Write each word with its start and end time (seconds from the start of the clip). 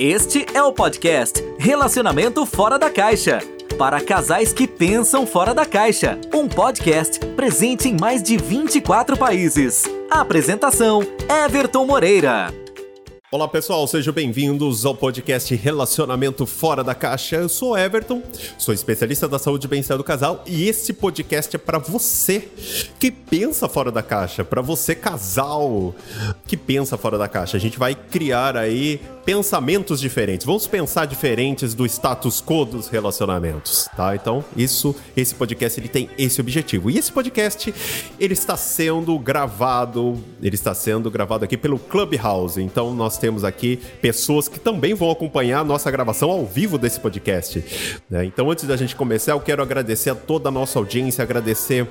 Este 0.00 0.46
é 0.54 0.62
o 0.62 0.72
podcast 0.72 1.42
Relacionamento 1.58 2.46
Fora 2.46 2.78
da 2.78 2.88
Caixa. 2.88 3.40
Para 3.76 4.00
casais 4.00 4.52
que 4.52 4.68
pensam 4.68 5.26
fora 5.26 5.52
da 5.52 5.66
caixa. 5.66 6.16
Um 6.32 6.46
podcast 6.46 7.18
presente 7.34 7.88
em 7.88 7.96
mais 7.98 8.22
de 8.22 8.36
24 8.36 9.16
países. 9.16 9.82
Apresentação: 10.08 11.02
Everton 11.44 11.84
Moreira. 11.84 12.54
Olá 13.30 13.46
pessoal, 13.46 13.86
sejam 13.86 14.14
bem-vindos 14.14 14.86
ao 14.86 14.94
podcast 14.94 15.54
Relacionamento 15.54 16.46
Fora 16.46 16.82
da 16.82 16.94
Caixa. 16.94 17.36
Eu 17.36 17.48
sou 17.50 17.76
Everton, 17.76 18.22
sou 18.56 18.72
especialista 18.72 19.28
da 19.28 19.38
saúde 19.38 19.66
e 19.66 19.68
bem-estar 19.68 19.98
do 19.98 20.02
casal 20.02 20.42
e 20.46 20.66
esse 20.66 20.94
podcast 20.94 21.54
é 21.54 21.58
para 21.58 21.78
você 21.78 22.48
que 22.98 23.10
pensa 23.10 23.68
fora 23.68 23.92
da 23.92 24.02
caixa, 24.02 24.42
para 24.42 24.62
você 24.62 24.94
casal 24.94 25.94
que 26.46 26.56
pensa 26.56 26.96
fora 26.96 27.18
da 27.18 27.28
caixa. 27.28 27.58
A 27.58 27.60
gente 27.60 27.78
vai 27.78 27.94
criar 27.94 28.56
aí 28.56 28.98
pensamentos 29.26 30.00
diferentes. 30.00 30.46
Vamos 30.46 30.66
pensar 30.66 31.04
diferentes 31.04 31.74
do 31.74 31.84
status 31.84 32.40
quo 32.40 32.64
dos 32.64 32.88
relacionamentos, 32.88 33.86
tá? 33.94 34.16
Então, 34.16 34.42
isso, 34.56 34.96
esse 35.14 35.34
podcast 35.34 35.78
ele 35.78 35.88
tem 35.88 36.08
esse 36.16 36.40
objetivo. 36.40 36.90
E 36.90 36.96
esse 36.96 37.12
podcast 37.12 37.74
ele 38.18 38.32
está 38.32 38.56
sendo 38.56 39.18
gravado, 39.18 40.18
ele 40.40 40.54
está 40.54 40.72
sendo 40.72 41.10
gravado 41.10 41.44
aqui 41.44 41.58
pelo 41.58 41.78
Clubhouse. 41.78 42.58
Então, 42.58 42.94
nós 42.94 43.17
temos 43.18 43.44
aqui 43.44 43.78
pessoas 44.00 44.48
que 44.48 44.58
também 44.58 44.94
vão 44.94 45.10
acompanhar 45.10 45.60
a 45.60 45.64
nossa 45.64 45.90
gravação 45.90 46.30
ao 46.30 46.46
vivo 46.46 46.78
desse 46.78 47.00
podcast. 47.00 48.00
Né? 48.08 48.24
Então, 48.24 48.50
antes 48.50 48.64
da 48.64 48.76
gente 48.76 48.94
começar, 48.96 49.32
eu 49.32 49.40
quero 49.40 49.62
agradecer 49.62 50.10
a 50.10 50.14
toda 50.14 50.48
a 50.48 50.52
nossa 50.52 50.78
audiência, 50.78 51.22
agradecer 51.22 51.86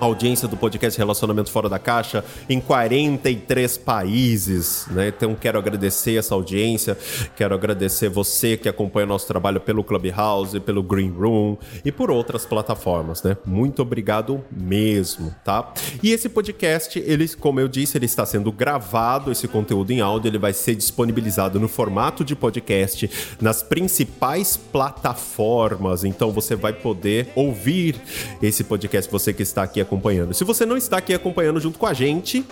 audiência 0.00 0.48
do 0.48 0.56
podcast 0.56 0.98
Relacionamento 0.98 1.50
Fora 1.50 1.68
da 1.68 1.78
Caixa 1.78 2.24
em 2.48 2.60
43 2.60 3.78
países, 3.78 4.86
né? 4.90 5.08
Então 5.08 5.34
quero 5.34 5.58
agradecer 5.58 6.16
essa 6.16 6.34
audiência, 6.34 6.96
quero 7.36 7.54
agradecer 7.54 8.08
você 8.08 8.56
que 8.56 8.68
acompanha 8.68 9.06
o 9.06 9.08
nosso 9.08 9.26
trabalho 9.26 9.60
pelo 9.60 9.84
Clubhouse, 9.84 10.58
pelo 10.60 10.82
Green 10.82 11.10
Room 11.10 11.56
e 11.84 11.92
por 11.92 12.10
outras 12.10 12.44
plataformas, 12.44 13.22
né? 13.22 13.36
Muito 13.44 13.82
obrigado 13.82 14.42
mesmo, 14.50 15.34
tá? 15.44 15.72
E 16.02 16.10
esse 16.10 16.28
podcast, 16.28 16.98
ele, 16.98 17.28
como 17.36 17.60
eu 17.60 17.68
disse, 17.68 17.96
ele 17.96 18.06
está 18.06 18.26
sendo 18.26 18.50
gravado, 18.50 19.30
esse 19.30 19.46
conteúdo 19.46 19.90
em 19.90 20.00
áudio, 20.00 20.28
ele 20.28 20.38
vai 20.38 20.52
ser 20.52 20.74
disponibilizado 20.74 21.60
no 21.60 21.68
formato 21.68 22.24
de 22.24 22.34
podcast 22.34 23.10
nas 23.40 23.62
principais 23.62 24.56
plataformas. 24.56 26.04
Então 26.04 26.30
você 26.30 26.56
vai 26.56 26.72
poder 26.72 27.28
ouvir 27.34 28.00
esse 28.42 28.64
podcast, 28.64 29.10
você 29.10 29.32
que 29.32 29.42
está 29.42 29.62
aqui 29.62 29.83
acompanhando. 29.84 30.34
Se 30.34 30.42
você 30.42 30.66
não 30.66 30.76
está 30.76 30.98
aqui 30.98 31.14
acompanhando 31.14 31.60
junto 31.60 31.78
com 31.78 31.86
a 31.86 31.92
gente, 31.92 32.44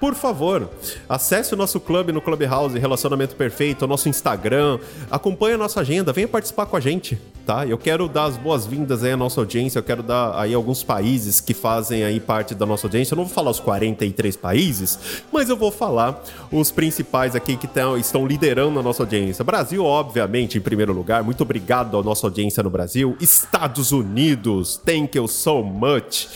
por 0.00 0.14
favor, 0.14 0.68
acesse 1.08 1.54
o 1.54 1.56
nosso 1.56 1.78
clube 1.78 2.12
no 2.12 2.20
Clubhouse 2.20 2.78
Relacionamento 2.78 3.36
Perfeito, 3.36 3.84
o 3.84 3.88
nosso 3.88 4.08
Instagram, 4.08 4.78
acompanhe 5.10 5.54
a 5.54 5.58
nossa 5.58 5.80
agenda, 5.80 6.12
venha 6.12 6.28
participar 6.28 6.66
com 6.66 6.76
a 6.76 6.80
gente, 6.80 7.18
tá? 7.46 7.66
Eu 7.66 7.78
quero 7.78 8.08
dar 8.08 8.24
as 8.24 8.36
boas-vindas 8.36 9.04
aí 9.04 9.12
à 9.12 9.16
nossa 9.16 9.40
audiência, 9.40 9.78
eu 9.78 9.82
quero 9.82 10.02
dar 10.02 10.38
aí 10.38 10.52
alguns 10.52 10.82
países 10.82 11.40
que 11.40 11.54
fazem 11.54 12.04
aí 12.04 12.18
parte 12.20 12.54
da 12.54 12.66
nossa 12.66 12.86
audiência. 12.86 13.14
Eu 13.14 13.16
não 13.16 13.24
vou 13.24 13.34
falar 13.34 13.50
os 13.50 13.60
43 13.60 14.36
países, 14.36 14.98
mas 15.32 15.48
eu 15.48 15.56
vou 15.56 15.70
falar 15.70 16.22
os 16.50 16.70
principais 16.70 17.34
aqui 17.34 17.56
que 17.56 17.66
tão, 17.66 17.96
estão 17.96 18.26
liderando 18.26 18.78
a 18.78 18.82
nossa 18.82 19.02
audiência. 19.02 19.44
Brasil, 19.44 19.84
obviamente, 19.84 20.58
em 20.58 20.60
primeiro 20.60 20.92
lugar. 20.92 21.22
Muito 21.22 21.42
obrigado 21.42 21.96
à 21.96 22.02
nossa 22.02 22.26
audiência 22.26 22.62
no 22.62 22.70
Brasil. 22.70 23.16
Estados 23.20 23.92
Unidos, 23.92 24.80
thank 24.84 25.16
you 25.16 25.26
so 25.28 25.62
much 25.62 26.28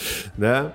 né? 0.43 0.73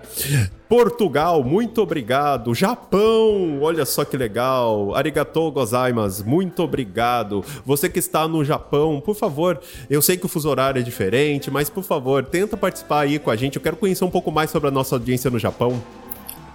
Portugal, 0.69 1.43
muito 1.43 1.81
obrigado. 1.81 2.55
Japão, 2.55 3.59
olha 3.61 3.85
só 3.85 4.05
que 4.05 4.15
legal. 4.15 4.95
Arigatou 4.95 5.51
gozaimasu, 5.51 6.25
muito 6.25 6.63
obrigado. 6.63 7.43
Você 7.65 7.89
que 7.89 7.99
está 7.99 8.27
no 8.27 8.43
Japão, 8.43 9.01
por 9.01 9.15
favor, 9.15 9.59
eu 9.89 10.01
sei 10.01 10.15
que 10.15 10.25
o 10.25 10.29
fuso 10.29 10.49
horário 10.49 10.79
é 10.79 10.83
diferente, 10.83 11.51
mas 11.51 11.69
por 11.69 11.83
favor, 11.83 12.25
tenta 12.25 12.55
participar 12.55 13.01
aí 13.01 13.19
com 13.19 13.29
a 13.29 13.35
gente. 13.35 13.57
Eu 13.57 13.61
quero 13.61 13.75
conhecer 13.75 14.05
um 14.05 14.09
pouco 14.09 14.31
mais 14.31 14.49
sobre 14.49 14.69
a 14.69 14.71
nossa 14.71 14.95
audiência 14.95 15.29
no 15.29 15.37
Japão. 15.37 15.81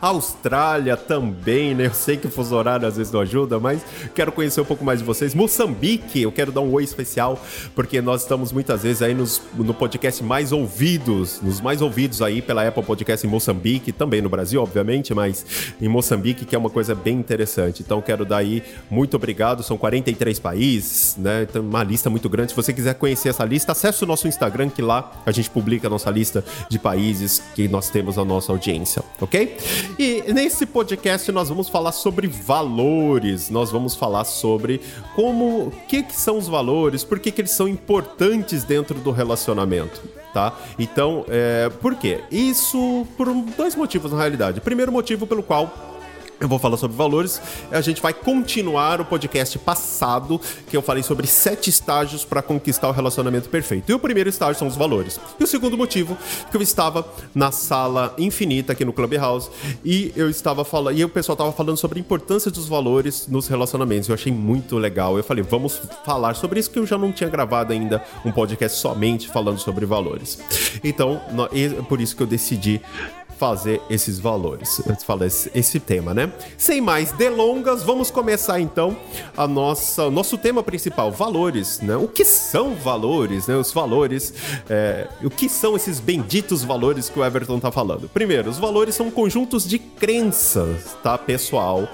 Austrália 0.03 0.97
também, 0.97 1.77
né? 1.77 1.87
Eu 1.87 1.95
sei 1.95 2.17
que 2.17 2.27
o 2.27 2.31
fuso 2.31 2.57
horário 2.57 2.89
às 2.89 2.97
vezes 2.97 3.13
não 3.13 3.21
ajuda, 3.21 3.61
mas 3.61 3.81
quero 4.13 4.33
conhecer 4.33 4.61
um 4.61 4.65
pouco 4.65 4.85
mais 4.85 4.99
de 4.99 5.05
vocês. 5.05 5.33
Moçambique, 5.33 6.21
eu 6.21 6.33
quero 6.33 6.51
dar 6.51 6.61
um 6.61 6.73
oi 6.73 6.83
especial, 6.83 7.41
porque 7.73 8.01
nós 8.03 8.23
estamos 8.23 8.51
muitas 8.51 8.83
vezes 8.83 9.01
aí 9.01 9.15
nos, 9.15 9.41
no 9.55 9.73
podcast 9.73 10.21
mais 10.25 10.51
ouvidos, 10.51 11.41
nos 11.41 11.61
mais 11.61 11.81
ouvidos 11.81 12.21
aí 12.21 12.43
pela 12.43 12.67
Apple 12.67 12.83
Podcast 12.83 13.25
em 13.25 13.31
Moçambique, 13.31 13.93
também 13.93 14.21
no 14.21 14.29
Brasil, 14.29 14.61
obviamente, 14.61 15.15
mas 15.15 15.75
em 15.81 15.87
Moçambique, 15.87 16.45
que 16.45 16.57
é 16.57 16.59
uma 16.59 16.71
coisa 16.71 16.97
bem 16.97 17.17
interessante. 17.17 17.81
Então, 17.83 18.03
quero 18.03 18.25
dar 18.25 18.39
aí 18.39 18.61
muito 18.91 19.15
obrigado. 19.15 19.63
São 19.63 19.79
43 19.79 20.41
países, 20.41 21.17
né? 21.17 21.47
Então, 21.49 21.63
uma 21.63 21.85
lista 21.85 22.11
muito 22.11 22.29
grande. 22.29 22.51
Se 22.51 22.57
você 22.57 22.73
quiser 22.73 22.95
conhecer 22.95 23.29
essa 23.29 23.45
lista, 23.45 23.71
acesse 23.71 24.03
o 24.03 24.07
nosso 24.09 24.27
Instagram, 24.27 24.69
que 24.69 24.83
lá 24.83 25.13
a 25.25 25.31
gente 25.31 25.49
publica 25.49 25.87
a 25.87 25.91
nossa 25.91 26.11
lista 26.11 26.45
de 26.69 26.77
países 26.77 27.41
que 27.55 27.69
nós 27.69 27.89
temos 27.89 28.19
a 28.19 28.25
nossa 28.25 28.51
audiência, 28.51 29.01
ok? 29.21 29.57
E 29.99 30.33
nesse 30.33 30.67
podcast 30.67 31.31
nós 31.31 31.49
vamos 31.49 31.69
falar 31.69 31.93
sobre 31.93 32.27
valores, 32.27 33.51
nós 33.51 33.71
vamos 33.71 33.95
falar 33.95 34.25
sobre 34.25 34.81
como, 35.15 35.67
o 35.67 35.71
que, 35.89 36.03
que 36.03 36.15
são 36.15 36.39
os 36.39 36.49
valores, 36.49 37.05
por 37.05 37.19
que, 37.19 37.31
que 37.31 37.41
eles 37.41 37.51
são 37.51 37.69
importantes 37.69 38.65
dentro 38.65 38.99
do 38.99 39.11
relacionamento. 39.11 40.03
Tá? 40.33 40.57
Então, 40.79 41.27
é, 41.29 41.69
por 41.69 41.95
quê? 41.95 42.21
Isso 42.31 43.07
por 43.19 43.33
dois 43.57 43.77
motivos 43.77 44.13
na 44.13 44.19
realidade. 44.19 44.63
Primeiro 44.63 44.91
motivo 44.91 45.27
pelo 45.27 45.43
qual 45.43 45.92
eu 46.43 46.49
vou 46.49 46.59
falar 46.59 46.77
sobre 46.77 46.97
valores. 46.97 47.41
A 47.71 47.81
gente 47.81 48.03
vai 48.03 48.13
continuar 48.13 49.01
o 49.01 49.05
podcast 49.05 49.57
passado, 49.61 50.41
que 50.69 50.77
eu 50.77 50.83
falei 50.83 51.03
sobre 51.05 51.27
sete 51.29 51.71
estágios 51.71 52.25
para 52.25 52.43
conquistar 52.43 52.89
o 52.89 52.93
relacionamento 52.93 53.49
perfeito. 53.49 53.91
E 53.91 53.95
o 53.95 53.99
primeiro 53.99 54.29
estágio 54.29 54.59
são 54.59 54.67
os 54.67 54.75
valores. 54.75 55.21
E 55.39 55.45
o 55.45 55.47
segundo 55.47 55.79
motivo, 55.79 56.19
que 56.51 56.57
eu 56.57 56.61
estava 56.61 57.07
na 57.33 57.53
sala 57.53 58.13
infinita 58.19 58.73
aqui 58.73 58.85
no 58.85 58.93
Clubhouse 58.93 59.51
e 59.85 60.13
eu 60.17 60.29
estava 60.29 60.65
falando, 60.65 60.99
e 60.99 61.05
o 61.05 61.09
pessoal 61.09 61.35
estava 61.35 61.53
falando 61.53 61.77
sobre 61.77 61.99
a 61.99 62.01
importância 62.01 62.51
dos 62.51 62.67
valores 62.67 63.29
nos 63.29 63.47
relacionamentos. 63.47 64.09
Eu 64.09 64.17
achei 64.17 64.33
muito 64.33 64.77
legal. 64.79 65.17
Eu 65.17 65.23
falei, 65.23 65.45
vamos 65.45 65.81
falar 66.05 66.35
sobre 66.35 66.59
isso, 66.59 66.71
que 66.71 66.79
eu 66.81 66.87
já 66.87 66.99
não 66.99 67.13
tinha 67.13 67.31
gravado 67.31 67.73
ainda 67.73 68.05
um 68.25 68.33
podcast 68.33 68.79
somente 68.79 69.29
falando 69.29 69.61
sobre 69.61 69.87
valores. 69.87 70.41
Então, 70.83 71.21
por 71.89 72.01
isso 72.01 72.17
que 72.17 72.23
eu 72.25 72.27
decidi 72.27 72.81
fazer 73.43 73.83
esses 73.91 74.21
valores, 74.21 74.81
fala 75.05 75.27
esse, 75.27 75.51
esse 75.53 75.81
tema, 75.81 76.15
né? 76.15 76.33
Sem 76.57 76.81
mais 76.81 77.11
delongas, 77.11 77.83
vamos 77.83 78.09
começar 78.09 78.61
então 78.61 78.97
a 79.37 79.49
nossa 79.49 80.09
nosso 80.13 80.39
tema 80.39 80.63
principal, 80.63 81.11
valores, 81.11 81.81
né? 81.81 81.97
O 81.97 82.07
que 82.07 82.25
são 82.25 82.77
valores, 82.77 83.49
né? 83.49 83.57
Os 83.57 83.73
valores, 83.73 84.33
é, 84.71 85.09
o 85.25 85.29
que 85.29 85.49
são 85.49 85.75
esses 85.75 85.99
benditos 85.99 86.63
valores 86.63 87.09
que 87.09 87.19
o 87.19 87.25
Everton 87.25 87.59
tá 87.59 87.73
falando? 87.73 88.09
Primeiro, 88.09 88.49
os 88.49 88.59
valores 88.59 88.95
são 88.95 89.11
conjuntos 89.11 89.69
de 89.69 89.81
crenças, 89.81 90.97
tá, 91.03 91.19
pessoal, 91.19 91.89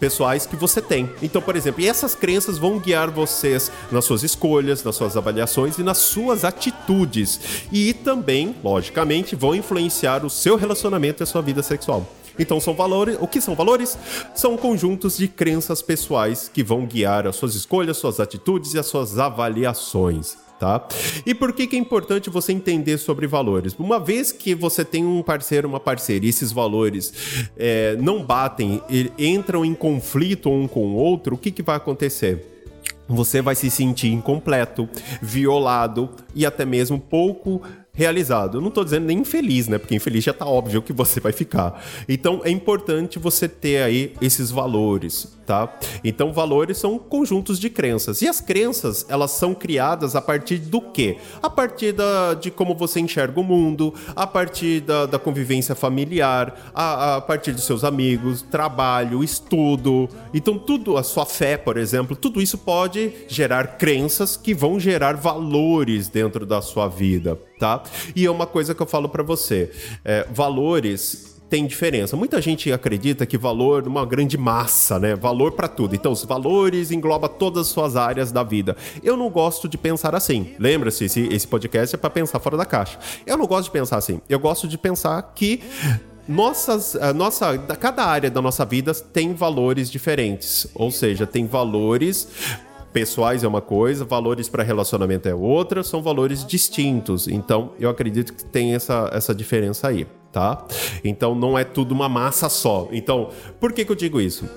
pessoais 0.00 0.46
que 0.46 0.56
você 0.56 0.80
tem. 0.80 1.10
Então, 1.20 1.42
por 1.42 1.54
exemplo, 1.54 1.82
e 1.82 1.86
essas 1.86 2.14
crenças 2.14 2.56
vão 2.56 2.78
guiar 2.78 3.10
vocês 3.10 3.70
nas 3.92 4.06
suas 4.06 4.22
escolhas, 4.22 4.82
nas 4.82 4.96
suas 4.96 5.18
avaliações 5.18 5.76
e 5.76 5.82
nas 5.82 5.98
suas 5.98 6.46
atitudes 6.46 7.68
e 7.70 7.92
também, 7.92 8.56
logicamente, 8.64 9.36
vão 9.36 9.54
influenciar 9.54 10.24
o 10.24 10.30
seu 10.30 10.56
relacionamento 10.56 10.93
relacionamento 10.94 11.22
e 11.22 11.24
a 11.24 11.26
sua 11.26 11.42
vida 11.42 11.62
sexual. 11.62 12.06
Então 12.38 12.60
são 12.60 12.74
valores. 12.74 13.16
O 13.20 13.26
que 13.26 13.40
são 13.40 13.54
valores? 13.54 13.98
São 14.34 14.56
conjuntos 14.56 15.16
de 15.16 15.28
crenças 15.28 15.82
pessoais 15.82 16.50
que 16.52 16.62
vão 16.62 16.86
guiar 16.86 17.26
as 17.26 17.36
suas 17.36 17.54
escolhas, 17.54 17.96
suas 17.96 18.20
atitudes 18.20 18.74
e 18.74 18.78
as 18.78 18.86
suas 18.86 19.18
avaliações. 19.18 20.36
Tá? 20.58 20.86
E 21.26 21.34
por 21.34 21.52
que, 21.52 21.66
que 21.66 21.74
é 21.74 21.78
importante 21.78 22.30
você 22.30 22.52
entender 22.52 22.96
sobre 22.98 23.26
valores? 23.26 23.74
Uma 23.76 23.98
vez 23.98 24.30
que 24.30 24.54
você 24.54 24.84
tem 24.84 25.04
um 25.04 25.20
parceiro, 25.20 25.68
uma 25.68 25.80
parceira, 25.80 26.24
e 26.24 26.28
esses 26.28 26.52
valores 26.52 27.12
é, 27.56 27.96
não 27.96 28.22
batem, 28.22 28.80
entram 29.18 29.64
em 29.64 29.74
conflito 29.74 30.48
um 30.48 30.68
com 30.68 30.86
o 30.86 30.94
outro, 30.94 31.34
o 31.34 31.38
que, 31.38 31.50
que 31.50 31.62
vai 31.62 31.76
acontecer? 31.76 32.70
Você 33.08 33.42
vai 33.42 33.56
se 33.56 33.68
sentir 33.68 34.12
incompleto, 34.12 34.88
violado 35.20 36.08
e 36.34 36.46
até 36.46 36.64
mesmo 36.64 36.98
pouco 37.00 37.60
realizado. 37.94 38.58
Eu 38.58 38.60
não 38.60 38.68
estou 38.68 38.84
dizendo 38.84 39.06
nem 39.06 39.18
infeliz, 39.18 39.68
né? 39.68 39.78
Porque 39.78 39.94
infeliz 39.94 40.24
já 40.24 40.32
está 40.32 40.44
óbvio 40.44 40.82
que 40.82 40.92
você 40.92 41.20
vai 41.20 41.32
ficar. 41.32 41.82
Então 42.08 42.42
é 42.44 42.50
importante 42.50 43.18
você 43.18 43.48
ter 43.48 43.82
aí 43.82 44.12
esses 44.20 44.50
valores, 44.50 45.32
tá? 45.46 45.72
Então 46.02 46.32
valores 46.32 46.76
são 46.76 46.98
conjuntos 46.98 47.58
de 47.58 47.70
crenças. 47.70 48.20
E 48.20 48.28
as 48.28 48.40
crenças, 48.40 49.06
elas 49.08 49.30
são 49.30 49.54
criadas 49.54 50.16
a 50.16 50.20
partir 50.20 50.58
do 50.58 50.80
quê? 50.80 51.18
A 51.40 51.48
partir 51.48 51.92
da, 51.92 52.34
de 52.34 52.50
como 52.50 52.74
você 52.74 52.98
enxerga 52.98 53.40
o 53.40 53.44
mundo, 53.44 53.94
a 54.16 54.26
partir 54.26 54.80
da, 54.80 55.06
da 55.06 55.18
convivência 55.18 55.74
familiar, 55.74 56.72
a, 56.74 57.16
a 57.16 57.20
partir 57.20 57.52
dos 57.52 57.64
seus 57.64 57.84
amigos, 57.84 58.42
trabalho, 58.42 59.22
estudo. 59.22 60.08
Então 60.32 60.58
tudo, 60.58 60.96
a 60.96 61.02
sua 61.02 61.24
fé, 61.24 61.56
por 61.56 61.76
exemplo, 61.76 62.16
tudo 62.16 62.42
isso 62.42 62.58
pode 62.58 63.12
gerar 63.28 63.78
crenças 63.78 64.36
que 64.36 64.52
vão 64.52 64.80
gerar 64.80 65.14
valores 65.14 66.08
dentro 66.08 66.44
da 66.44 66.60
sua 66.60 66.88
vida, 66.88 67.38
tá? 67.58 67.82
E 68.14 68.26
é 68.26 68.30
uma 68.30 68.46
coisa 68.46 68.74
que 68.74 68.82
eu 68.82 68.86
falo 68.86 69.08
para 69.08 69.22
você, 69.22 69.70
é, 70.04 70.26
valores 70.30 71.34
tem 71.48 71.66
diferença. 71.66 72.16
Muita 72.16 72.40
gente 72.40 72.72
acredita 72.72 73.24
que 73.24 73.38
valor 73.38 73.86
uma 73.86 74.04
grande 74.04 74.36
massa, 74.36 74.98
né? 74.98 75.14
Valor 75.14 75.52
para 75.52 75.68
tudo. 75.68 75.94
Então, 75.94 76.10
os 76.10 76.24
valores 76.24 76.90
engloba 76.90 77.28
todas 77.28 77.68
as 77.68 77.72
suas 77.72 77.94
áreas 77.94 78.32
da 78.32 78.42
vida. 78.42 78.76
Eu 79.04 79.16
não 79.16 79.30
gosto 79.30 79.68
de 79.68 79.78
pensar 79.78 80.16
assim. 80.16 80.54
Lembra-se, 80.58 81.04
esse, 81.04 81.28
esse 81.32 81.46
podcast 81.46 81.94
é 81.94 81.98
para 81.98 82.10
pensar 82.10 82.40
fora 82.40 82.56
da 82.56 82.64
caixa. 82.64 82.98
Eu 83.24 83.36
não 83.36 83.46
gosto 83.46 83.66
de 83.66 83.70
pensar 83.70 83.98
assim. 83.98 84.20
Eu 84.28 84.40
gosto 84.40 84.66
de 84.66 84.76
pensar 84.76 85.22
que 85.34 85.62
nossas, 86.26 86.96
nossa, 87.14 87.56
cada 87.58 88.04
área 88.04 88.30
da 88.30 88.40
nossa 88.40 88.64
vida 88.64 88.92
tem 88.94 89.34
valores 89.34 89.90
diferentes, 89.90 90.66
ou 90.74 90.90
seja, 90.90 91.26
tem 91.26 91.46
valores 91.46 92.28
pessoais 92.94 93.42
é 93.42 93.48
uma 93.48 93.60
coisa, 93.60 94.04
valores 94.04 94.48
para 94.48 94.62
relacionamento 94.62 95.28
é 95.28 95.34
outra, 95.34 95.82
são 95.82 96.00
valores 96.00 96.46
distintos. 96.46 97.26
Então, 97.26 97.72
eu 97.78 97.90
acredito 97.90 98.32
que 98.32 98.44
tem 98.44 98.72
essa, 98.72 99.10
essa 99.12 99.34
diferença 99.34 99.88
aí, 99.88 100.06
tá? 100.30 100.64
Então, 101.02 101.34
não 101.34 101.58
é 101.58 101.64
tudo 101.64 101.92
uma 101.92 102.08
massa 102.08 102.48
só. 102.48 102.88
Então, 102.92 103.30
por 103.58 103.72
que, 103.72 103.84
que 103.84 103.90
eu 103.90 103.96
digo 103.96 104.20
isso? 104.20 104.48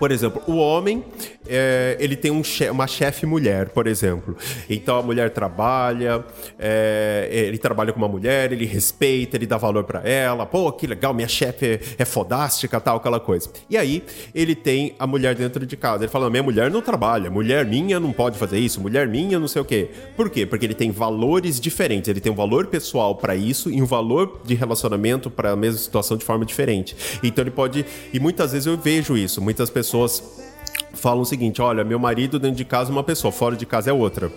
Por 0.00 0.10
exemplo, 0.10 0.42
o 0.46 0.56
homem, 0.56 1.04
é, 1.46 1.94
ele 2.00 2.16
tem 2.16 2.30
um 2.30 2.40
uma 2.72 2.86
chefe 2.86 3.26
mulher, 3.26 3.68
por 3.68 3.86
exemplo. 3.86 4.34
Então 4.68 4.98
a 4.98 5.02
mulher 5.02 5.28
trabalha, 5.28 6.24
é, 6.58 7.28
ele 7.30 7.58
trabalha 7.58 7.92
com 7.92 7.98
uma 7.98 8.08
mulher, 8.08 8.50
ele 8.50 8.64
respeita, 8.64 9.36
ele 9.36 9.44
dá 9.44 9.58
valor 9.58 9.84
para 9.84 10.00
ela. 10.08 10.46
Pô, 10.46 10.72
que 10.72 10.86
legal, 10.86 11.12
minha 11.12 11.28
chefe 11.28 11.66
é, 11.66 11.80
é, 11.98 12.04
fodástica, 12.06 12.80
tal, 12.80 12.96
aquela 12.96 13.20
coisa. 13.20 13.50
E 13.68 13.76
aí 13.76 14.02
ele 14.34 14.54
tem 14.54 14.94
a 14.98 15.06
mulher 15.06 15.34
dentro 15.34 15.66
de 15.66 15.76
casa. 15.76 16.04
Ele 16.04 16.10
fala: 16.10 16.30
minha 16.30 16.42
mulher 16.42 16.70
não 16.70 16.80
trabalha, 16.80 17.30
mulher 17.30 17.66
minha 17.66 18.00
não 18.00 18.10
pode 18.10 18.38
fazer 18.38 18.58
isso, 18.58 18.80
mulher 18.80 19.06
minha 19.06 19.38
não 19.38 19.48
sei 19.48 19.60
o 19.60 19.66
quê. 19.66 19.90
Por 20.16 20.30
quê? 20.30 20.46
Porque 20.46 20.64
ele 20.64 20.74
tem 20.74 20.90
valores 20.90 21.60
diferentes. 21.60 22.08
Ele 22.08 22.20
tem 22.20 22.32
um 22.32 22.36
valor 22.36 22.68
pessoal 22.68 23.16
para 23.16 23.36
isso 23.36 23.70
e 23.70 23.82
um 23.82 23.86
valor 23.86 24.40
de 24.46 24.54
relacionamento 24.54 25.30
para 25.30 25.50
a 25.50 25.56
mesma 25.56 25.78
situação 25.78 26.16
de 26.16 26.24
forma 26.24 26.46
diferente. 26.46 26.96
Então 27.22 27.42
ele 27.42 27.50
pode. 27.50 27.84
E 28.14 28.18
muitas 28.18 28.52
vezes 28.52 28.66
eu 28.66 28.78
vejo 28.78 29.14
isso. 29.14 29.42
Muitas 29.42 29.68
pessoas 29.68 29.89
pessoas 29.90 30.22
falam 30.94 31.22
o 31.22 31.26
seguinte: 31.26 31.60
olha, 31.60 31.82
meu 31.82 31.98
marido 31.98 32.38
dentro 32.38 32.56
de 32.56 32.64
casa 32.64 32.90
é 32.90 32.92
uma 32.92 33.02
pessoa, 33.02 33.32
fora 33.32 33.56
de 33.56 33.66
casa 33.66 33.90
é 33.90 33.92
outra. 33.92 34.30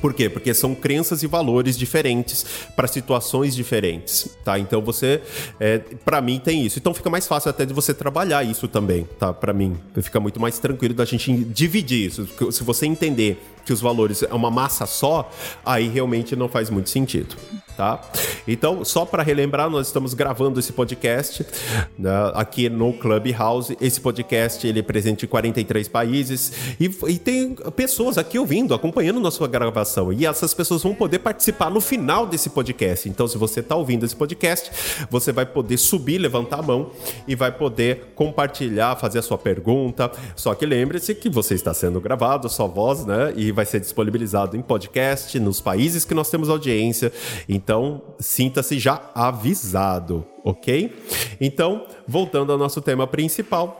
Por 0.00 0.14
quê? 0.14 0.28
Porque 0.28 0.54
são 0.54 0.76
crenças 0.76 1.24
e 1.24 1.26
valores 1.26 1.76
diferentes 1.76 2.46
para 2.76 2.86
situações 2.86 3.54
diferentes, 3.54 4.28
tá? 4.44 4.56
Então 4.56 4.80
você, 4.80 5.20
é, 5.58 5.78
para 6.04 6.20
mim 6.20 6.38
tem 6.38 6.64
isso. 6.64 6.78
Então 6.78 6.94
fica 6.94 7.10
mais 7.10 7.26
fácil 7.26 7.50
até 7.50 7.66
de 7.66 7.74
você 7.74 7.92
trabalhar 7.92 8.44
isso 8.44 8.68
também, 8.68 9.08
tá? 9.18 9.32
Para 9.32 9.52
mim 9.52 9.76
fica 10.00 10.20
muito 10.20 10.38
mais 10.38 10.58
tranquilo 10.60 10.94
da 10.94 11.04
gente 11.04 11.34
dividir 11.44 12.06
isso. 12.06 12.28
Se 12.52 12.62
você 12.62 12.86
entender 12.86 13.42
que 13.68 13.72
os 13.74 13.82
valores 13.82 14.22
é 14.22 14.32
uma 14.32 14.50
massa 14.50 14.86
só, 14.86 15.30
aí 15.62 15.88
realmente 15.88 16.34
não 16.34 16.48
faz 16.48 16.70
muito 16.70 16.88
sentido 16.88 17.36
tá? 17.78 18.00
Então, 18.46 18.84
só 18.84 19.04
para 19.04 19.22
relembrar, 19.22 19.70
nós 19.70 19.86
estamos 19.86 20.12
gravando 20.12 20.58
esse 20.58 20.72
podcast 20.72 21.46
né, 21.96 22.10
aqui 22.34 22.68
no 22.68 22.92
Clubhouse. 22.92 23.78
Esse 23.80 24.00
podcast 24.00 24.66
ele 24.66 24.80
é 24.80 24.82
presente 24.82 25.24
em 25.24 25.28
43 25.28 25.86
países 25.86 26.52
e, 26.80 26.90
e 27.06 27.18
tem 27.20 27.54
pessoas 27.76 28.18
aqui 28.18 28.36
ouvindo, 28.36 28.74
acompanhando 28.74 29.20
nossa 29.20 29.46
gravação. 29.46 30.12
E 30.12 30.26
essas 30.26 30.52
pessoas 30.52 30.82
vão 30.82 30.92
poder 30.92 31.20
participar 31.20 31.70
no 31.70 31.80
final 31.80 32.26
desse 32.26 32.50
podcast. 32.50 33.08
Então, 33.08 33.28
se 33.28 33.38
você 33.38 33.60
está 33.60 33.76
ouvindo 33.76 34.04
esse 34.04 34.16
podcast, 34.16 35.06
você 35.08 35.30
vai 35.30 35.46
poder 35.46 35.76
subir, 35.76 36.18
levantar 36.18 36.58
a 36.58 36.62
mão 36.62 36.90
e 37.28 37.36
vai 37.36 37.52
poder 37.52 38.12
compartilhar, 38.16 38.96
fazer 38.96 39.20
a 39.20 39.22
sua 39.22 39.38
pergunta. 39.38 40.10
Só 40.34 40.52
que 40.52 40.66
lembre-se 40.66 41.14
que 41.14 41.28
você 41.28 41.54
está 41.54 41.72
sendo 41.72 42.00
gravado, 42.00 42.48
sua 42.48 42.66
voz, 42.66 43.06
né? 43.06 43.32
E 43.36 43.52
vai 43.58 43.66
ser 43.66 43.80
disponibilizado 43.80 44.56
em 44.56 44.62
podcast 44.62 45.36
nos 45.40 45.60
países 45.60 46.04
que 46.04 46.14
nós 46.14 46.30
temos 46.30 46.48
audiência. 46.48 47.12
Então, 47.48 48.00
sinta-se 48.20 48.78
já 48.78 49.10
avisado, 49.12 50.24
ok? 50.44 50.96
Então, 51.40 51.84
voltando 52.06 52.52
ao 52.52 52.58
nosso 52.58 52.80
tema 52.80 53.04
principal. 53.04 53.76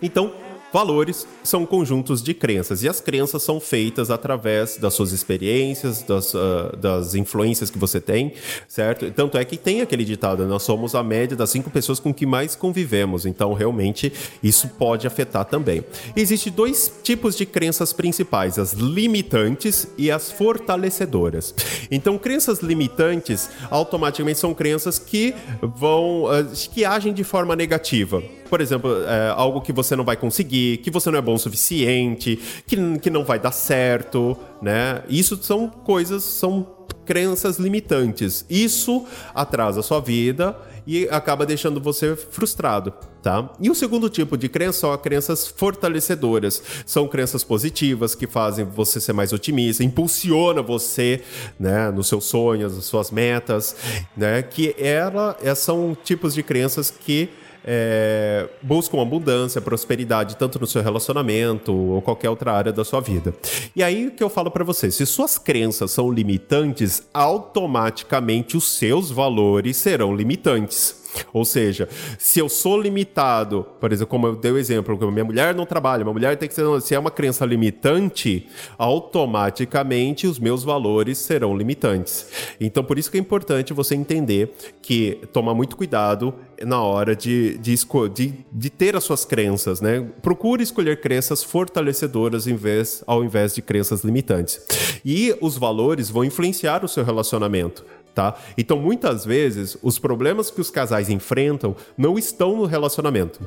Então, 0.00 0.32
Valores 0.76 1.26
são 1.42 1.64
conjuntos 1.64 2.22
de 2.22 2.34
crenças 2.34 2.82
e 2.82 2.88
as 2.88 3.00
crenças 3.00 3.42
são 3.42 3.58
feitas 3.58 4.10
através 4.10 4.76
das 4.76 4.92
suas 4.92 5.10
experiências, 5.10 6.02
das, 6.02 6.34
uh, 6.34 6.76
das 6.78 7.14
influências 7.14 7.70
que 7.70 7.78
você 7.78 7.98
tem, 7.98 8.34
certo? 8.68 9.10
Tanto 9.10 9.38
é 9.38 9.44
que 9.46 9.56
tem 9.56 9.80
aquele 9.80 10.04
ditado: 10.04 10.44
nós 10.44 10.64
somos 10.64 10.94
a 10.94 11.02
média 11.02 11.34
das 11.34 11.48
cinco 11.48 11.70
pessoas 11.70 11.98
com 11.98 12.12
que 12.12 12.26
mais 12.26 12.54
convivemos, 12.54 13.24
então 13.24 13.54
realmente 13.54 14.12
isso 14.42 14.68
pode 14.68 15.06
afetar 15.06 15.46
também. 15.46 15.82
Existem 16.14 16.52
dois 16.52 16.92
tipos 17.02 17.34
de 17.36 17.46
crenças 17.46 17.94
principais: 17.94 18.58
as 18.58 18.74
limitantes 18.74 19.88
e 19.96 20.10
as 20.10 20.30
fortalecedoras. 20.30 21.54
Então, 21.90 22.18
crenças 22.18 22.58
limitantes 22.58 23.48
automaticamente 23.70 24.38
são 24.38 24.52
crenças 24.52 24.98
que 24.98 25.34
vão, 25.62 26.24
uh, 26.24 26.44
que 26.74 26.84
agem 26.84 27.14
de 27.14 27.24
forma 27.24 27.56
negativa. 27.56 28.22
Por 28.48 28.60
exemplo, 28.60 28.90
é, 29.04 29.30
algo 29.30 29.60
que 29.60 29.72
você 29.72 29.94
não 29.96 30.04
vai 30.04 30.16
conseguir, 30.16 30.78
que 30.78 30.90
você 30.90 31.10
não 31.10 31.18
é 31.18 31.22
bom 31.22 31.34
o 31.34 31.38
suficiente, 31.38 32.38
que, 32.66 32.98
que 32.98 33.10
não 33.10 33.24
vai 33.24 33.38
dar 33.38 33.52
certo, 33.52 34.36
né? 34.60 35.02
Isso 35.08 35.38
são 35.42 35.68
coisas, 35.68 36.22
são 36.22 36.76
crenças 37.06 37.58
limitantes. 37.58 38.44
Isso 38.50 39.06
atrasa 39.34 39.80
a 39.80 39.82
sua 39.82 40.00
vida 40.00 40.56
e 40.86 41.08
acaba 41.10 41.44
deixando 41.44 41.80
você 41.80 42.14
frustrado, 42.14 42.92
tá? 43.22 43.50
E 43.60 43.70
o 43.70 43.74
segundo 43.74 44.08
tipo 44.08 44.36
de 44.36 44.48
crença 44.48 44.80
são 44.80 44.92
as 44.92 45.00
crenças 45.00 45.46
fortalecedoras. 45.46 46.62
São 46.84 47.08
crenças 47.08 47.42
positivas 47.42 48.14
que 48.14 48.26
fazem 48.26 48.64
você 48.64 49.00
ser 49.00 49.12
mais 49.12 49.32
otimista, 49.32 49.82
impulsiona 49.82 50.62
você, 50.62 51.22
né, 51.58 51.90
nos 51.90 52.08
seus 52.08 52.24
sonhos, 52.24 52.76
nas 52.76 52.84
suas 52.84 53.10
metas, 53.10 53.74
né? 54.16 54.42
Que 54.42 54.74
ela, 54.78 55.36
são 55.56 55.96
tipos 56.04 56.34
de 56.34 56.42
crenças 56.42 56.90
que 56.90 57.30
é, 57.66 58.48
buscam 58.62 59.02
abundância, 59.02 59.60
prosperidade, 59.60 60.36
tanto 60.36 60.60
no 60.60 60.66
seu 60.66 60.82
relacionamento 60.82 61.74
ou 61.74 62.00
qualquer 62.00 62.30
outra 62.30 62.52
área 62.52 62.72
da 62.72 62.84
sua 62.84 63.00
vida. 63.00 63.34
E 63.74 63.82
aí 63.82 64.10
que 64.10 64.22
eu 64.22 64.30
falo 64.30 64.50
para 64.50 64.62
você, 64.62 64.90
se 64.90 65.04
suas 65.04 65.36
crenças 65.36 65.90
são 65.90 66.10
limitantes, 66.10 67.02
automaticamente 67.12 68.56
os 68.56 68.78
seus 68.78 69.10
valores 69.10 69.76
serão 69.76 70.14
limitantes. 70.14 71.05
Ou 71.32 71.44
seja, 71.44 71.88
se 72.18 72.38
eu 72.38 72.48
sou 72.48 72.80
limitado, 72.80 73.66
por 73.80 73.92
exemplo, 73.92 74.10
como 74.10 74.26
eu 74.26 74.36
dei 74.36 74.52
o 74.52 74.58
exemplo, 74.58 74.96
minha 75.10 75.24
mulher 75.24 75.54
não 75.54 75.66
trabalha, 75.66 76.04
minha 76.04 76.12
mulher 76.12 76.36
tem 76.36 76.48
que 76.48 76.54
ser. 76.54 76.64
Se 76.80 76.94
é 76.94 76.98
uma 76.98 77.10
crença 77.10 77.44
limitante, 77.44 78.46
automaticamente 78.78 80.26
os 80.26 80.38
meus 80.38 80.64
valores 80.64 81.18
serão 81.18 81.56
limitantes. 81.56 82.26
Então, 82.60 82.82
por 82.82 82.98
isso 82.98 83.10
que 83.10 83.16
é 83.16 83.20
importante 83.20 83.72
você 83.72 83.94
entender 83.94 84.54
que 84.82 85.20
tomar 85.32 85.54
muito 85.54 85.76
cuidado 85.76 86.34
na 86.64 86.80
hora 86.80 87.14
de, 87.14 87.58
de, 87.58 87.74
de, 88.14 88.34
de 88.52 88.70
ter 88.70 88.96
as 88.96 89.04
suas 89.04 89.24
crenças, 89.24 89.80
né? 89.80 90.06
Procure 90.22 90.62
escolher 90.62 91.00
crenças 91.00 91.42
fortalecedoras 91.42 92.46
em 92.46 92.56
vez, 92.56 93.02
ao 93.06 93.22
invés 93.24 93.54
de 93.54 93.62
crenças 93.62 94.02
limitantes. 94.02 94.60
E 95.04 95.36
os 95.40 95.56
valores 95.56 96.08
vão 96.08 96.24
influenciar 96.24 96.84
o 96.84 96.88
seu 96.88 97.04
relacionamento 97.04 97.84
tá? 98.16 98.34
Então, 98.56 98.78
muitas 98.78 99.26
vezes, 99.26 99.76
os 99.82 99.98
problemas 99.98 100.50
que 100.50 100.58
os 100.58 100.70
casais 100.70 101.10
enfrentam 101.10 101.76
não 101.98 102.18
estão 102.18 102.56
no 102.56 102.64
relacionamento. 102.64 103.46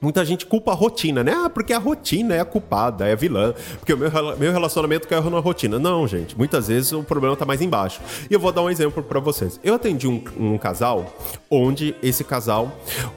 Muita 0.00 0.24
gente 0.24 0.46
culpa 0.46 0.72
a 0.72 0.74
rotina, 0.74 1.22
né? 1.22 1.32
Ah, 1.32 1.50
porque 1.50 1.72
a 1.72 1.78
rotina 1.78 2.34
é 2.34 2.40
a 2.40 2.44
culpada, 2.44 3.06
é 3.06 3.12
a 3.12 3.14
vilã. 3.14 3.54
Porque 3.78 3.92
o 3.92 3.98
meu, 3.98 4.10
meu 4.36 4.50
relacionamento 4.50 5.06
caiu 5.06 5.30
na 5.30 5.38
rotina. 5.38 5.78
Não, 5.78 6.08
gente. 6.08 6.36
Muitas 6.36 6.66
vezes 6.66 6.90
o 6.90 7.04
problema 7.04 7.36
tá 7.36 7.44
mais 7.44 7.60
embaixo. 7.60 8.00
E 8.28 8.34
eu 8.34 8.40
vou 8.40 8.50
dar 8.50 8.62
um 8.62 8.70
exemplo 8.70 9.00
para 9.00 9.20
vocês. 9.20 9.60
Eu 9.62 9.74
atendi 9.74 10.08
um, 10.08 10.24
um, 10.40 10.58
casal 10.58 11.14
onde 11.48 11.94
esse 12.02 12.24
casal, 12.24 12.72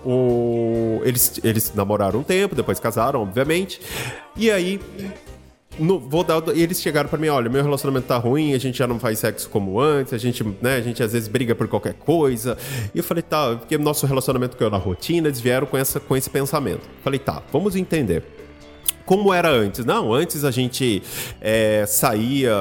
o, 0.06 1.02
eles, 1.04 1.40
eles 1.44 1.74
namoraram 1.74 2.20
um 2.20 2.24
tempo, 2.24 2.54
depois 2.54 2.80
casaram, 2.80 3.24
obviamente. 3.24 3.82
E 4.36 4.52
aí 4.52 4.80
no, 5.80 6.00
vou 6.00 6.24
dar, 6.24 6.42
eles 6.50 6.82
chegaram 6.82 7.10
para 7.10 7.20
mim, 7.20 7.28
olha, 7.28 7.50
meu 7.50 7.64
relacionamento 7.64 8.08
tá 8.08 8.18
ruim, 8.18 8.54
a 8.54 8.58
gente 8.58 8.78
já 8.78 8.88
não 8.88 9.00
faz 9.00 9.20
sexo 9.20 9.50
como 9.50 9.80
antes, 9.80 10.14
a 10.14 10.18
gente, 10.18 10.44
né, 10.62 10.76
a 10.76 10.82
gente 10.82 11.02
às 11.02 11.14
vezes 11.14 11.28
briga 11.28 11.56
por 11.56 11.68
qualquer 11.68 11.94
coisa. 11.94 12.58
E 12.94 12.98
eu 12.98 13.04
falei, 13.04 13.24
tá, 13.24 13.56
porque 13.56 13.78
nosso 13.78 14.06
relacionamento 14.06 14.58
caiu 14.58 14.70
na 14.70 14.78
rotina, 14.78 15.28
eles 15.28 15.40
vieram 15.40 15.68
com, 15.68 15.78
essa, 15.78 16.00
com 16.00 16.16
esse 16.16 16.30
pensamento. 16.30 16.82
Falei, 17.04 17.20
tá, 17.20 17.42
vamos 17.52 17.76
entender 17.76 18.24
como 19.06 19.34
era 19.34 19.50
antes. 19.50 19.86
Não, 19.86 20.14
antes 20.14 20.44
a 20.44 20.52
gente 20.52 21.02
é, 21.40 21.86
saía, 21.88 22.54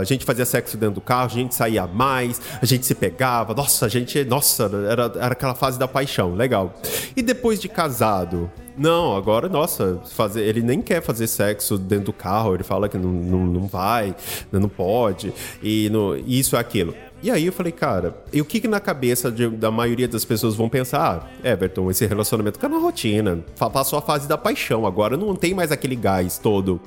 a 0.00 0.04
gente 0.04 0.24
fazia 0.24 0.44
sexo 0.44 0.76
dentro 0.76 0.96
do 0.96 1.00
carro, 1.00 1.26
a 1.26 1.34
gente 1.34 1.54
saía 1.54 1.86
mais, 1.86 2.40
a 2.62 2.64
gente 2.64 2.86
se 2.86 2.94
pegava, 2.94 3.52
nossa, 3.54 3.86
a 3.86 3.88
gente, 3.88 4.24
nossa, 4.24 4.70
era, 4.88 5.12
era 5.16 5.32
aquela 5.32 5.54
fase 5.54 5.78
da 5.78 5.88
paixão, 5.88 6.34
legal. 6.34 6.74
E 7.16 7.22
depois 7.22 7.60
de 7.60 7.68
casado, 7.68 8.50
não, 8.80 9.14
agora, 9.14 9.46
nossa, 9.46 10.00
fazer, 10.14 10.40
ele 10.40 10.62
nem 10.62 10.80
quer 10.80 11.02
fazer 11.02 11.26
sexo 11.26 11.76
dentro 11.76 12.06
do 12.06 12.12
carro, 12.14 12.54
ele 12.54 12.62
fala 12.62 12.88
que 12.88 12.96
não, 12.96 13.10
não, 13.10 13.46
não 13.46 13.66
vai, 13.66 14.16
não 14.50 14.70
pode, 14.70 15.34
e 15.62 15.90
no, 15.90 16.16
isso 16.16 16.56
é 16.56 16.58
aquilo. 16.58 16.94
E 17.22 17.30
aí 17.30 17.44
eu 17.44 17.52
falei, 17.52 17.72
cara, 17.72 18.16
e 18.32 18.40
o 18.40 18.44
que, 18.46 18.58
que 18.58 18.66
na 18.66 18.80
cabeça 18.80 19.30
de, 19.30 19.50
da 19.50 19.70
maioria 19.70 20.08
das 20.08 20.24
pessoas 20.24 20.54
vão 20.54 20.70
pensar? 20.70 21.30
Ah, 21.44 21.48
Everton, 21.50 21.90
esse 21.90 22.06
relacionamento 22.06 22.58
tá 22.58 22.70
na 22.70 22.78
rotina, 22.78 23.44
passou 23.58 23.98
a 23.98 24.02
fase 24.02 24.26
da 24.26 24.38
paixão, 24.38 24.86
agora 24.86 25.14
não 25.14 25.36
tem 25.36 25.52
mais 25.52 25.70
aquele 25.70 25.94
gás 25.94 26.38
todo. 26.38 26.80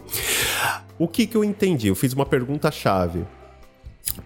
O 0.97 1.07
que, 1.07 1.27
que 1.27 1.38
eu 1.38 1.43
entendi? 1.43 1.89
Eu 1.89 1.95
fiz 1.95 2.13
uma 2.13 2.25
pergunta-chave. 2.25 3.23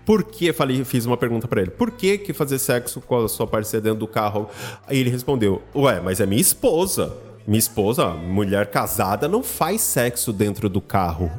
por 0.05 0.23
que, 0.23 0.53
falei, 0.53 0.85
fiz 0.85 1.05
uma 1.05 1.17
pergunta 1.17 1.49
para 1.49 1.61
ele, 1.63 1.71
por 1.71 1.91
que 1.91 2.17
que 2.17 2.31
fazer 2.31 2.59
sexo 2.59 3.01
com 3.01 3.25
a 3.25 3.27
sua 3.27 3.45
parceira 3.45 3.83
dentro 3.83 3.99
do 3.99 4.07
carro? 4.07 4.49
Aí 4.87 4.97
ele 4.97 5.09
respondeu, 5.09 5.61
ué, 5.75 5.99
mas 5.99 6.21
é 6.21 6.25
minha 6.25 6.39
esposa. 6.39 7.26
Minha 7.47 7.59
esposa, 7.59 8.09
mulher 8.09 8.67
casada, 8.67 9.25
não 9.25 9.41
faz 9.41 9.79
sexo 9.79 10.33
dentro 10.33 10.67
do 10.67 10.81
carro. 10.81 11.31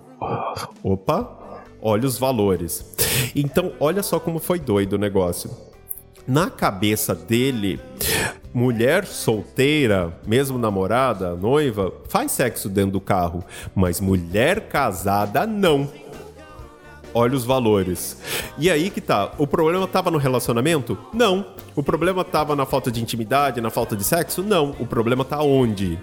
Opa, 0.82 1.62
olha 1.82 2.06
os 2.06 2.16
valores. 2.16 2.94
Então, 3.36 3.74
olha 3.78 4.02
só 4.02 4.18
como 4.18 4.38
foi 4.38 4.58
doido 4.58 4.94
o 4.94 4.98
negócio. 4.98 5.50
Na 6.26 6.48
cabeça 6.48 7.14
dele, 7.14 7.78
mulher 8.54 9.04
solteira, 9.04 10.18
mesmo 10.26 10.56
namorada, 10.56 11.36
noiva, 11.36 11.92
faz 12.08 12.32
sexo 12.32 12.70
dentro 12.70 12.92
do 12.92 13.00
carro, 13.02 13.44
mas 13.74 14.00
mulher 14.00 14.68
casada 14.68 15.46
não. 15.46 15.90
Olha 17.14 17.34
os 17.34 17.44
valores. 17.44 18.16
E 18.58 18.70
aí 18.70 18.90
que 18.90 19.00
tá. 19.00 19.32
O 19.38 19.46
problema 19.46 19.86
tava 19.86 20.10
no 20.10 20.18
relacionamento? 20.18 20.98
Não. 21.12 21.46
O 21.74 21.82
problema 21.82 22.24
tava 22.24 22.56
na 22.56 22.66
falta 22.66 22.90
de 22.90 23.00
intimidade, 23.00 23.60
na 23.60 23.70
falta 23.70 23.96
de 23.96 24.04
sexo? 24.04 24.42
Não. 24.42 24.74
O 24.78 24.86
problema 24.86 25.24
tá 25.24 25.40
onde? 25.42 25.98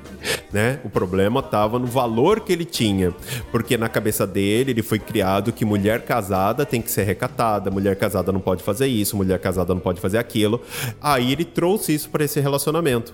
Né? 0.52 0.80
O 0.84 0.90
problema 0.90 1.44
tava 1.44 1.78
no 1.78 1.86
valor 1.86 2.40
que 2.40 2.54
ele 2.54 2.66
tinha. 2.66 3.14
Porque 3.52 3.78
na 3.78 3.90
cabeça 3.90 4.26
dele, 4.26 4.72
ele 4.72 4.82
foi 4.82 5.00
criado 5.00 5.52
que 5.52 5.66
mulher 5.66 6.04
casada 6.06 6.66
tem 6.66 6.82
que 6.82 6.92
ser 6.92 7.04
recatada, 7.04 7.70
mulher 7.70 7.96
casada 7.98 8.32
não 8.32 8.40
pode 8.40 8.64
fazer 8.64 8.88
isso, 8.88 9.18
mulher 9.18 9.40
casada 9.40 9.74
não 9.74 9.82
pode 9.82 10.00
fazer 10.00 10.18
aquilo. 10.18 10.62
Aí 11.02 11.32
ele 11.32 11.46
trouxe 11.46 11.94
isso 11.94 12.10
para 12.10 12.24
esse 12.24 12.40
relacionamento. 12.40 13.14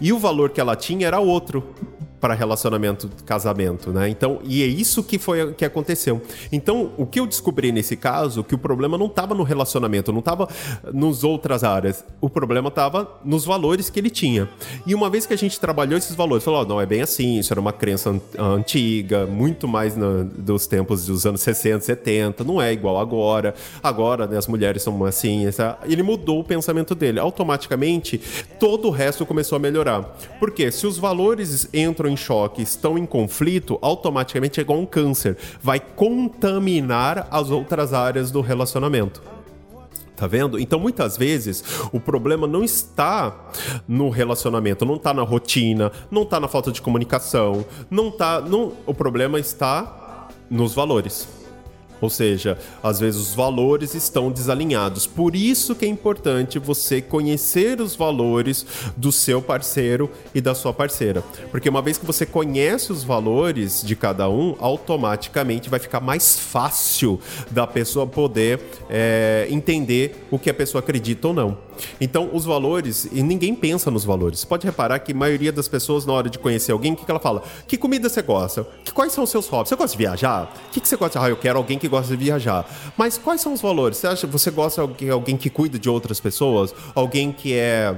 E 0.00 0.12
o 0.12 0.18
valor 0.18 0.50
que 0.50 0.60
ela 0.60 0.76
tinha 0.76 1.06
era 1.06 1.18
outro 1.18 1.64
para 2.22 2.34
relacionamento, 2.34 3.10
casamento, 3.26 3.90
né? 3.90 4.08
Então, 4.08 4.38
e 4.44 4.62
é 4.62 4.66
isso 4.66 5.02
que 5.02 5.18
foi 5.18 5.52
que 5.54 5.64
aconteceu. 5.64 6.22
Então, 6.52 6.92
o 6.96 7.04
que 7.04 7.18
eu 7.18 7.26
descobri 7.26 7.72
nesse 7.72 7.96
caso, 7.96 8.44
que 8.44 8.54
o 8.54 8.58
problema 8.58 8.96
não 8.96 9.06
estava 9.06 9.34
no 9.34 9.42
relacionamento, 9.42 10.12
não 10.12 10.20
estava 10.20 10.48
nos 10.94 11.24
outras 11.24 11.64
áreas. 11.64 12.04
O 12.20 12.30
problema 12.30 12.68
estava 12.68 13.10
nos 13.24 13.44
valores 13.44 13.90
que 13.90 13.98
ele 13.98 14.08
tinha. 14.08 14.48
E 14.86 14.94
uma 14.94 15.10
vez 15.10 15.26
que 15.26 15.34
a 15.34 15.36
gente 15.36 15.58
trabalhou 15.58 15.98
esses 15.98 16.14
valores, 16.14 16.44
falou, 16.44 16.62
oh, 16.62 16.64
não 16.64 16.80
é 16.80 16.86
bem 16.86 17.02
assim, 17.02 17.40
isso 17.40 17.52
era 17.52 17.60
uma 17.60 17.72
crença 17.72 18.14
antiga, 18.38 19.26
muito 19.26 19.66
mais 19.66 19.96
no, 19.96 20.22
dos 20.22 20.68
tempos 20.68 21.06
dos 21.06 21.26
anos 21.26 21.40
60, 21.40 21.80
70, 21.84 22.44
não 22.44 22.62
é 22.62 22.72
igual 22.72 23.00
agora. 23.00 23.52
Agora, 23.82 24.28
né, 24.28 24.38
as 24.38 24.46
mulheres 24.46 24.84
são 24.84 25.04
assim, 25.04 25.44
essa... 25.44 25.76
ele 25.84 26.04
mudou 26.04 26.38
o 26.38 26.44
pensamento 26.44 26.94
dele. 26.94 27.18
Automaticamente, 27.18 28.20
todo 28.60 28.86
o 28.86 28.90
resto 28.92 29.26
começou 29.26 29.56
a 29.56 29.58
melhorar. 29.58 30.02
Porque 30.38 30.70
se 30.70 30.86
os 30.86 30.96
valores 30.96 31.68
entram 31.74 32.11
em 32.12 32.16
choque, 32.16 32.62
estão 32.62 32.96
em 32.96 33.06
conflito, 33.06 33.78
automaticamente 33.82 34.60
é 34.60 34.62
igual 34.62 34.78
um 34.78 34.86
câncer. 34.86 35.36
Vai 35.60 35.80
contaminar 35.80 37.26
as 37.30 37.50
outras 37.50 37.92
áreas 37.92 38.30
do 38.30 38.40
relacionamento. 38.40 39.22
Tá 40.14 40.26
vendo? 40.28 40.56
Então, 40.58 40.78
muitas 40.78 41.16
vezes, 41.16 41.64
o 41.90 41.98
problema 41.98 42.46
não 42.46 42.62
está 42.62 43.34
no 43.88 44.08
relacionamento, 44.08 44.84
não 44.84 44.94
está 44.94 45.12
na 45.12 45.22
rotina, 45.22 45.90
não 46.10 46.22
está 46.22 46.38
na 46.38 46.46
falta 46.46 46.70
de 46.70 46.80
comunicação, 46.80 47.64
não 47.90 48.08
tá. 48.08 48.40
Não, 48.40 48.72
o 48.86 48.94
problema 48.94 49.40
está 49.40 50.28
nos 50.48 50.74
valores. 50.74 51.41
Ou 52.02 52.10
seja, 52.10 52.58
às 52.82 52.98
vezes 52.98 53.20
os 53.20 53.34
valores 53.34 53.94
estão 53.94 54.30
desalinhados. 54.30 55.06
Por 55.06 55.36
isso 55.36 55.74
que 55.76 55.84
é 55.84 55.88
importante 55.88 56.58
você 56.58 57.00
conhecer 57.00 57.80
os 57.80 57.94
valores 57.94 58.66
do 58.96 59.12
seu 59.12 59.40
parceiro 59.40 60.10
e 60.34 60.40
da 60.40 60.52
sua 60.52 60.72
parceira. 60.72 61.22
Porque 61.52 61.68
uma 61.68 61.80
vez 61.80 61.96
que 61.96 62.04
você 62.04 62.26
conhece 62.26 62.90
os 62.90 63.04
valores 63.04 63.82
de 63.82 63.94
cada 63.94 64.28
um, 64.28 64.56
automaticamente 64.58 65.70
vai 65.70 65.78
ficar 65.78 66.00
mais 66.00 66.36
fácil 66.36 67.20
da 67.52 67.68
pessoa 67.68 68.04
poder 68.04 68.58
é, 68.90 69.46
entender 69.48 70.26
o 70.28 70.40
que 70.40 70.50
a 70.50 70.54
pessoa 70.54 70.80
acredita 70.80 71.28
ou 71.28 71.34
não. 71.34 71.56
Então, 72.00 72.30
os 72.32 72.44
valores, 72.44 73.08
e 73.12 73.22
ninguém 73.22 73.54
pensa 73.54 73.90
nos 73.90 74.04
valores. 74.04 74.40
Você 74.40 74.46
pode 74.46 74.66
reparar 74.66 74.98
que 74.98 75.12
a 75.12 75.14
maioria 75.14 75.52
das 75.52 75.68
pessoas, 75.68 76.06
na 76.06 76.12
hora 76.12 76.28
de 76.28 76.38
conhecer 76.38 76.72
alguém, 76.72 76.92
o 76.92 76.96
que, 76.96 77.04
que 77.04 77.10
ela 77.10 77.20
fala? 77.20 77.42
Que 77.66 77.76
comida 77.76 78.08
você 78.08 78.22
gosta? 78.22 78.66
Que, 78.84 78.92
quais 78.92 79.12
são 79.12 79.24
os 79.24 79.30
seus 79.30 79.48
hobbies? 79.48 79.68
Você 79.68 79.76
gosta 79.76 79.96
de 79.96 80.02
viajar? 80.02 80.52
O 80.68 80.70
que, 80.70 80.80
que 80.80 80.88
você 80.88 80.96
gosta? 80.96 81.20
Ah, 81.20 81.28
eu 81.28 81.36
quero 81.36 81.58
alguém 81.58 81.78
que 81.78 81.88
gosta 81.88 82.16
de 82.16 82.24
viajar. 82.24 82.68
Mas 82.96 83.18
quais 83.18 83.40
são 83.40 83.52
os 83.52 83.60
valores? 83.60 83.98
Você 83.98 84.06
acha 84.06 84.26
você 84.26 84.50
gosta 84.50 84.86
de 84.86 85.10
alguém 85.10 85.36
que 85.36 85.50
cuida 85.50 85.78
de 85.78 85.88
outras 85.88 86.20
pessoas? 86.20 86.74
Alguém 86.94 87.32
que 87.32 87.54
é 87.54 87.94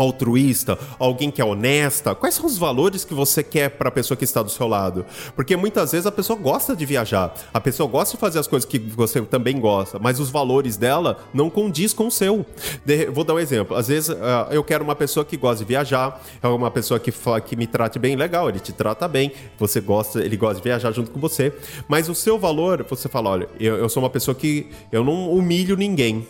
altruísta, 0.00 0.78
alguém 0.98 1.30
que 1.30 1.42
é 1.42 1.44
honesta? 1.44 2.14
Quais 2.14 2.34
são 2.34 2.46
os 2.46 2.56
valores 2.56 3.04
que 3.04 3.12
você 3.12 3.42
quer 3.42 3.68
para 3.68 3.88
a 3.88 3.92
pessoa 3.92 4.16
que 4.16 4.24
está 4.24 4.42
do 4.42 4.50
seu 4.50 4.66
lado? 4.66 5.04
Porque 5.36 5.56
muitas 5.56 5.92
vezes 5.92 6.06
a 6.06 6.12
pessoa 6.12 6.38
gosta 6.38 6.74
de 6.74 6.86
viajar, 6.86 7.34
a 7.52 7.60
pessoa 7.60 7.88
gosta 7.88 8.16
de 8.16 8.20
fazer 8.20 8.38
as 8.38 8.46
coisas 8.46 8.68
que 8.68 8.78
você 8.78 9.20
também 9.22 9.60
gosta, 9.60 9.98
mas 9.98 10.18
os 10.18 10.30
valores 10.30 10.76
dela 10.76 11.18
não 11.34 11.50
condiz 11.50 11.92
com 11.92 12.06
o 12.06 12.10
seu. 12.10 12.46
De, 12.84 13.06
vou 13.06 13.24
dar 13.24 13.34
um 13.34 13.38
exemplo. 13.38 13.76
Às 13.76 13.88
vezes 13.88 14.08
uh, 14.08 14.16
eu 14.50 14.64
quero 14.64 14.82
uma 14.82 14.96
pessoa 14.96 15.24
que 15.24 15.36
gosta 15.36 15.64
de 15.64 15.68
viajar, 15.68 16.22
é 16.42 16.48
uma 16.48 16.70
pessoa 16.70 16.98
que, 16.98 17.12
que 17.46 17.56
me 17.56 17.66
trate 17.66 17.98
bem, 17.98 18.16
legal, 18.16 18.48
ele 18.48 18.60
te 18.60 18.72
trata 18.72 19.06
bem, 19.06 19.32
você 19.58 19.80
gosta, 19.80 20.24
ele 20.24 20.36
gosta 20.36 20.56
de 20.56 20.62
viajar 20.62 20.92
junto 20.92 21.10
com 21.10 21.20
você, 21.20 21.52
mas 21.86 22.08
o 22.08 22.14
seu 22.14 22.38
valor, 22.38 22.86
você 22.88 23.08
fala, 23.08 23.30
olha, 23.30 23.48
eu, 23.58 23.76
eu 23.76 23.88
sou 23.88 24.02
uma 24.02 24.10
pessoa 24.10 24.34
que 24.34 24.70
eu 24.90 25.04
não 25.04 25.30
humilho 25.30 25.76
ninguém. 25.76 26.26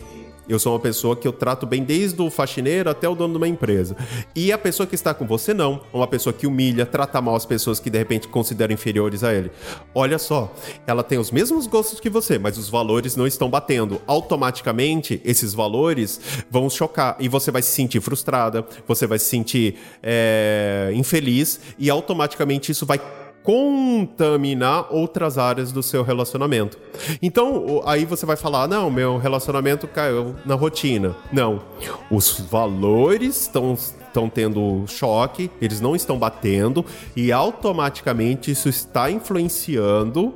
Eu 0.51 0.59
sou 0.59 0.73
uma 0.73 0.79
pessoa 0.79 1.15
que 1.15 1.25
eu 1.25 1.31
trato 1.31 1.65
bem 1.65 1.81
desde 1.81 2.21
o 2.21 2.29
faxineiro 2.29 2.89
até 2.89 3.07
o 3.07 3.15
dono 3.15 3.35
de 3.35 3.37
uma 3.37 3.47
empresa. 3.47 3.95
E 4.35 4.51
a 4.51 4.57
pessoa 4.57 4.85
que 4.85 4.95
está 4.95 5.13
com 5.13 5.25
você 5.25 5.53
não, 5.53 5.81
uma 5.93 6.05
pessoa 6.07 6.33
que 6.33 6.45
humilha, 6.45 6.85
trata 6.85 7.21
mal 7.21 7.35
as 7.35 7.45
pessoas 7.45 7.79
que 7.79 7.89
de 7.89 7.97
repente 7.97 8.27
consideram 8.27 8.73
inferiores 8.73 9.23
a 9.23 9.33
ele. 9.33 9.49
Olha 9.95 10.19
só, 10.19 10.53
ela 10.85 11.03
tem 11.03 11.17
os 11.17 11.31
mesmos 11.31 11.67
gostos 11.67 12.01
que 12.01 12.09
você, 12.09 12.37
mas 12.37 12.57
os 12.57 12.67
valores 12.67 13.15
não 13.15 13.25
estão 13.25 13.49
batendo. 13.49 14.01
Automaticamente, 14.05 15.21
esses 15.23 15.53
valores 15.53 16.19
vão 16.49 16.69
chocar 16.69 17.15
e 17.17 17.29
você 17.29 17.49
vai 17.49 17.61
se 17.61 17.71
sentir 17.71 18.01
frustrada, 18.01 18.65
você 18.85 19.07
vai 19.07 19.19
se 19.19 19.25
sentir 19.25 19.75
é, 20.03 20.91
infeliz 20.93 21.61
e 21.79 21.89
automaticamente 21.89 22.73
isso 22.73 22.85
vai 22.85 22.99
contaminar 23.43 24.87
outras 24.93 25.37
áreas 25.37 25.71
do 25.71 25.81
seu 25.81 26.03
relacionamento. 26.03 26.77
Então, 27.21 27.81
aí 27.85 28.05
você 28.05 28.25
vai 28.25 28.35
falar: 28.35 28.67
não, 28.67 28.89
meu 28.89 29.17
relacionamento 29.17 29.87
caiu 29.87 30.35
na 30.45 30.55
rotina. 30.55 31.15
Não. 31.31 31.61
Os 32.09 32.39
valores 32.39 33.41
estão 33.41 33.77
estão 34.11 34.27
tendo 34.29 34.83
choque, 34.87 35.49
eles 35.61 35.79
não 35.79 35.95
estão 35.95 36.19
batendo 36.19 36.85
e 37.15 37.31
automaticamente 37.31 38.51
isso 38.51 38.67
está 38.67 39.09
influenciando 39.09 40.33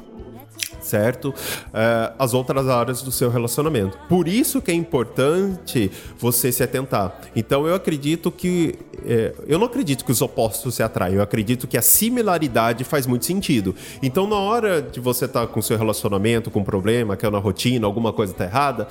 certo? 0.86 1.34
É, 1.74 2.13
as 2.18 2.34
outras 2.34 2.68
áreas 2.68 3.01
do 3.01 3.12
seu 3.12 3.30
relacionamento. 3.30 3.98
Por 4.08 4.27
isso 4.27 4.62
que 4.62 4.72
é 4.72 4.74
importante 4.74 5.92
você 6.18 6.51
se 6.51 6.63
atentar. 6.63 7.20
Então 7.36 7.68
eu 7.68 7.75
acredito 7.75 8.32
que. 8.32 8.75
É, 9.06 9.34
eu 9.48 9.60
não 9.60 9.65
acredito 9.65 10.04
que 10.04 10.12
os 10.12 10.22
opostos 10.22 10.75
se 10.75 10.84
atraem, 10.84 11.15
eu 11.15 11.22
acredito 11.22 11.68
que 11.68 11.77
a 11.77 11.82
similaridade 11.82 12.84
faz 12.84 13.06
muito 13.06 13.25
sentido. 13.25 13.75
Então, 14.01 14.25
na 14.25 14.38
hora 14.38 14.82
de 14.82 15.00
você 15.00 15.25
estar 15.25 15.42
tá 15.42 15.48
com 15.48 15.62
seu 15.62 15.77
relacionamento, 15.77 16.50
com 16.50 16.60
um 16.60 16.63
problema, 16.63 17.15
que 17.15 17.25
é 17.25 17.30
na 17.30 17.38
rotina, 17.38 17.86
alguma 17.86 18.12
coisa 18.12 18.32
está 18.32 18.46
errada, 18.46 18.88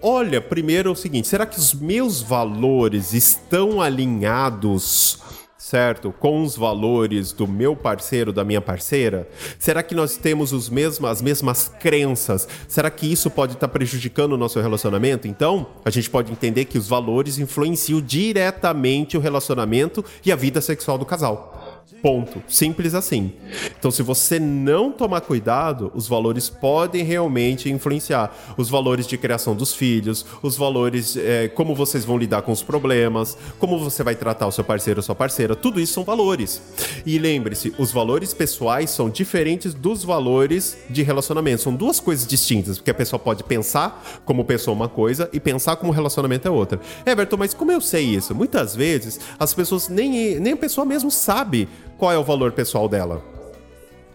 olha 0.00 0.40
primeiro 0.40 0.90
o 0.90 0.96
seguinte: 0.96 1.28
será 1.28 1.46
que 1.46 1.58
os 1.58 1.74
meus 1.74 2.20
valores 2.20 3.12
estão 3.12 3.80
alinhados? 3.80 5.18
Certo? 5.62 6.12
Com 6.18 6.42
os 6.42 6.56
valores 6.56 7.30
do 7.30 7.46
meu 7.46 7.76
parceiro, 7.76 8.32
da 8.32 8.42
minha 8.42 8.60
parceira? 8.60 9.28
Será 9.60 9.80
que 9.80 9.94
nós 9.94 10.16
temos 10.16 10.52
os 10.52 10.68
mesmos, 10.68 11.08
as 11.08 11.22
mesmas 11.22 11.68
crenças? 11.78 12.48
Será 12.66 12.90
que 12.90 13.10
isso 13.10 13.30
pode 13.30 13.52
estar 13.52 13.68
prejudicando 13.68 14.32
o 14.32 14.36
nosso 14.36 14.60
relacionamento? 14.60 15.28
Então, 15.28 15.68
a 15.84 15.90
gente 15.90 16.10
pode 16.10 16.32
entender 16.32 16.64
que 16.64 16.76
os 16.76 16.88
valores 16.88 17.38
influenciam 17.38 18.00
diretamente 18.00 19.16
o 19.16 19.20
relacionamento 19.20 20.04
e 20.26 20.32
a 20.32 20.36
vida 20.36 20.60
sexual 20.60 20.98
do 20.98 21.06
casal. 21.06 21.61
Ponto. 22.02 22.42
Simples 22.48 22.94
assim. 22.94 23.32
Então, 23.78 23.88
se 23.92 24.02
você 24.02 24.40
não 24.40 24.90
tomar 24.90 25.20
cuidado, 25.20 25.92
os 25.94 26.08
valores 26.08 26.50
podem 26.50 27.04
realmente 27.04 27.70
influenciar. 27.70 28.36
Os 28.56 28.68
valores 28.68 29.06
de 29.06 29.16
criação 29.16 29.54
dos 29.54 29.72
filhos, 29.72 30.26
os 30.42 30.56
valores, 30.56 31.16
é, 31.16 31.46
como 31.46 31.76
vocês 31.76 32.04
vão 32.04 32.18
lidar 32.18 32.42
com 32.42 32.50
os 32.50 32.60
problemas, 32.60 33.38
como 33.56 33.78
você 33.78 34.02
vai 34.02 34.16
tratar 34.16 34.48
o 34.48 34.52
seu 34.52 34.64
parceiro 34.64 34.98
ou 34.98 35.02
sua 35.04 35.14
parceira, 35.14 35.54
tudo 35.54 35.78
isso 35.78 35.92
são 35.92 36.02
valores. 36.02 36.60
E 37.06 37.20
lembre-se, 37.20 37.72
os 37.78 37.92
valores 37.92 38.34
pessoais 38.34 38.90
são 38.90 39.08
diferentes 39.08 39.72
dos 39.72 40.02
valores 40.02 40.78
de 40.90 41.04
relacionamento. 41.04 41.62
São 41.62 41.72
duas 41.72 42.00
coisas 42.00 42.26
distintas, 42.26 42.78
porque 42.78 42.90
a 42.90 42.94
pessoa 42.94 43.20
pode 43.20 43.44
pensar 43.44 44.22
como 44.24 44.44
pessoa 44.44 44.74
uma 44.74 44.88
coisa 44.88 45.30
e 45.32 45.38
pensar 45.38 45.76
como 45.76 45.92
relacionamento 45.92 46.48
é 46.48 46.50
outra. 46.50 46.80
Everton, 47.06 47.36
mas 47.36 47.54
como 47.54 47.70
eu 47.70 47.80
sei 47.80 48.06
isso? 48.06 48.34
Muitas 48.34 48.74
vezes 48.74 49.20
as 49.38 49.54
pessoas 49.54 49.88
nem, 49.88 50.40
nem 50.40 50.54
a 50.54 50.56
pessoa 50.56 50.84
mesmo 50.84 51.08
sabe 51.08 51.68
qual 52.02 52.10
é 52.10 52.18
o 52.18 52.24
valor 52.24 52.50
pessoal 52.50 52.88
dela. 52.88 53.22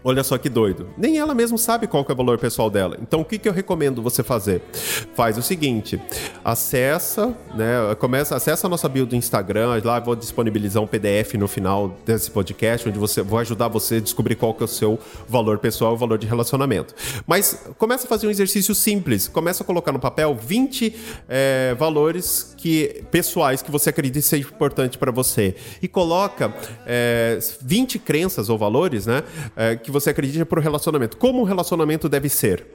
Olha 0.04 0.22
só 0.22 0.38
que 0.38 0.48
doido. 0.48 0.88
Nem 0.96 1.18
ela 1.18 1.34
mesma 1.34 1.58
sabe 1.58 1.86
qual 1.86 2.04
é 2.08 2.12
o 2.12 2.16
valor 2.16 2.38
pessoal 2.38 2.70
dela. 2.70 2.96
Então, 3.00 3.20
o 3.20 3.24
que, 3.24 3.38
que 3.38 3.48
eu 3.48 3.52
recomendo 3.52 4.00
você 4.02 4.22
fazer? 4.22 4.62
Faz 5.14 5.36
o 5.38 5.42
seguinte: 5.42 6.00
acessa, 6.44 7.34
né? 7.54 7.94
Começa, 7.98 8.36
acessa 8.36 8.66
a 8.66 8.70
nossa 8.70 8.88
bio 8.88 9.04
do 9.04 9.16
Instagram. 9.16 9.80
Lá 9.82 9.98
vou 10.00 10.14
disponibilizar 10.14 10.82
um 10.82 10.86
PDF 10.86 11.34
no 11.34 11.48
final 11.48 11.96
desse 12.06 12.30
podcast, 12.30 12.88
onde 12.88 12.98
você 12.98 13.22
vou 13.22 13.38
ajudar 13.38 13.68
você 13.68 13.96
a 13.96 14.00
descobrir 14.00 14.36
qual 14.36 14.54
que 14.54 14.62
é 14.62 14.66
o 14.66 14.68
seu 14.68 14.98
valor 15.26 15.58
pessoal 15.58 15.94
o 15.94 15.96
valor 15.96 16.18
de 16.18 16.26
relacionamento. 16.26 16.94
Mas 17.26 17.66
começa 17.76 18.06
a 18.06 18.08
fazer 18.08 18.26
um 18.26 18.30
exercício 18.30 18.74
simples. 18.74 19.28
Começa 19.28 19.62
a 19.62 19.66
colocar 19.66 19.92
no 19.92 19.98
papel 19.98 20.34
20 20.34 20.94
é, 21.28 21.74
valores 21.78 22.54
que 22.58 23.04
pessoais 23.10 23.62
que 23.62 23.70
você 23.70 23.88
acredita 23.88 24.26
ser 24.26 24.38
importante 24.38 24.98
para 24.98 25.10
você. 25.10 25.54
E 25.80 25.88
coloca 25.88 26.52
é, 26.84 27.38
20 27.62 27.98
crenças 28.00 28.50
ou 28.50 28.58
valores, 28.58 29.06
né? 29.06 29.22
É, 29.56 29.76
que 29.76 29.90
você 29.90 30.10
acredita 30.10 30.44
para 30.44 30.58
o 30.58 30.62
relacionamento. 30.62 31.16
Como 31.16 31.40
o 31.40 31.44
relacionamento 31.44 32.08
deve 32.08 32.28
ser? 32.28 32.66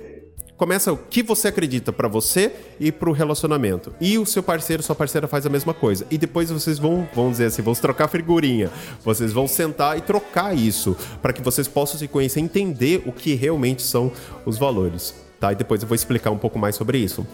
Começa 0.56 0.94
o 0.94 0.98
que 0.98 1.22
você 1.22 1.50
acredita 1.50 1.92
para 1.92 2.08
você 2.08 2.54
e 2.80 2.92
para 2.92 3.10
o 3.10 3.12
relacionamento. 3.12 3.94
E 4.00 4.18
o 4.18 4.26
seu 4.26 4.42
parceiro, 4.42 4.82
sua 4.82 4.96
parceira 4.96 5.28
faz 5.28 5.46
a 5.46 5.50
mesma 5.50 5.74
coisa. 5.74 6.06
E 6.10 6.18
depois 6.18 6.50
vocês 6.50 6.80
vão, 6.80 7.08
vão 7.14 7.32
dizer 7.32 7.48
assim, 7.48 7.62
vão 7.62 7.74
trocar 7.74 8.08
figurinha. 8.08 8.70
Vocês 9.04 9.34
vão 9.34 9.48
sentar 9.48 9.98
e 9.98 10.02
trocar 10.02 10.56
isso 10.56 10.96
para 11.22 11.34
que 11.34 11.42
vocês 11.42 11.68
possam 11.68 12.00
se 12.00 12.08
conhecer, 12.08 12.40
entender 12.40 13.04
o 13.06 13.12
que 13.12 13.34
realmente 13.34 13.82
são 13.82 14.12
os 14.46 14.58
valores, 14.58 15.14
tá? 15.40 15.52
E 15.52 15.56
depois 15.56 15.82
eu 15.82 15.88
vou 15.88 15.96
explicar 15.96 16.32
um 16.32 16.38
pouco 16.38 16.58
mais 16.58 16.76
sobre 16.76 17.00
isso. 17.00 17.28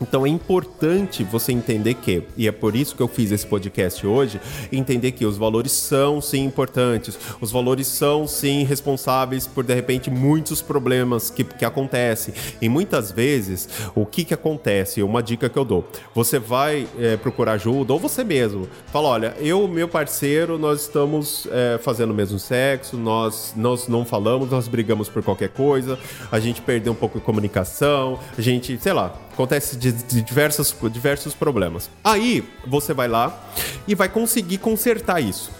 Então 0.00 0.24
é 0.24 0.28
importante 0.28 1.22
você 1.22 1.52
entender 1.52 1.94
que, 1.94 2.22
e 2.36 2.48
é 2.48 2.52
por 2.52 2.74
isso 2.74 2.96
que 2.96 3.02
eu 3.02 3.08
fiz 3.08 3.30
esse 3.30 3.46
podcast 3.46 4.06
hoje, 4.06 4.40
entender 4.72 5.12
que 5.12 5.26
os 5.26 5.36
valores 5.36 5.72
são 5.72 6.20
sim 6.20 6.44
importantes, 6.44 7.18
os 7.40 7.52
valores 7.52 7.86
são 7.86 8.26
sim 8.26 8.64
responsáveis 8.64 9.46
por 9.46 9.62
de 9.62 9.74
repente 9.74 10.10
muitos 10.10 10.62
problemas 10.62 11.30
que, 11.30 11.44
que 11.44 11.64
acontecem. 11.64 12.32
E 12.60 12.68
muitas 12.68 13.12
vezes, 13.12 13.68
o 13.94 14.06
que, 14.06 14.24
que 14.24 14.32
acontece? 14.32 15.02
Uma 15.02 15.22
dica 15.22 15.48
que 15.48 15.58
eu 15.58 15.64
dou: 15.64 15.84
você 16.14 16.38
vai 16.38 16.86
é, 16.98 17.16
procurar 17.16 17.52
ajuda, 17.52 17.92
ou 17.92 17.98
você 17.98 18.24
mesmo, 18.24 18.66
fala: 18.86 19.08
olha, 19.08 19.34
eu, 19.38 19.68
meu 19.68 19.88
parceiro, 19.88 20.58
nós 20.58 20.82
estamos 20.82 21.46
é, 21.50 21.78
fazendo 21.78 22.10
o 22.10 22.14
mesmo 22.14 22.38
sexo, 22.38 22.96
nós, 22.96 23.52
nós 23.56 23.86
não 23.86 24.04
falamos, 24.04 24.50
nós 24.50 24.66
brigamos 24.66 25.08
por 25.08 25.22
qualquer 25.22 25.50
coisa, 25.50 25.98
a 26.32 26.40
gente 26.40 26.62
perdeu 26.62 26.92
um 26.92 26.96
pouco 26.96 27.18
de 27.18 27.24
comunicação, 27.24 28.18
a 28.36 28.40
gente, 28.40 28.78
sei 28.80 28.92
lá, 28.92 29.14
acontece 29.40 29.76
de, 29.76 29.92
de 29.92 30.20
diversos, 30.20 30.74
diversos 30.92 31.32
problemas. 31.34 31.90
Aí 32.04 32.46
você 32.66 32.92
vai 32.92 33.08
lá 33.08 33.42
e 33.88 33.94
vai 33.94 34.08
conseguir 34.08 34.58
consertar 34.58 35.20
isso. 35.20 35.50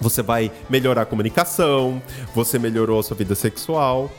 Você 0.00 0.22
vai 0.22 0.50
melhorar 0.68 1.02
a 1.02 1.06
comunicação, 1.06 2.02
você 2.34 2.58
melhorou 2.58 2.98
a 2.98 3.02
sua 3.02 3.16
vida 3.16 3.34
sexual, 3.34 4.10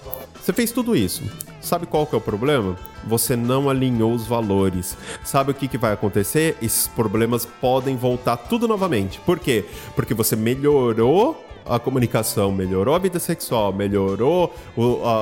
você 0.41 0.53
fez 0.53 0.72
tudo 0.72 0.96
isso. 0.96 1.24
Sabe 1.60 1.86
qual 1.86 2.08
que 2.08 2.15
é 2.15 2.17
o 2.17 2.22
problema? 2.22 2.77
Você 3.06 3.36
não 3.36 3.70
alinhou 3.70 4.13
os 4.13 4.25
valores. 4.25 4.98
Sabe 5.24 5.51
o 5.51 5.53
que, 5.53 5.67
que 5.67 5.77
vai 5.77 5.91
acontecer? 5.91 6.56
Esses 6.62 6.88
problemas 6.88 7.46
podem 7.46 7.98
voltar 7.98 8.38
tudo 8.38 8.67
novamente. 8.67 9.20
Por 9.20 9.38
quê? 9.38 9.65
Porque 9.94 10.13
você 10.13 10.36
melhorou 10.36 11.46
a 11.70 11.80
comunicação, 11.80 12.52
melhorou 12.52 12.96
a 12.96 13.00
vida 13.00 13.20
sexual, 13.20 13.74
melhorou 13.74 14.54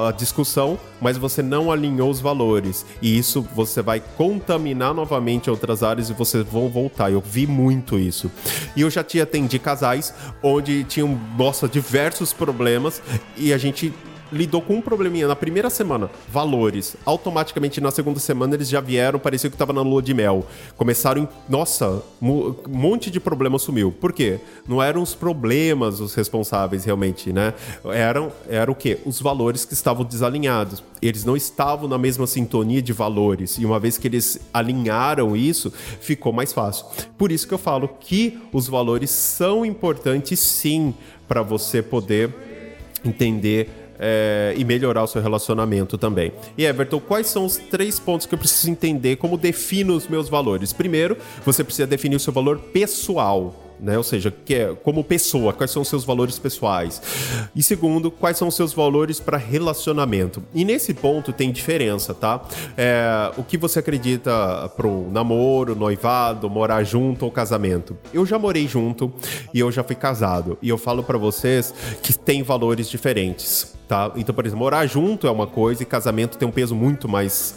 a 0.08 0.12
discussão, 0.12 0.78
mas 1.02 1.18
você 1.18 1.42
não 1.42 1.72
alinhou 1.72 2.10
os 2.10 2.20
valores. 2.20 2.86
E 3.02 3.18
isso 3.18 3.42
você 3.54 3.82
vai 3.82 4.02
contaminar 4.18 4.94
novamente 4.94 5.50
outras 5.50 5.84
áreas 5.84 6.10
e 6.10 6.14
vocês 6.14 6.46
vão 6.46 6.70
voltar. 6.70 7.12
Eu 7.12 7.22
vi 7.22 7.46
muito 7.48 7.98
isso. 7.98 8.32
E 8.76 8.82
eu 8.82 8.90
já 8.90 9.04
tinha 9.04 9.24
atendi 9.24 9.60
casais 9.60 10.14
onde 10.42 10.84
tinham, 10.84 11.20
nossa, 11.38 11.68
diversos 11.68 12.34
problemas 12.34 13.02
e 13.38 13.54
a 13.54 13.58
gente 13.58 13.94
lidou 14.32 14.62
com 14.62 14.76
um 14.76 14.82
probleminha 14.82 15.28
na 15.28 15.36
primeira 15.36 15.70
semana, 15.70 16.10
valores. 16.30 16.96
Automaticamente 17.06 17.80
na 17.80 17.92
segunda 17.92 18.20
semana 18.20 18.56
eles 18.56 18.70
já 18.70 18.82
vieram, 18.82 19.20
parecia 19.20 19.50
que 19.50 19.56
estava 19.56 19.74
na 19.74 19.82
lua 19.82 20.02
de 20.02 20.14
mel. 20.14 20.46
Começaram, 20.78 21.24
em, 21.24 21.28
nossa, 21.48 22.02
um 22.22 22.56
monte 22.68 23.10
de 23.12 23.20
problema 23.20 23.60
sumiu. 23.60 23.92
Por 23.92 24.14
quê? 24.14 24.40
Não 24.68 24.82
eram 24.82 25.02
os 25.02 25.14
problemas 25.14 26.00
os 26.00 26.14
responsáveis 26.14 26.86
realmente, 26.86 27.32
né? 27.32 27.54
Eram, 27.86 28.32
era 28.50 28.72
o 28.72 28.76
quê? 28.76 29.00
Os 29.06 29.22
valores 29.22 29.66
que 29.66 29.74
estavam 29.74 30.06
desalinhados. 30.06 30.84
Eles 31.02 31.24
não 31.24 31.36
estavam 31.36 31.88
na 31.88 31.98
mesma 31.98 32.26
sintonia 32.26 32.82
de 32.82 32.94
valores. 32.94 33.58
E 33.58 33.66
uma 33.66 33.80
vez 33.80 33.98
que 33.98 34.08
eles 34.08 34.40
alinharam 34.54 35.36
isso, 35.36 35.72
ficou 36.00 36.34
mais 36.34 36.52
fácil. 36.52 36.86
Por 37.18 37.32
isso 37.32 37.48
que 37.48 37.54
eu 37.54 37.58
falo 37.58 37.88
que 37.88 38.40
os 38.52 38.68
valores 38.68 39.10
são 39.12 39.66
importantes 39.66 40.40
sim 40.40 40.94
para 41.28 41.42
você 41.42 41.82
poder 41.82 42.34
entender 43.04 43.85
é, 44.00 44.54
e 44.58 44.64
melhorar 44.64 45.04
o 45.04 45.08
seu 45.08 45.22
relacionamento 45.22 45.98
também. 45.98 46.32
E 46.58 46.66
Everton, 46.66 47.00
quais 47.00 47.28
são 47.28 47.46
os 47.46 47.58
três 47.58 48.00
pontos 48.00 48.26
que 48.26 48.34
eu 48.34 48.40
preciso 48.40 48.70
entender 48.70 49.18
como 49.18 49.38
defino 49.38 49.96
os 49.96 50.08
meus 50.08 50.30
valores? 50.30 50.74
Primeiro, 50.74 51.18
você 51.46 51.64
precisa 51.64 51.88
definir 51.88 52.16
o 52.16 52.20
seu 52.20 52.34
valor 52.34 52.60
pessoal 52.60 53.66
né? 53.80 53.98
Ou 53.98 54.04
seja, 54.04 54.32
que 54.32 54.56
é, 54.56 54.76
como 54.84 55.04
pessoa, 55.04 55.54
quais 55.54 55.72
são 55.72 55.82
os 55.82 55.88
seus 55.88 56.04
valores 56.04 56.40
pessoais? 56.40 57.02
E 57.56 57.62
segundo, 57.62 58.10
quais 58.10 58.38
são 58.38 58.48
os 58.48 58.56
seus 58.56 58.74
valores 58.74 59.20
para 59.20 59.38
relacionamento? 59.38 60.44
E 60.54 60.64
nesse 60.64 60.94
ponto 60.94 61.34
tem 61.34 61.52
diferença, 61.52 62.14
tá? 62.14 62.42
É, 62.78 63.32
o 63.38 63.44
que 63.44 63.58
você 63.58 63.80
acredita 63.80 64.70
pro 64.76 65.10
namoro, 65.12 65.76
noivado, 65.76 66.50
morar 66.50 66.84
junto 66.84 67.26
ou 67.26 67.32
casamento? 67.32 67.98
Eu 68.14 68.26
já 68.26 68.40
morei 68.40 68.68
junto 68.68 69.14
e 69.54 69.60
eu 69.60 69.72
já 69.72 69.84
fui 69.84 69.96
casado. 69.96 70.58
E 70.62 70.70
eu 70.70 70.78
falo 70.78 71.04
para 71.04 71.18
vocês 71.18 71.74
que 72.02 72.18
tem 72.18 72.44
valores 72.44 72.90
diferentes. 72.90 73.76
Tá? 73.88 74.12
Então, 74.16 74.34
por 74.34 74.46
exemplo, 74.46 74.64
morar 74.64 74.86
junto 74.88 75.28
é 75.28 75.32
uma 75.32 75.46
coisa 75.46 75.84
e 75.84 75.86
casamento 75.86 76.38
tem 76.38 76.48
um 76.48 76.52
peso 76.52 76.76
muito 76.76 77.08
mais 77.08 77.56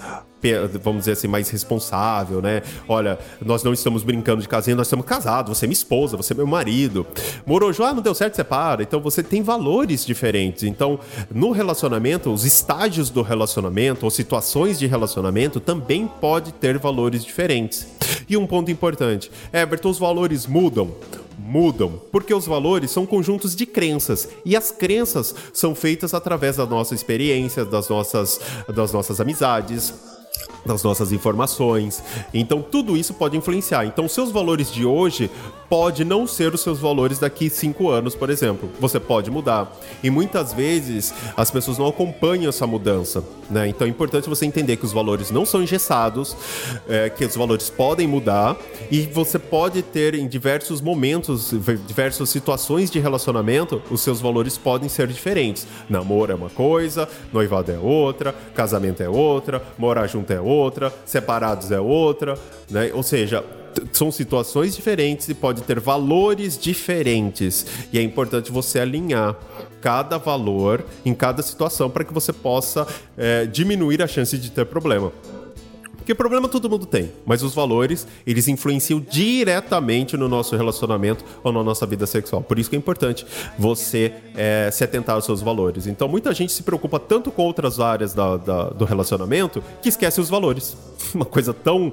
vamos 0.82 1.00
dizer 1.00 1.12
assim, 1.12 1.26
mais 1.26 1.48
responsável, 1.50 2.40
né? 2.40 2.62
Olha, 2.88 3.18
nós 3.44 3.62
não 3.64 3.72
estamos 3.72 4.02
brincando 4.02 4.40
de 4.40 4.48
casinha, 4.48 4.76
nós 4.76 4.86
estamos 4.86 5.04
casados, 5.04 5.56
você 5.56 5.64
é 5.64 5.68
minha 5.68 5.74
esposa, 5.74 6.16
você 6.16 6.32
é 6.32 6.36
meu 6.36 6.46
marido. 6.46 7.06
Morou 7.44 7.72
já, 7.72 7.88
ah, 7.88 7.94
não 7.94 8.02
deu 8.02 8.14
certo, 8.14 8.36
separa. 8.36 8.82
Então 8.82 9.00
você 9.00 9.22
tem 9.22 9.42
valores 9.42 10.06
diferentes. 10.06 10.62
Então, 10.62 11.00
no 11.32 11.50
relacionamento, 11.50 12.32
os 12.32 12.44
estágios 12.44 13.10
do 13.10 13.22
relacionamento 13.22 14.04
ou 14.04 14.10
situações 14.10 14.78
de 14.78 14.86
relacionamento 14.86 15.58
também 15.58 16.06
pode 16.06 16.52
ter 16.52 16.78
valores 16.78 17.24
diferentes. 17.24 17.88
E 18.28 18.36
um 18.36 18.46
ponto 18.46 18.70
importante, 18.70 19.30
Everton, 19.52 19.90
os 19.90 19.98
valores 19.98 20.46
mudam 20.46 20.94
mudam, 21.48 22.00
porque 22.12 22.34
os 22.34 22.46
valores 22.46 22.90
são 22.90 23.06
conjuntos 23.06 23.56
de 23.56 23.64
crenças 23.64 24.28
e 24.44 24.54
as 24.54 24.70
crenças 24.70 25.34
são 25.52 25.74
feitas 25.74 26.12
através 26.12 26.56
da 26.56 26.66
nossa 26.66 26.94
experiência, 26.94 27.64
das 27.64 27.88
nossas, 27.88 28.38
das 28.68 28.92
nossas 28.92 29.18
amizades, 29.20 29.94
das 30.68 30.82
nossas 30.82 31.10
informações. 31.10 32.02
Então 32.32 32.62
tudo 32.62 32.96
isso 32.96 33.14
pode 33.14 33.36
influenciar. 33.36 33.84
Então 33.86 34.08
seus 34.08 34.30
valores 34.30 34.72
de 34.72 34.84
hoje 34.84 35.30
pode 35.68 36.04
não 36.04 36.26
ser 36.26 36.54
os 36.54 36.62
seus 36.62 36.78
valores 36.78 37.18
daqui 37.18 37.50
cinco 37.50 37.90
anos, 37.90 38.14
por 38.14 38.30
exemplo. 38.30 38.70
Você 38.80 38.98
pode 38.98 39.30
mudar. 39.30 39.70
E 40.02 40.10
muitas 40.10 40.52
vezes 40.52 41.12
as 41.36 41.50
pessoas 41.50 41.78
não 41.78 41.86
acompanham 41.86 42.48
essa 42.48 42.66
mudança. 42.66 43.22
Né? 43.50 43.68
Então 43.68 43.86
é 43.86 43.90
importante 43.90 44.28
você 44.28 44.46
entender 44.46 44.76
que 44.76 44.84
os 44.84 44.92
valores 44.92 45.30
não 45.30 45.44
são 45.44 45.62
engessados, 45.62 46.36
é, 46.88 47.10
que 47.10 47.24
os 47.24 47.36
valores 47.36 47.70
podem 47.70 48.06
mudar 48.06 48.56
e 48.90 49.02
você 49.02 49.38
pode 49.38 49.82
ter 49.82 50.14
em 50.14 50.26
diversos 50.26 50.80
momentos, 50.80 51.54
diversas 51.86 52.28
situações 52.30 52.90
de 52.90 52.98
relacionamento, 52.98 53.82
os 53.90 54.00
seus 54.00 54.20
valores 54.20 54.56
podem 54.58 54.88
ser 54.88 55.08
diferentes. 55.08 55.66
Namoro 55.88 56.32
é 56.32 56.34
uma 56.34 56.50
coisa, 56.50 57.08
noivado 57.32 57.72
é 57.72 57.78
outra, 57.78 58.34
casamento 58.54 59.02
é 59.02 59.08
outra, 59.08 59.62
morar 59.78 60.06
junto 60.06 60.32
é 60.32 60.40
outra, 60.40 60.57
separados 61.04 61.70
é 61.70 61.80
outra, 61.80 62.38
né? 62.70 62.90
Ou 62.92 63.02
seja, 63.02 63.44
são 63.92 64.10
situações 64.10 64.74
diferentes 64.74 65.28
e 65.28 65.34
pode 65.34 65.62
ter 65.62 65.78
valores 65.78 66.58
diferentes. 66.58 67.66
E 67.92 67.98
é 67.98 68.02
importante 68.02 68.50
você 68.50 68.80
alinhar 68.80 69.36
cada 69.80 70.18
valor 70.18 70.84
em 71.04 71.14
cada 71.14 71.42
situação 71.42 71.88
para 71.88 72.04
que 72.04 72.12
você 72.12 72.32
possa 72.32 72.86
é, 73.16 73.46
diminuir 73.46 74.02
a 74.02 74.06
chance 74.06 74.36
de 74.36 74.50
ter 74.50 74.66
problema. 74.66 75.12
Porque 76.08 76.16
problema 76.16 76.48
todo 76.48 76.70
mundo 76.70 76.86
tem, 76.86 77.12
mas 77.26 77.42
os 77.42 77.54
valores, 77.54 78.06
eles 78.26 78.48
influenciam 78.48 78.98
diretamente 78.98 80.16
no 80.16 80.26
nosso 80.26 80.56
relacionamento 80.56 81.22
ou 81.44 81.52
na 81.52 81.62
nossa 81.62 81.84
vida 81.84 82.06
sexual. 82.06 82.40
Por 82.40 82.58
isso 82.58 82.70
que 82.70 82.76
é 82.76 82.78
importante 82.78 83.26
você 83.58 84.14
é, 84.34 84.70
se 84.72 84.82
atentar 84.82 85.16
aos 85.16 85.26
seus 85.26 85.42
valores. 85.42 85.86
Então, 85.86 86.08
muita 86.08 86.32
gente 86.32 86.50
se 86.50 86.62
preocupa 86.62 86.98
tanto 86.98 87.30
com 87.30 87.42
outras 87.42 87.78
áreas 87.78 88.14
da, 88.14 88.38
da, 88.38 88.70
do 88.70 88.86
relacionamento 88.86 89.62
que 89.82 89.90
esquece 89.90 90.18
os 90.18 90.30
valores. 90.30 90.74
Uma 91.14 91.26
coisa 91.26 91.52
tão. 91.52 91.92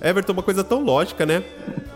Everton, 0.00 0.32
uma 0.32 0.42
coisa 0.42 0.62
tão 0.62 0.84
lógica, 0.84 1.24
né? 1.26 1.42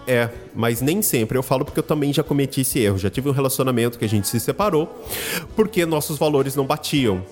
É, 0.06 0.28
mas 0.56 0.80
nem 0.80 1.02
sempre. 1.02 1.36
Eu 1.38 1.42
falo 1.42 1.64
porque 1.64 1.78
eu 1.78 1.84
também 1.84 2.12
já 2.12 2.22
cometi 2.22 2.62
esse 2.62 2.78
erro. 2.80 2.98
Já 2.98 3.10
tive 3.10 3.28
um 3.28 3.32
relacionamento 3.32 3.98
que 3.98 4.04
a 4.04 4.08
gente 4.08 4.26
se 4.26 4.40
separou 4.40 5.04
porque 5.54 5.84
nossos 5.86 6.18
valores 6.18 6.56
não 6.56 6.66
batiam. 6.66 7.22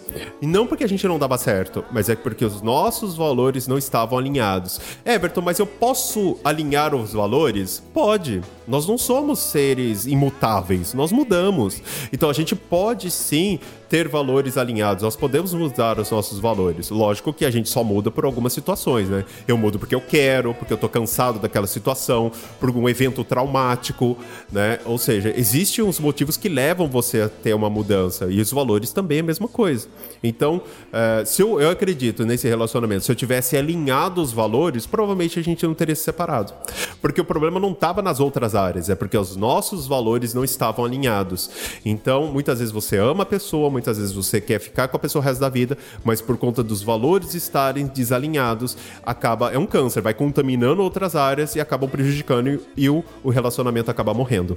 E 0.40 0.46
não 0.46 0.66
porque 0.66 0.84
a 0.84 0.88
gente 0.88 1.06
não 1.08 1.18
dava 1.18 1.38
certo, 1.38 1.84
mas 1.90 2.08
é 2.08 2.14
porque 2.14 2.44
os 2.44 2.60
nossos 2.62 3.16
valores 3.16 3.66
não 3.66 3.78
estavam 3.78 4.18
alinhados. 4.18 4.80
Everton, 5.04 5.40
mas 5.40 5.58
eu 5.58 5.66
posso 5.66 6.38
alinhar 6.44 6.94
os 6.94 7.12
valores? 7.12 7.82
Pode. 7.92 8.42
Nós 8.66 8.86
não 8.86 8.96
somos 8.96 9.40
seres 9.40 10.06
imutáveis, 10.06 10.94
nós 10.94 11.12
mudamos. 11.12 11.82
Então 12.12 12.30
a 12.30 12.32
gente 12.32 12.56
pode 12.56 13.10
sim 13.10 13.58
ter 13.88 14.08
valores 14.08 14.56
alinhados, 14.56 15.04
nós 15.04 15.14
podemos 15.14 15.54
mudar 15.54 16.00
os 16.00 16.10
nossos 16.10 16.40
valores. 16.40 16.90
Lógico 16.90 17.32
que 17.32 17.44
a 17.44 17.50
gente 17.50 17.68
só 17.68 17.84
muda 17.84 18.10
por 18.10 18.24
algumas 18.24 18.52
situações, 18.52 19.08
né? 19.08 19.24
Eu 19.46 19.56
mudo 19.56 19.78
porque 19.78 19.94
eu 19.94 20.00
quero, 20.00 20.54
porque 20.54 20.72
eu 20.72 20.76
tô 20.76 20.88
cansado 20.88 21.38
daquela 21.38 21.66
situação, 21.66 22.32
por 22.58 22.70
um 22.70 22.88
evento 22.88 23.13
traumático, 23.22 24.16
né? 24.50 24.78
Ou 24.86 24.96
seja, 24.96 25.32
existem 25.36 25.84
uns 25.84 26.00
motivos 26.00 26.36
que 26.36 26.48
levam 26.48 26.88
você 26.88 27.22
a 27.22 27.28
ter 27.28 27.54
uma 27.54 27.68
mudança 27.68 28.26
e 28.30 28.40
os 28.40 28.50
valores 28.50 28.92
também 28.92 29.18
é 29.18 29.20
a 29.20 29.24
mesma 29.24 29.46
coisa. 29.46 29.86
Então, 30.22 30.56
uh, 30.56 31.26
se 31.26 31.42
eu, 31.42 31.60
eu 31.60 31.70
acredito 31.70 32.24
nesse 32.24 32.48
relacionamento, 32.48 33.04
se 33.04 33.12
eu 33.12 33.16
tivesse 33.16 33.56
alinhado 33.56 34.22
os 34.22 34.32
valores, 34.32 34.86
provavelmente 34.86 35.38
a 35.38 35.42
gente 35.42 35.66
não 35.66 35.74
teria 35.74 35.94
se 35.94 36.02
separado. 36.02 36.54
Porque 37.02 37.20
o 37.20 37.24
problema 37.24 37.60
não 37.60 37.72
estava 37.72 38.00
nas 38.00 38.20
outras 38.20 38.54
áreas, 38.54 38.88
é 38.88 38.94
porque 38.94 39.18
os 39.18 39.36
nossos 39.36 39.86
valores 39.86 40.32
não 40.32 40.44
estavam 40.44 40.84
alinhados. 40.84 41.50
Então, 41.84 42.26
muitas 42.26 42.60
vezes 42.60 42.72
você 42.72 42.96
ama 42.96 43.24
a 43.24 43.26
pessoa, 43.26 43.68
muitas 43.68 43.98
vezes 43.98 44.12
você 44.12 44.40
quer 44.40 44.58
ficar 44.58 44.88
com 44.88 44.96
a 44.96 45.00
pessoa 45.00 45.20
o 45.20 45.24
resto 45.24 45.40
da 45.40 45.48
vida, 45.48 45.76
mas 46.02 46.20
por 46.20 46.38
conta 46.38 46.62
dos 46.62 46.82
valores 46.82 47.34
estarem 47.34 47.86
desalinhados, 47.86 48.76
acaba 49.04 49.52
é 49.52 49.58
um 49.58 49.66
câncer, 49.66 50.00
vai 50.00 50.14
contaminando 50.14 50.82
outras 50.82 51.14
áreas 51.14 51.54
e 51.56 51.60
acabam 51.60 51.88
prejudicando 51.88 52.60
e 52.76 52.88
o, 52.88 53.03
o 53.22 53.30
relacionamento 53.30 53.90
acaba 53.90 54.14
morrendo. 54.14 54.56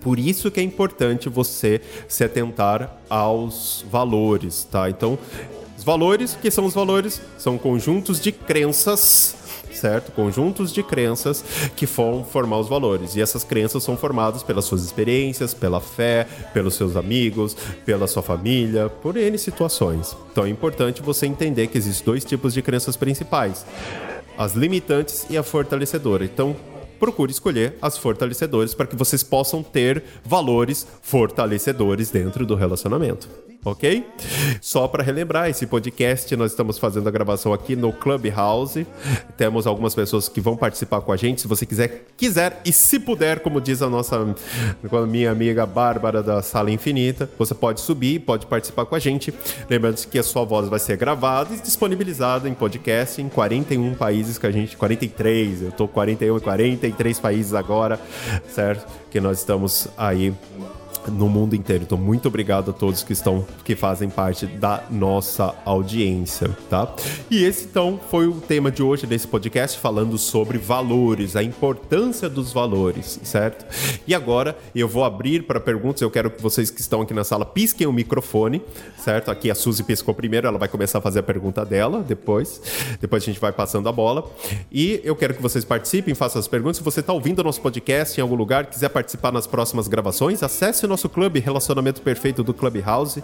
Por 0.00 0.18
isso 0.18 0.50
que 0.50 0.60
é 0.60 0.62
importante 0.62 1.28
você 1.28 1.80
se 2.08 2.24
atentar 2.24 2.96
aos 3.08 3.84
valores, 3.90 4.64
tá? 4.70 4.88
Então, 4.88 5.18
os 5.76 5.84
valores, 5.84 6.36
que 6.40 6.50
são 6.50 6.64
os 6.64 6.74
valores? 6.74 7.20
São 7.38 7.58
conjuntos 7.58 8.20
de 8.20 8.32
crenças 8.32 9.36
certo? 9.80 10.12
Conjuntos 10.12 10.72
de 10.72 10.82
crenças 10.82 11.44
que 11.74 11.86
vão 11.86 12.24
formar 12.24 12.58
os 12.58 12.68
valores. 12.68 13.16
E 13.16 13.22
essas 13.22 13.44
crenças 13.44 13.82
são 13.82 13.96
formadas 13.96 14.42
pelas 14.42 14.64
suas 14.64 14.84
experiências, 14.84 15.54
pela 15.54 15.80
fé, 15.80 16.26
pelos 16.52 16.74
seus 16.74 16.96
amigos, 16.96 17.56
pela 17.84 18.06
sua 18.06 18.22
família, 18.22 18.88
por 18.88 19.16
N 19.16 19.36
situações. 19.38 20.16
Então 20.30 20.44
é 20.44 20.48
importante 20.48 21.02
você 21.02 21.26
entender 21.26 21.66
que 21.68 21.78
existem 21.78 22.04
dois 22.04 22.24
tipos 22.24 22.52
de 22.52 22.62
crenças 22.62 22.96
principais: 22.96 23.64
as 24.36 24.54
limitantes 24.54 25.26
e 25.30 25.38
a 25.38 25.42
fortalecedora. 25.42 26.24
Então, 26.24 26.54
procure 27.00 27.32
escolher 27.32 27.74
as 27.82 27.98
fortalecedoras 27.98 28.74
para 28.74 28.86
que 28.86 28.94
vocês 28.94 29.22
possam 29.24 29.62
ter 29.62 30.04
valores 30.22 30.86
fortalecedores 31.02 32.10
dentro 32.10 32.46
do 32.46 32.54
relacionamento 32.54 33.49
ok? 33.64 34.06
Só 34.60 34.88
para 34.88 35.02
relembrar, 35.02 35.48
esse 35.48 35.66
podcast 35.66 36.34
nós 36.36 36.52
estamos 36.52 36.78
fazendo 36.78 37.08
a 37.08 37.10
gravação 37.10 37.52
aqui 37.52 37.76
no 37.76 37.92
Clubhouse. 37.92 38.86
Temos 39.36 39.66
algumas 39.66 39.94
pessoas 39.94 40.28
que 40.28 40.40
vão 40.40 40.56
participar 40.56 41.00
com 41.00 41.12
a 41.12 41.16
gente. 41.16 41.40
Se 41.40 41.48
você 41.48 41.66
quiser, 41.66 42.06
quiser 42.16 42.60
e 42.64 42.72
se 42.72 42.98
puder, 42.98 43.40
como 43.40 43.60
diz 43.60 43.82
a 43.82 43.88
nossa 43.88 44.34
minha 45.06 45.30
amiga 45.30 45.66
Bárbara 45.66 46.22
da 46.22 46.42
Sala 46.42 46.70
Infinita, 46.70 47.28
você 47.38 47.54
pode 47.54 47.80
subir, 47.80 48.20
pode 48.20 48.46
participar 48.46 48.86
com 48.86 48.94
a 48.94 48.98
gente. 48.98 49.32
Lembrando 49.68 49.96
que 50.06 50.18
a 50.18 50.22
sua 50.22 50.44
voz 50.44 50.68
vai 50.68 50.78
ser 50.78 50.96
gravada 50.96 51.54
e 51.54 51.58
disponibilizada 51.58 52.48
em 52.48 52.54
podcast 52.54 53.20
em 53.20 53.28
41 53.28 53.94
países 53.94 54.38
que 54.38 54.46
a 54.46 54.50
gente, 54.50 54.76
43, 54.76 55.62
eu 55.62 55.72
tô 55.72 55.86
41 55.86 56.36
e 56.36 56.40
43 56.40 57.20
países 57.20 57.54
agora, 57.54 58.00
certo? 58.48 58.86
Que 59.10 59.20
nós 59.20 59.38
estamos 59.38 59.88
aí 59.96 60.32
no 61.08 61.28
mundo 61.28 61.54
inteiro. 61.54 61.84
Então, 61.84 61.98
muito 61.98 62.28
obrigado 62.28 62.70
a 62.70 62.74
todos 62.74 63.02
que 63.02 63.12
estão, 63.12 63.46
que 63.64 63.74
fazem 63.74 64.08
parte 64.08 64.46
da 64.46 64.82
nossa 64.90 65.54
audiência, 65.64 66.50
tá? 66.68 66.94
E 67.30 67.44
esse 67.44 67.64
então 67.64 68.00
foi 68.10 68.26
o 68.26 68.40
tema 68.40 68.70
de 68.70 68.82
hoje 68.82 69.06
desse 69.06 69.26
podcast 69.26 69.78
falando 69.78 70.18
sobre 70.18 70.58
valores, 70.58 71.36
a 71.36 71.42
importância 71.42 72.28
dos 72.28 72.52
valores, 72.52 73.20
certo? 73.22 73.64
E 74.06 74.14
agora 74.14 74.56
eu 74.74 74.88
vou 74.88 75.04
abrir 75.04 75.44
para 75.44 75.60
perguntas. 75.60 76.02
Eu 76.02 76.10
quero 76.10 76.30
que 76.30 76.42
vocês 76.42 76.70
que 76.70 76.80
estão 76.80 77.00
aqui 77.00 77.14
na 77.14 77.24
sala 77.24 77.44
pisquem 77.44 77.86
o 77.86 77.92
microfone, 77.92 78.60
certo? 78.98 79.30
Aqui 79.30 79.50
a 79.50 79.54
Suzy 79.54 79.84
piscou 79.84 80.14
primeiro, 80.14 80.46
ela 80.46 80.58
vai 80.58 80.68
começar 80.68 80.98
a 80.98 81.00
fazer 81.00 81.20
a 81.20 81.22
pergunta 81.22 81.64
dela 81.64 82.02
depois. 82.02 82.60
Depois 83.00 83.22
a 83.22 83.26
gente 83.26 83.40
vai 83.40 83.52
passando 83.52 83.88
a 83.88 83.92
bola. 83.92 84.28
E 84.70 85.00
eu 85.04 85.14
quero 85.14 85.34
que 85.34 85.42
vocês 85.42 85.64
participem, 85.64 86.14
façam 86.14 86.40
as 86.40 86.48
perguntas. 86.48 86.78
Se 86.78 86.82
você 86.82 87.00
está 87.00 87.12
ouvindo 87.12 87.38
o 87.38 87.44
nosso 87.44 87.60
podcast 87.60 88.18
em 88.18 88.22
algum 88.22 88.34
lugar, 88.34 88.66
quiser 88.66 88.88
participar 88.88 89.32
nas 89.32 89.46
próximas 89.46 89.86
gravações, 89.88 90.42
acesse 90.42 90.84
o 90.84 90.88
nosso 90.90 91.08
clube 91.08 91.40
Relacionamento 91.40 92.02
Perfeito 92.02 92.42
do 92.42 92.52
Clubhouse, 92.52 93.22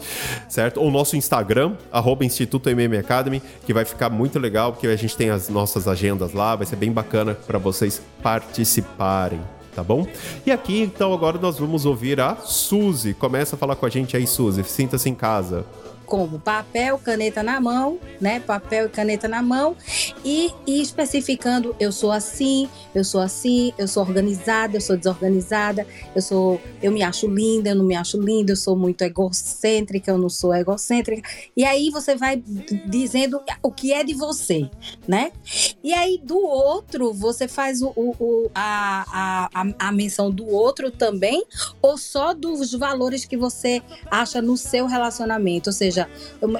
certo? 0.48 0.80
Ou 0.80 0.90
nosso 0.90 1.16
Instagram, 1.16 1.74
arroba 1.92 2.24
Instituto 2.24 2.70
MM 2.70 2.96
Academy, 2.96 3.42
que 3.66 3.74
vai 3.74 3.84
ficar 3.84 4.08
muito 4.08 4.38
legal, 4.38 4.72
porque 4.72 4.86
a 4.86 4.96
gente 4.96 5.16
tem 5.16 5.28
as 5.28 5.48
nossas 5.48 5.86
agendas 5.86 6.32
lá, 6.32 6.56
vai 6.56 6.66
ser 6.66 6.76
bem 6.76 6.90
bacana 6.90 7.34
para 7.34 7.58
vocês 7.58 8.00
participarem. 8.22 9.40
Tá 9.74 9.84
bom? 9.84 10.06
E 10.46 10.50
aqui, 10.50 10.80
então, 10.80 11.12
agora 11.12 11.38
nós 11.38 11.58
vamos 11.58 11.84
ouvir 11.84 12.18
a 12.18 12.36
Suzy. 12.36 13.12
Começa 13.12 13.56
a 13.56 13.58
falar 13.58 13.76
com 13.76 13.84
a 13.84 13.90
gente 13.90 14.16
aí, 14.16 14.26
Suzy. 14.26 14.64
Sinta-se 14.64 15.10
em 15.10 15.14
casa 15.14 15.66
como 16.06 16.38
papel, 16.38 16.98
caneta 16.98 17.42
na 17.42 17.60
mão, 17.60 17.98
né? 18.20 18.40
Papel 18.40 18.86
e 18.86 18.88
caneta 18.88 19.28
na 19.28 19.42
mão 19.42 19.76
e, 20.24 20.52
e, 20.66 20.80
especificando 20.80 21.74
eu 21.78 21.92
sou 21.92 22.10
assim, 22.12 22.68
eu 22.94 23.04
sou 23.04 23.20
assim, 23.20 23.72
eu 23.76 23.88
sou 23.88 24.02
organizada, 24.02 24.76
eu 24.76 24.80
sou 24.80 24.96
desorganizada, 24.96 25.86
eu 26.14 26.22
sou, 26.22 26.60
eu 26.82 26.92
me 26.92 27.02
acho 27.02 27.26
linda, 27.26 27.70
eu 27.70 27.74
não 27.74 27.84
me 27.84 27.96
acho 27.96 28.20
linda, 28.20 28.52
eu 28.52 28.56
sou 28.56 28.76
muito 28.76 29.02
egocêntrica, 29.02 30.10
eu 30.10 30.18
não 30.18 30.28
sou 30.28 30.54
egocêntrica. 30.54 31.28
E 31.56 31.64
aí 31.64 31.90
você 31.90 32.14
vai 32.14 32.42
dizendo 32.86 33.40
o 33.62 33.70
que 33.70 33.92
é 33.92 34.04
de 34.04 34.14
você, 34.14 34.70
né? 35.06 35.32
E 35.82 35.92
aí 35.92 36.20
do 36.22 36.38
outro 36.38 37.12
você 37.12 37.48
faz 37.48 37.82
o, 37.82 37.92
o 37.96 38.50
a, 38.54 39.48
a, 39.52 39.88
a 39.88 39.92
menção 39.92 40.30
do 40.30 40.46
outro 40.46 40.90
também 40.90 41.44
ou 41.82 41.98
só 41.98 42.32
dos 42.32 42.72
valores 42.72 43.24
que 43.24 43.36
você 43.36 43.82
acha 44.10 44.40
no 44.40 44.56
seu 44.56 44.86
relacionamento, 44.86 45.70
ou 45.70 45.72
seja 45.72 45.95
seja, 45.96 46.08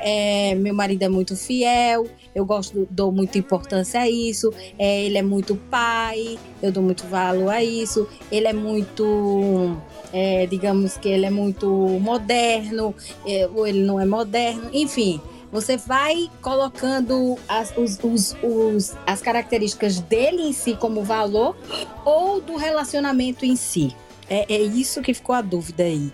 é, 0.00 0.54
meu 0.54 0.74
marido 0.74 1.02
é 1.02 1.08
muito 1.08 1.36
fiel, 1.36 2.06
eu 2.34 2.44
gosto, 2.44 2.86
dou 2.90 3.12
muita 3.12 3.38
importância 3.38 4.00
a 4.00 4.08
isso, 4.08 4.52
é, 4.78 5.04
ele 5.04 5.18
é 5.18 5.22
muito 5.22 5.56
pai, 5.70 6.38
eu 6.62 6.72
dou 6.72 6.82
muito 6.82 7.06
valor 7.06 7.50
a 7.50 7.62
isso, 7.62 8.08
ele 8.32 8.46
é 8.46 8.52
muito, 8.52 9.76
é, 10.12 10.46
digamos 10.46 10.96
que 10.96 11.08
ele 11.08 11.26
é 11.26 11.30
muito 11.30 11.68
moderno, 12.00 12.94
é, 13.26 13.48
ou 13.54 13.66
ele 13.66 13.80
não 13.80 14.00
é 14.00 14.06
moderno, 14.06 14.70
enfim. 14.72 15.20
Você 15.52 15.76
vai 15.76 16.28
colocando 16.42 17.38
as, 17.48 17.72
os, 17.76 17.98
os, 18.02 18.36
os, 18.42 18.96
as 19.06 19.22
características 19.22 20.00
dele 20.00 20.42
em 20.42 20.52
si 20.52 20.74
como 20.74 21.04
valor 21.04 21.56
ou 22.04 22.40
do 22.40 22.56
relacionamento 22.56 23.44
em 23.44 23.54
si. 23.54 23.94
É, 24.28 24.52
é, 24.54 24.60
isso 24.60 25.00
que 25.02 25.14
ficou 25.14 25.34
a 25.34 25.40
dúvida 25.40 25.84
aí. 25.84 26.12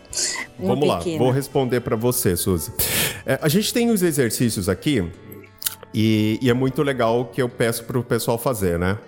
Uma 0.59 0.75
Vamos 0.75 0.97
pequena. 0.97 1.19
lá, 1.19 1.25
vou 1.25 1.31
responder 1.33 1.81
para 1.81 1.97
você, 1.97 2.37
Suzy. 2.37 2.73
É, 3.25 3.39
a 3.41 3.49
gente 3.49 3.73
tem 3.73 3.91
os 3.91 4.03
exercícios 4.03 4.69
aqui 4.69 5.05
e, 5.95 6.39
e, 6.41 6.49
é 6.49 6.55
muito 6.55 6.83
legal 6.83 7.27
que 7.27 7.43
eu 7.43 7.49
peço 7.49 7.85
para 7.85 7.99
o 7.99 8.03
pessoal 8.03 8.39
fazer, 8.39 8.79
né? 8.79 8.99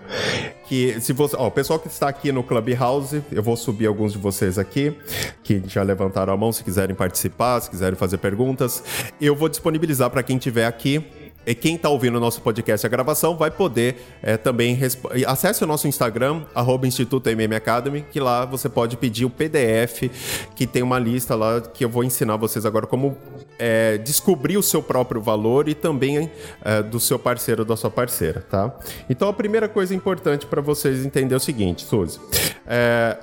Que 0.67 1.01
se 1.01 1.13
você, 1.13 1.35
ó, 1.37 1.47
o 1.47 1.51
pessoal 1.51 1.79
que 1.79 1.89
está 1.89 2.09
aqui 2.09 2.31
no 2.31 2.43
Clubhouse, 2.43 3.23
eu 3.33 3.43
vou 3.43 3.57
subir 3.57 3.87
alguns 3.87 4.13
de 4.13 4.19
vocês 4.19 4.59
aqui 4.59 4.95
que 5.43 5.63
já 5.67 5.83
levantaram 5.83 6.33
a 6.33 6.37
mão, 6.37 6.53
se 6.53 6.63
quiserem 6.63 6.95
participar, 6.95 7.61
se 7.61 7.71
quiserem 7.71 7.97
fazer 7.97 8.19
perguntas, 8.19 8.83
eu 9.21 9.35
vou 9.35 9.49
disponibilizar 9.49 10.11
para 10.11 10.23
quem 10.23 10.37
estiver 10.37 10.67
aqui 10.67 11.05
e 11.47 11.55
quem 11.55 11.77
está 11.77 11.89
ouvindo 11.89 12.17
o 12.17 12.21
nosso 12.21 12.41
podcast, 12.41 12.87
a 12.87 12.89
gravação, 12.89 13.37
vai 13.37 13.51
poder 13.51 13.97
é, 14.23 14.37
também 14.37 14.79
acesse 15.27 15.63
o 15.63 15.67
nosso 15.67 15.87
Instagram, 15.87 16.43
Instituto 16.85 17.29
MM 17.29 17.55
Academy, 17.55 18.05
que 18.11 18.21
lá 18.21 18.45
você 18.45 18.69
pode 18.69 18.97
pedir 18.97 19.25
o 19.25 19.31
PDF, 19.31 20.11
que 20.55 20.67
tem 20.67 20.83
uma 20.83 20.99
lista 20.99 21.35
lá 21.35 21.61
que 21.61 21.85
eu 21.85 21.89
vou 21.89 22.05
ensinar 22.05 22.37
vocês 22.37 22.65
agora 22.65 22.87
como 22.87 23.17
é, 23.59 23.99
descobrir 23.99 24.57
o 24.57 24.63
seu 24.63 24.83
próprio 24.83 25.21
valor 25.21 25.69
e 25.69 25.75
também 25.75 26.31
é, 26.65 26.83
do 26.83 27.01
seu 27.01 27.19
parceiro 27.19 27.63
ou 27.63 27.67
da 27.67 27.77
sua 27.77 27.91
parceira, 27.91 28.41
tá? 28.41 28.75
Então 29.09 29.29
a 29.29 29.33
primeira 29.33 29.69
coisa 29.69 29.95
importante 29.95 30.47
para 30.47 30.61
vocês 30.61 31.05
entender 31.05 31.35
é 31.35 31.37
o 31.37 31.41
seguinte, 31.41 31.85
Suzy. 31.85 32.21
É, 32.67 33.17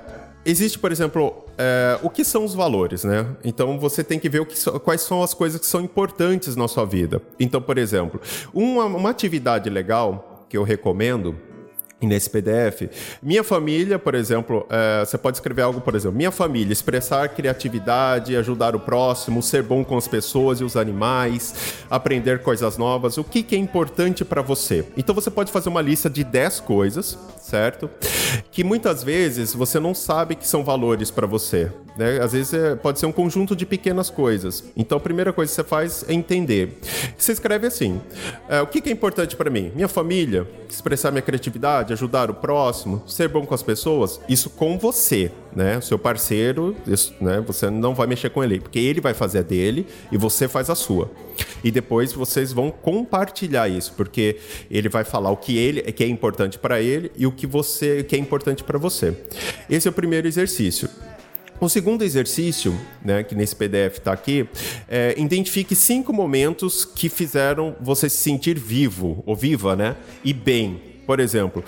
existe, 0.44 0.78
por 0.78 0.92
exemplo, 0.92 1.41
é, 1.58 1.98
o 2.02 2.10
que 2.10 2.24
são 2.24 2.44
os 2.44 2.54
valores, 2.54 3.04
né? 3.04 3.26
Então 3.44 3.78
você 3.78 4.02
tem 4.02 4.18
que 4.18 4.28
ver 4.28 4.44
que, 4.46 4.56
quais 4.80 5.02
são 5.02 5.22
as 5.22 5.34
coisas 5.34 5.60
que 5.60 5.66
são 5.66 5.80
importantes 5.80 6.56
na 6.56 6.66
sua 6.68 6.84
vida. 6.84 7.20
Então, 7.38 7.60
por 7.60 7.78
exemplo, 7.78 8.20
uma, 8.52 8.84
uma 8.84 9.10
atividade 9.10 9.68
legal 9.68 10.46
que 10.48 10.56
eu 10.56 10.62
recomendo 10.62 11.36
nesse 12.06 12.28
PDF. 12.30 12.88
Minha 13.22 13.44
família, 13.44 13.98
por 13.98 14.14
exemplo, 14.14 14.66
é, 14.70 15.04
você 15.04 15.16
pode 15.18 15.36
escrever 15.36 15.62
algo, 15.62 15.80
por 15.80 15.94
exemplo, 15.94 16.16
minha 16.16 16.30
família, 16.30 16.72
expressar 16.72 17.28
criatividade, 17.28 18.36
ajudar 18.36 18.74
o 18.74 18.80
próximo, 18.80 19.42
ser 19.42 19.62
bom 19.62 19.84
com 19.84 19.96
as 19.96 20.08
pessoas 20.08 20.60
e 20.60 20.64
os 20.64 20.76
animais, 20.76 21.76
aprender 21.90 22.42
coisas 22.42 22.76
novas. 22.76 23.18
O 23.18 23.24
que, 23.24 23.42
que 23.42 23.54
é 23.54 23.58
importante 23.58 24.24
para 24.24 24.42
você? 24.42 24.84
Então 24.96 25.14
você 25.14 25.30
pode 25.30 25.52
fazer 25.52 25.68
uma 25.68 25.82
lista 25.82 26.08
de 26.08 26.24
10 26.24 26.60
coisas, 26.60 27.18
certo? 27.40 27.90
Que 28.50 28.64
muitas 28.64 29.02
vezes 29.02 29.54
você 29.54 29.78
não 29.78 29.94
sabe 29.94 30.34
que 30.34 30.46
são 30.46 30.64
valores 30.64 31.10
para 31.10 31.26
você. 31.26 31.70
Né? 31.96 32.18
Às 32.20 32.32
vezes 32.32 32.54
é, 32.54 32.74
pode 32.74 32.98
ser 32.98 33.06
um 33.06 33.12
conjunto 33.12 33.54
de 33.54 33.66
pequenas 33.66 34.08
coisas. 34.08 34.64
Então 34.76 34.96
a 34.96 35.00
primeira 35.00 35.32
coisa 35.32 35.50
que 35.50 35.56
você 35.56 35.64
faz 35.64 36.04
é 36.08 36.14
entender. 36.14 36.78
Você 37.16 37.32
escreve 37.32 37.66
assim: 37.66 38.00
é, 38.48 38.60
o 38.60 38.66
que, 38.66 38.80
que 38.80 38.88
é 38.88 38.92
importante 38.92 39.36
para 39.36 39.50
mim? 39.50 39.70
Minha 39.74 39.88
família, 39.88 40.48
expressar 40.68 41.10
minha 41.10 41.22
criatividade, 41.22 41.91
ajudar 41.92 42.30
o 42.30 42.34
próximo, 42.34 43.02
ser 43.06 43.28
bom 43.28 43.44
com 43.44 43.54
as 43.54 43.62
pessoas. 43.62 44.20
Isso 44.28 44.50
com 44.50 44.78
você, 44.78 45.30
né? 45.54 45.80
Seu 45.80 45.98
parceiro, 45.98 46.76
isso, 46.86 47.14
né? 47.20 47.42
Você 47.46 47.70
não 47.70 47.94
vai 47.94 48.06
mexer 48.06 48.30
com 48.30 48.42
ele, 48.42 48.60
porque 48.60 48.78
ele 48.78 49.00
vai 49.00 49.14
fazer 49.14 49.40
a 49.40 49.42
dele 49.42 49.86
e 50.10 50.16
você 50.16 50.48
faz 50.48 50.70
a 50.70 50.74
sua. 50.74 51.10
E 51.62 51.70
depois 51.70 52.12
vocês 52.12 52.52
vão 52.52 52.70
compartilhar 52.70 53.68
isso, 53.68 53.94
porque 53.96 54.36
ele 54.70 54.88
vai 54.88 55.04
falar 55.04 55.30
o 55.30 55.36
que 55.36 55.56
ele 55.56 55.82
que 55.92 56.02
é 56.02 56.06
importante 56.06 56.58
para 56.58 56.80
ele 56.80 57.12
e 57.16 57.26
o 57.26 57.32
que 57.32 57.46
você 57.46 58.02
que 58.02 58.16
é 58.16 58.18
importante 58.18 58.64
para 58.64 58.78
você. 58.78 59.16
Esse 59.68 59.88
é 59.88 59.90
o 59.90 59.94
primeiro 59.94 60.26
exercício. 60.26 60.88
O 61.62 61.68
segundo 61.68 62.02
exercício, 62.02 62.76
né, 63.04 63.22
que 63.22 63.36
nesse 63.36 63.54
PDF 63.54 63.98
está 63.98 64.12
aqui, 64.12 64.48
é 64.88 65.14
identifique 65.16 65.76
cinco 65.76 66.12
momentos 66.12 66.84
que 66.84 67.08
fizeram 67.08 67.76
você 67.80 68.08
se 68.08 68.16
sentir 68.16 68.58
vivo 68.58 69.22
ou 69.24 69.36
viva, 69.36 69.76
né, 69.76 69.94
e 70.24 70.32
bem. 70.32 70.91
Por 71.06 71.20
exemplo, 71.20 71.64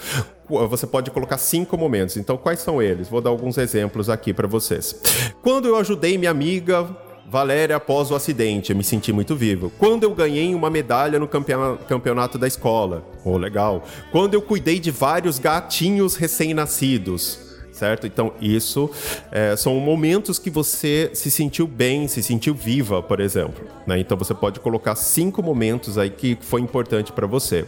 você 0.49 0.87
pode 0.87 1.11
colocar 1.11 1.39
cinco 1.39 1.77
momentos. 1.77 2.17
Então, 2.17 2.37
quais 2.37 2.61
são 2.61 2.81
eles? 2.81 3.09
Vou 3.09 3.21
dar 3.21 3.31
alguns 3.31 3.59
exemplos 3.59 4.09
aqui 4.09 4.33
para 4.33 4.47
vocês. 4.47 5.01
Quando 5.43 5.67
eu 5.67 5.77
ajudei 5.77 6.17
minha 6.19 6.31
amiga 6.31 6.89
Valéria 7.27 7.77
após 7.77 8.11
o 8.11 8.15
acidente, 8.15 8.71
eu 8.71 8.77
me 8.77 8.85
senti 8.85 9.13
muito 9.13 9.35
vivo. 9.35 9.73
Quando 9.79 10.05
eu 10.05 10.15
ganhei 10.15 10.55
uma 10.55 10.71
medalha 10.71 11.19
no 11.19 11.27
campeonato 11.27 12.39
da 12.39 12.47
escola, 12.47 13.05
oh 13.25 13.37
legal. 13.37 13.83
Quando 14.13 14.35
eu 14.35 14.43
cuidei 14.43 14.79
de 14.79 14.91
vários 14.91 15.39
gatinhos 15.39 16.15
recém-nascidos, 16.17 17.41
certo? 17.73 18.07
Então, 18.07 18.33
isso 18.41 18.89
é, 19.33 19.57
são 19.57 19.75
momentos 19.81 20.39
que 20.39 20.49
você 20.49 21.11
se 21.13 21.31
sentiu 21.31 21.67
bem, 21.67 22.07
se 22.07 22.23
sentiu 22.23 22.55
viva, 22.55 23.03
por 23.03 23.19
exemplo. 23.21 23.67
Né? 23.87 23.99
Então, 23.99 24.17
você 24.17 24.33
pode 24.33 24.61
colocar 24.61 24.95
cinco 24.95 25.43
momentos 25.43 25.99
aí 25.99 26.11
que 26.11 26.39
foi 26.41 26.61
importante 26.61 27.11
para 27.11 27.27
você. 27.27 27.65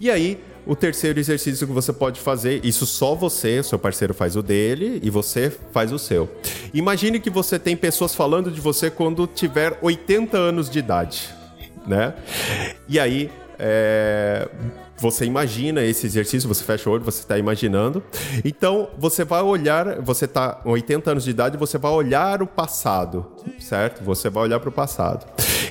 E 0.00 0.10
aí, 0.10 0.38
o 0.66 0.74
terceiro 0.74 1.18
exercício 1.18 1.66
que 1.66 1.72
você 1.72 1.92
pode 1.92 2.20
fazer, 2.20 2.64
isso 2.64 2.86
só 2.86 3.14
você, 3.14 3.62
seu 3.62 3.78
parceiro 3.78 4.14
faz 4.14 4.36
o 4.36 4.42
dele 4.42 5.00
e 5.02 5.10
você 5.10 5.52
faz 5.72 5.92
o 5.92 5.98
seu. 5.98 6.28
Imagine 6.72 7.20
que 7.20 7.30
você 7.30 7.58
tem 7.58 7.76
pessoas 7.76 8.14
falando 8.14 8.50
de 8.50 8.60
você 8.60 8.90
quando 8.90 9.26
tiver 9.26 9.78
80 9.82 10.36
anos 10.36 10.70
de 10.70 10.78
idade, 10.78 11.28
né? 11.86 12.14
E 12.88 12.98
aí, 12.98 13.30
é, 13.58 14.48
você 14.96 15.24
imagina 15.24 15.82
esse 15.82 16.06
exercício, 16.06 16.48
você 16.48 16.64
fecha 16.64 16.88
o 16.88 16.92
olho, 16.92 17.04
você 17.04 17.20
está 17.20 17.36
imaginando. 17.38 18.02
Então, 18.44 18.88
você 18.96 19.24
vai 19.24 19.42
olhar, 19.42 20.00
você 20.00 20.24
está 20.24 20.52
com 20.52 20.70
80 20.70 21.10
anos 21.10 21.24
de 21.24 21.30
idade, 21.30 21.56
você 21.56 21.76
vai 21.76 21.90
olhar 21.90 22.42
o 22.42 22.46
passado, 22.46 23.26
certo? 23.60 24.02
Você 24.04 24.30
vai 24.30 24.44
olhar 24.44 24.60
para 24.60 24.68
o 24.68 24.72
passado. 24.72 25.26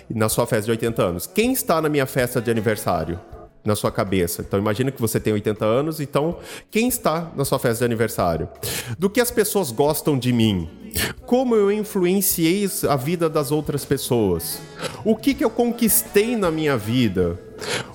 Na 0.10 0.30
sua 0.30 0.46
festa 0.46 0.66
de 0.66 0.72
80 0.72 1.02
anos. 1.02 1.28
Quem 1.28 1.54
está 1.54 1.82
na 1.82 1.90
minha 1.90 2.06
festa 2.06 2.42
de 2.42 2.52
aniversário? 2.52 3.20
Na 3.64 3.76
sua 3.76 3.92
cabeça. 3.92 4.42
Então 4.42 4.60
imagina 4.60 4.92
que 4.92 5.02
você 5.02 5.20
tem 5.20 5.34
80 5.34 5.66
anos, 5.66 6.00
então 6.00 6.38
quem 6.70 6.88
está 6.88 7.32
na 7.36 7.46
sua 7.46 7.60
festa 7.60 7.80
de 7.80 7.86
aniversário? 7.86 8.50
Do 8.98 9.10
que 9.10 9.22
as 9.22 9.32
pessoas 9.32 9.72
gostam 9.72 10.18
de 10.18 10.34
mim? 10.34 10.70
Como 11.26 11.56
eu 11.56 11.72
influenciei 11.72 12.70
a 12.88 12.96
vida 12.96 13.30
das 13.30 13.52
outras 13.52 13.84
pessoas? 13.84 14.60
O 15.04 15.16
que, 15.16 15.34
que 15.34 15.44
eu 15.44 15.50
conquistei 15.50 16.36
na 16.36 16.52
minha 16.52 16.78
vida? 16.78 17.40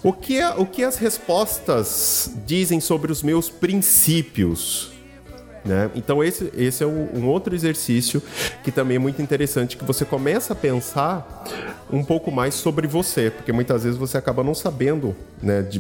O 0.03 0.13
que, 0.13 0.43
o 0.57 0.67
que 0.67 0.83
as 0.83 0.97
respostas 0.97 2.33
dizem 2.47 2.81
sobre 2.81 3.13
os 3.13 3.23
meus 3.23 3.51
princípios? 3.51 4.91
Né? 5.65 5.91
Então 5.95 6.25
esse, 6.25 6.51
esse 6.57 6.83
é 6.83 6.87
um, 6.87 7.09
um, 7.15 7.27
outro 7.27 7.55
exercício 7.55 8.23
que 8.65 8.73
também 8.73 8.97
é 8.97 8.99
muito 8.99 9.21
interessante, 9.21 9.77
que 9.77 9.85
você 9.85 10.05
começa 10.05 10.55
a 10.55 10.57
pensar 10.57 11.45
um 11.91 12.05
pouco 12.05 12.31
mais 12.31 12.55
sobre 12.55 12.87
você, 12.87 13.31
porque 13.31 13.53
muitas 13.53 13.85
vezes 13.85 13.99
você 13.99 14.19
acaba 14.19 14.43
não 14.43 14.55
sabendo 14.55 15.15
né, 15.43 15.63
de, 15.63 15.79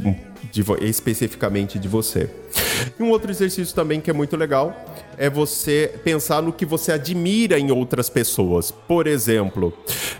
de, 0.51 0.65
especificamente 0.83 1.79
de 1.79 1.89
você. 1.89 2.31
E 2.99 3.03
um 3.03 3.11
outro 3.11 3.31
exercício 3.31 3.75
também 3.75 4.01
que 4.01 4.11
é 4.11 4.13
muito 4.13 4.37
legal 4.37 4.75
é 5.17 5.29
você 5.29 5.93
pensar 6.05 6.41
no 6.43 6.53
que 6.53 6.65
você 6.65 6.93
admira 6.93 7.59
em 7.59 7.71
outras 7.71 8.09
pessoas. 8.09 8.71
Por 8.71 9.07
exemplo, 9.07 9.77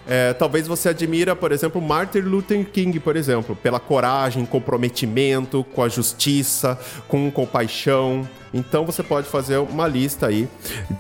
é, 0.07 0.33
talvez 0.33 0.67
você 0.67 0.89
admira, 0.89 1.37
por 1.37 1.53
exemplo, 1.53 1.81
Martin 1.81 2.19
Luther 2.19 2.67
King, 2.67 2.99
por 2.99 3.17
exemplo, 3.17 3.55
pela 3.55 3.79
coragem, 3.79 4.45
comprometimento 4.45 5.65
com 5.75 5.83
a 5.83 5.89
justiça, 5.89 6.79
com 7.07 7.31
compaixão. 7.31 8.29
Então 8.53 8.85
você 8.85 9.03
pode 9.03 9.29
fazer 9.29 9.59
uma 9.59 9.87
lista 9.87 10.27
aí 10.27 10.49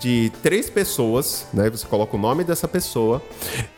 de 0.00 0.30
três 0.42 0.68
pessoas, 0.68 1.46
né? 1.52 1.68
Você 1.70 1.86
coloca 1.86 2.16
o 2.16 2.20
nome 2.20 2.44
dessa 2.44 2.68
pessoa 2.68 3.22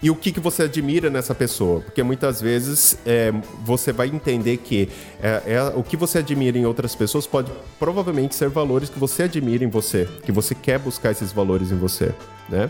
e 0.02 0.10
o 0.10 0.16
que, 0.16 0.32
que 0.32 0.40
você 0.40 0.64
admira 0.64 1.10
nessa 1.10 1.34
pessoa, 1.34 1.80
porque 1.80 2.02
muitas 2.02 2.40
vezes 2.40 2.98
é, 3.06 3.32
você 3.64 3.92
vai 3.92 4.08
entender 4.08 4.56
que 4.58 4.88
é, 5.22 5.42
é, 5.46 5.62
o 5.74 5.82
que 5.82 5.96
você 5.96 6.18
admira 6.18 6.58
em 6.58 6.66
outras 6.66 6.94
pessoas 6.94 7.26
pode 7.26 7.50
provavelmente 7.78 8.34
ser 8.34 8.48
valores 8.48 8.88
que 8.88 8.98
você 8.98 9.24
admira 9.24 9.64
em 9.64 9.68
você, 9.68 10.08
que 10.24 10.32
você 10.32 10.54
quer 10.54 10.78
buscar 10.78 11.10
esses 11.10 11.32
valores 11.32 11.70
em 11.70 11.76
você. 11.76 12.12
Né? 12.48 12.68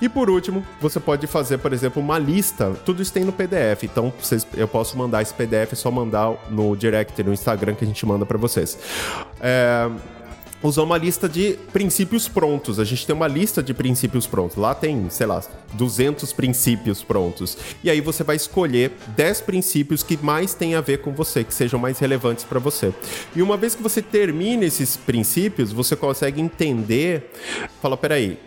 E 0.00 0.08
por 0.10 0.28
último, 0.28 0.64
você 0.78 1.00
pode 1.00 1.26
fazer, 1.26 1.56
por 1.58 1.72
exemplo, 1.72 2.02
uma 2.02 2.18
lista. 2.18 2.72
Tudo 2.84 3.00
isso 3.00 3.12
tem 3.12 3.24
no 3.24 3.32
PDF, 3.32 3.84
então 3.84 4.12
vocês, 4.20 4.46
eu 4.54 4.68
posso 4.68 4.96
mandar 4.98 5.22
esse 5.22 5.32
PDF, 5.32 5.72
é 5.72 5.74
só 5.74 5.90
mandar 5.90 6.34
no 6.50 6.76
direct 6.76 7.22
no 7.22 7.32
Instagram 7.32 7.74
que 7.74 7.84
a 7.84 7.86
gente 7.86 8.04
manda 8.04 8.26
para 8.26 8.36
vocês. 8.36 8.78
É, 9.40 9.90
usar 10.68 10.82
uma 10.82 10.98
lista 10.98 11.28
de 11.28 11.58
princípios 11.72 12.28
prontos. 12.28 12.78
A 12.78 12.84
gente 12.84 13.06
tem 13.06 13.14
uma 13.14 13.28
lista 13.28 13.62
de 13.62 13.72
princípios 13.74 14.26
prontos. 14.26 14.56
Lá 14.56 14.74
tem, 14.74 15.08
sei 15.10 15.26
lá, 15.26 15.42
200 15.74 16.32
princípios 16.32 17.02
prontos. 17.02 17.56
E 17.82 17.90
aí 17.90 18.00
você 18.00 18.22
vai 18.22 18.36
escolher 18.36 18.92
10 19.16 19.40
princípios 19.42 20.02
que 20.02 20.16
mais 20.16 20.54
têm 20.54 20.74
a 20.74 20.80
ver 20.80 20.98
com 20.98 21.12
você, 21.12 21.44
que 21.44 21.54
sejam 21.54 21.78
mais 21.78 21.98
relevantes 21.98 22.44
para 22.44 22.58
você. 22.58 22.92
E 23.34 23.42
uma 23.42 23.56
vez 23.56 23.74
que 23.74 23.82
você 23.82 24.00
termina 24.00 24.64
esses 24.64 24.96
princípios, 24.96 25.72
você 25.72 25.94
consegue 25.94 26.40
entender, 26.40 27.30
fala, 27.80 27.96
peraí, 27.96 28.38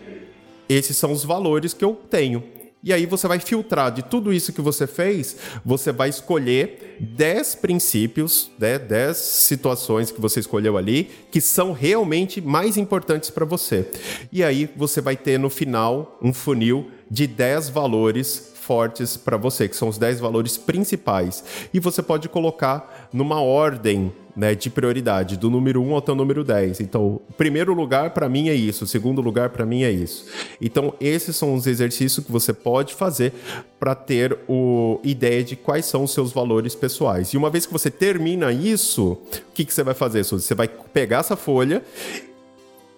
esses 0.68 0.96
são 0.98 1.12
os 1.12 1.24
valores 1.24 1.74
que 1.74 1.84
eu 1.84 1.94
tenho. 2.10 2.44
E 2.82 2.94
aí 2.94 3.06
você 3.06 3.28
vai 3.28 3.40
filtrar 3.40 3.92
de 3.92 4.02
tudo 4.02 4.32
isso 4.32 4.54
que 4.54 4.62
você 4.62 4.88
fez, 4.88 5.36
você 5.66 5.92
vai 5.92 6.08
escolher 6.08 6.98
10 7.00 7.56
princípios, 7.56 8.50
né, 8.58 8.80
10 8.80 9.18
situações 9.18 10.12
que 10.12 10.22
você 10.22 10.40
escolheu 10.40 10.78
ali, 10.78 11.10
que 11.30 11.42
são 11.42 11.74
realmente 11.74 12.40
mais 12.40 12.78
importantes 12.78 13.30
para 13.30 13.44
você. 13.44 13.86
E 14.32 14.44
aí 14.44 14.70
você 14.78 15.02
vai 15.02 15.18
ter 15.18 15.38
no 15.38 15.50
final 15.50 16.18
um 16.22 16.32
funil 16.32 16.90
de 17.12 17.28
10 17.28 17.70
valores 17.70 18.54
fortes 18.56 19.18
para 19.18 19.36
você, 19.36 19.68
que 19.68 19.76
são 19.76 19.90
os 19.90 19.98
10 19.98 20.20
valores 20.20 20.58
principais. 20.58 21.44
E 21.74 21.80
você 21.80 22.02
pode 22.02 22.30
colocar 22.30 23.10
numa 23.12 23.42
ordem 23.42 24.14
né, 24.40 24.56
de 24.56 24.70
prioridade, 24.70 25.36
do 25.36 25.50
número 25.50 25.82
1 25.82 25.98
até 25.98 26.14
o 26.14 26.16
número 26.16 26.46
10. 26.46 26.80
Então, 26.80 27.20
primeiro 27.38 27.74
lugar 27.74 28.12
para 28.12 28.30
mim 28.30 28.48
é 28.48 28.56
isso, 28.56 28.88
segundo 28.88 29.20
lugar 29.20 29.50
para 29.50 29.66
mim 29.66 29.84
é 29.84 29.92
isso. 29.92 30.28
Então, 30.62 30.94
esses 31.02 31.36
são 31.36 31.54
os 31.54 31.68
exercícios 31.68 32.26
que 32.26 32.32
você 32.32 32.54
pode 32.54 32.94
fazer 32.94 33.34
para 33.78 33.94
ter 33.94 34.40
o 34.48 35.02
ideia 35.04 35.44
de 35.44 35.58
quais 35.58 35.86
são 35.86 36.06
os 36.06 36.14
seus 36.14 36.32
valores 36.32 36.74
pessoais. 36.74 37.34
E 37.34 37.38
uma 37.38 37.50
vez 37.50 37.66
que 37.66 37.74
você 37.74 37.92
termina 37.92 38.50
isso, 38.54 39.12
o 39.12 39.54
que, 39.54 39.66
que 39.66 39.74
você 39.74 39.84
vai 39.84 39.94
fazer? 39.94 40.24
Você 40.24 40.56
vai 40.56 40.70
pegar 40.70 41.20
essa 41.20 41.36
folha 41.36 41.84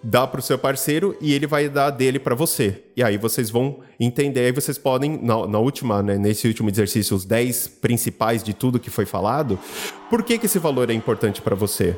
dá 0.02 0.26
para 0.26 0.40
o 0.40 0.42
seu 0.42 0.58
parceiro 0.58 1.16
e 1.20 1.32
ele 1.32 1.46
vai 1.46 1.68
dar 1.68 1.90
dele 1.90 2.18
para 2.18 2.34
você. 2.34 2.82
E 2.96 3.02
aí 3.02 3.16
vocês 3.16 3.50
vão 3.50 3.80
entender, 4.00 4.40
aí 4.40 4.52
vocês 4.52 4.76
podem, 4.76 5.18
na, 5.22 5.46
na 5.46 5.58
última, 5.58 6.02
né, 6.02 6.18
nesse 6.18 6.48
último 6.48 6.68
exercício, 6.68 7.16
os 7.16 7.24
10 7.24 7.68
principais 7.80 8.42
de 8.42 8.52
tudo 8.52 8.80
que 8.80 8.90
foi 8.90 9.06
falado, 9.06 9.58
por 10.10 10.22
que, 10.22 10.38
que 10.38 10.46
esse 10.46 10.58
valor 10.58 10.90
é 10.90 10.94
importante 10.94 11.40
para 11.40 11.54
você? 11.54 11.94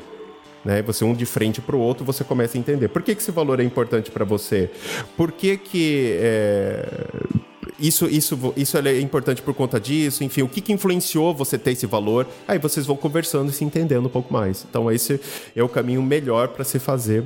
Né? 0.63 0.81
Você 0.83 1.03
um 1.03 1.13
de 1.13 1.25
frente 1.25 1.61
para 1.61 1.75
o 1.75 1.79
outro, 1.79 2.05
você 2.05 2.23
começa 2.23 2.57
a 2.57 2.59
entender. 2.59 2.87
Por 2.89 3.01
que, 3.01 3.15
que 3.15 3.21
esse 3.21 3.31
valor 3.31 3.59
é 3.59 3.63
importante 3.63 4.11
para 4.11 4.25
você? 4.25 4.69
Por 5.17 5.31
que 5.31 5.57
que... 5.57 6.17
É 6.19 7.45
isso, 7.77 8.05
isso, 8.07 8.53
isso 8.55 8.77
é 8.77 8.99
importante 9.01 9.41
por 9.41 9.53
conta 9.53 9.79
disso, 9.79 10.23
enfim, 10.23 10.43
o 10.43 10.47
que, 10.47 10.61
que 10.61 10.71
influenciou 10.71 11.33
você 11.33 11.57
ter 11.57 11.71
esse 11.71 11.85
valor? 11.85 12.25
Aí 12.47 12.57
vocês 12.57 12.85
vão 12.85 12.95
conversando 12.95 13.49
e 13.49 13.53
se 13.53 13.65
entendendo 13.65 14.05
um 14.05 14.09
pouco 14.09 14.31
mais. 14.31 14.65
Então, 14.69 14.89
esse 14.89 15.19
é 15.53 15.61
o 15.61 15.67
caminho 15.67 16.01
melhor 16.01 16.47
para 16.49 16.63
se 16.63 16.79
fazer 16.79 17.25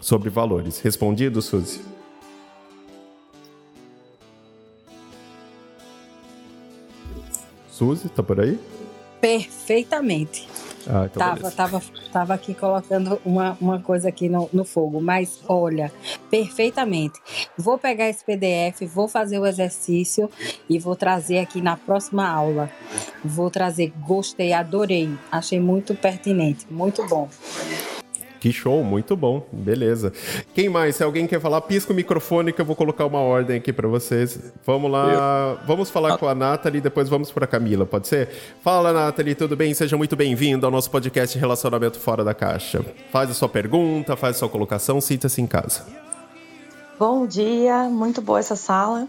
sobre 0.00 0.30
valores. 0.30 0.80
Respondido, 0.80 1.42
Suzy? 1.42 1.80
Suzy, 7.70 8.08
tá 8.08 8.22
por 8.22 8.40
aí? 8.40 8.58
Perfeitamente. 9.20 10.48
Ah, 10.86 11.04
então 11.04 11.20
tava, 11.20 11.50
tava, 11.50 11.82
tava 12.10 12.34
aqui 12.34 12.54
colocando 12.54 13.20
uma, 13.24 13.56
uma 13.60 13.80
coisa 13.80 14.08
aqui 14.08 14.28
no, 14.28 14.48
no 14.52 14.64
fogo, 14.64 15.00
mas 15.00 15.40
olha, 15.46 15.92
perfeitamente. 16.30 17.20
Vou 17.56 17.76
pegar 17.78 18.08
esse 18.08 18.24
PDF, 18.24 18.82
vou 18.92 19.06
fazer 19.06 19.38
o 19.38 19.46
exercício 19.46 20.30
e 20.68 20.78
vou 20.78 20.96
trazer 20.96 21.38
aqui 21.38 21.60
na 21.60 21.76
próxima 21.76 22.26
aula. 22.26 22.70
Vou 23.22 23.50
trazer, 23.50 23.92
gostei, 24.06 24.52
adorei, 24.52 25.10
achei 25.30 25.60
muito 25.60 25.94
pertinente, 25.94 26.66
muito 26.70 27.06
bom. 27.06 27.28
Que 28.40 28.50
show, 28.50 28.82
muito 28.82 29.14
bom, 29.14 29.46
beleza. 29.52 30.14
Quem 30.54 30.70
mais? 30.70 30.96
Se 30.96 31.04
alguém 31.04 31.26
quer 31.26 31.38
falar, 31.38 31.60
pisca 31.60 31.92
o 31.92 31.94
microfone 31.94 32.54
que 32.54 32.60
eu 32.62 32.64
vou 32.64 32.74
colocar 32.74 33.04
uma 33.04 33.18
ordem 33.18 33.58
aqui 33.58 33.70
para 33.70 33.86
vocês. 33.86 34.40
Vamos 34.64 34.90
lá, 34.90 35.58
eu... 35.60 35.66
vamos 35.66 35.90
falar 35.90 36.14
ah. 36.14 36.18
com 36.18 36.26
a 36.26 36.34
Nathalie 36.34 36.78
e 36.78 36.80
depois 36.80 37.06
vamos 37.06 37.30
para 37.30 37.46
Camila, 37.46 37.84
pode 37.84 38.08
ser? 38.08 38.30
Fala, 38.64 38.94
Nathalie, 38.94 39.34
tudo 39.34 39.54
bem? 39.56 39.74
Seja 39.74 39.94
muito 39.94 40.16
bem-vindo 40.16 40.64
ao 40.64 40.72
nosso 40.72 40.90
podcast 40.90 41.38
Relacionamento 41.38 42.00
Fora 42.00 42.24
da 42.24 42.32
Caixa. 42.32 42.82
Faz 43.12 43.30
a 43.30 43.34
sua 43.34 43.48
pergunta, 43.48 44.16
faz 44.16 44.36
a 44.36 44.38
sua 44.38 44.48
colocação, 44.48 45.02
sinta-se 45.02 45.42
em 45.42 45.46
casa. 45.46 45.84
Bom 46.98 47.26
dia, 47.26 47.90
muito 47.90 48.22
boa 48.22 48.38
essa 48.38 48.56
sala. 48.56 49.06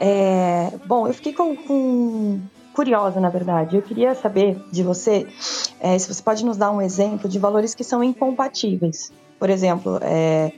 É, 0.00 0.72
bom, 0.86 1.06
eu 1.06 1.12
fiquei 1.12 1.34
com, 1.34 1.54
com 1.54 2.40
curiosa, 2.72 3.20
na 3.20 3.28
verdade. 3.28 3.76
Eu 3.76 3.82
queria 3.82 4.14
saber 4.14 4.60
de 4.70 4.82
você 4.82 5.26
é, 5.80 5.98
se 5.98 6.12
você 6.12 6.22
pode 6.22 6.44
nos 6.44 6.56
dar 6.56 6.70
um 6.70 6.80
exemplo 6.80 7.28
de 7.28 7.38
valores 7.38 7.74
que 7.74 7.84
são 7.84 8.02
incompatíveis. 8.02 9.12
Por 9.38 9.50
exemplo, 9.50 9.98
é, 10.02 10.52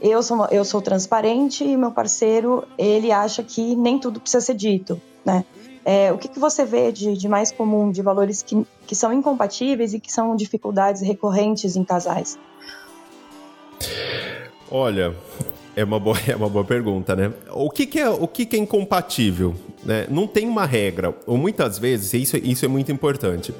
eu, 0.00 0.22
sou, 0.22 0.46
eu 0.46 0.64
sou 0.64 0.80
transparente 0.80 1.64
e 1.64 1.76
meu 1.76 1.90
parceiro 1.90 2.64
ele 2.78 3.10
acha 3.10 3.42
que 3.42 3.74
nem 3.74 3.98
tudo 3.98 4.20
precisa 4.20 4.40
ser 4.40 4.54
dito, 4.54 5.00
né? 5.24 5.44
É, 5.84 6.12
o 6.12 6.18
que, 6.18 6.28
que 6.28 6.38
você 6.38 6.64
vê 6.64 6.92
de, 6.92 7.16
de, 7.16 7.28
mais 7.28 7.50
comum 7.50 7.90
de 7.90 8.00
valores 8.02 8.40
que, 8.40 8.64
que 8.86 8.94
são 8.94 9.12
incompatíveis 9.12 9.92
e 9.92 9.98
que 9.98 10.12
são 10.12 10.36
dificuldades 10.36 11.02
recorrentes 11.02 11.74
em 11.74 11.82
casais? 11.82 12.38
Olha, 14.70 15.16
é 15.74 15.84
uma 15.84 15.98
boa, 15.98 16.16
é 16.26 16.36
uma 16.36 16.48
boa 16.48 16.64
pergunta, 16.64 17.16
né? 17.16 17.32
O 17.50 17.70
que, 17.70 17.86
que 17.86 17.98
é, 17.98 18.08
o 18.08 18.28
que, 18.28 18.46
que 18.46 18.56
é 18.56 18.58
incompatível? 18.58 19.54
Né? 19.84 20.06
Não 20.08 20.28
tem 20.28 20.46
uma 20.46 20.64
regra, 20.64 21.12
ou 21.26 21.36
muitas 21.36 21.76
vezes, 21.76 22.14
isso, 22.14 22.36
isso 22.36 22.64
é 22.64 22.68
muito 22.68 22.92
importante, 22.92 23.52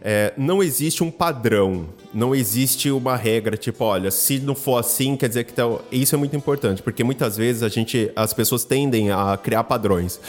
é, 0.00 0.32
não 0.36 0.62
existe 0.62 1.02
um 1.02 1.10
padrão, 1.10 1.86
não 2.12 2.32
existe 2.32 2.92
uma 2.92 3.16
regra, 3.16 3.56
tipo, 3.56 3.82
olha, 3.82 4.08
se 4.12 4.38
não 4.38 4.54
for 4.54 4.78
assim, 4.78 5.16
quer 5.16 5.26
dizer 5.26 5.42
que 5.42 5.52
tá... 5.52 5.64
isso 5.90 6.14
é 6.14 6.18
muito 6.18 6.36
importante, 6.36 6.80
porque 6.80 7.02
muitas 7.02 7.36
vezes 7.36 7.64
a 7.64 7.68
gente, 7.68 8.08
as 8.14 8.32
pessoas 8.32 8.62
tendem 8.62 9.10
a 9.10 9.36
criar 9.36 9.64
padrões, 9.64 10.20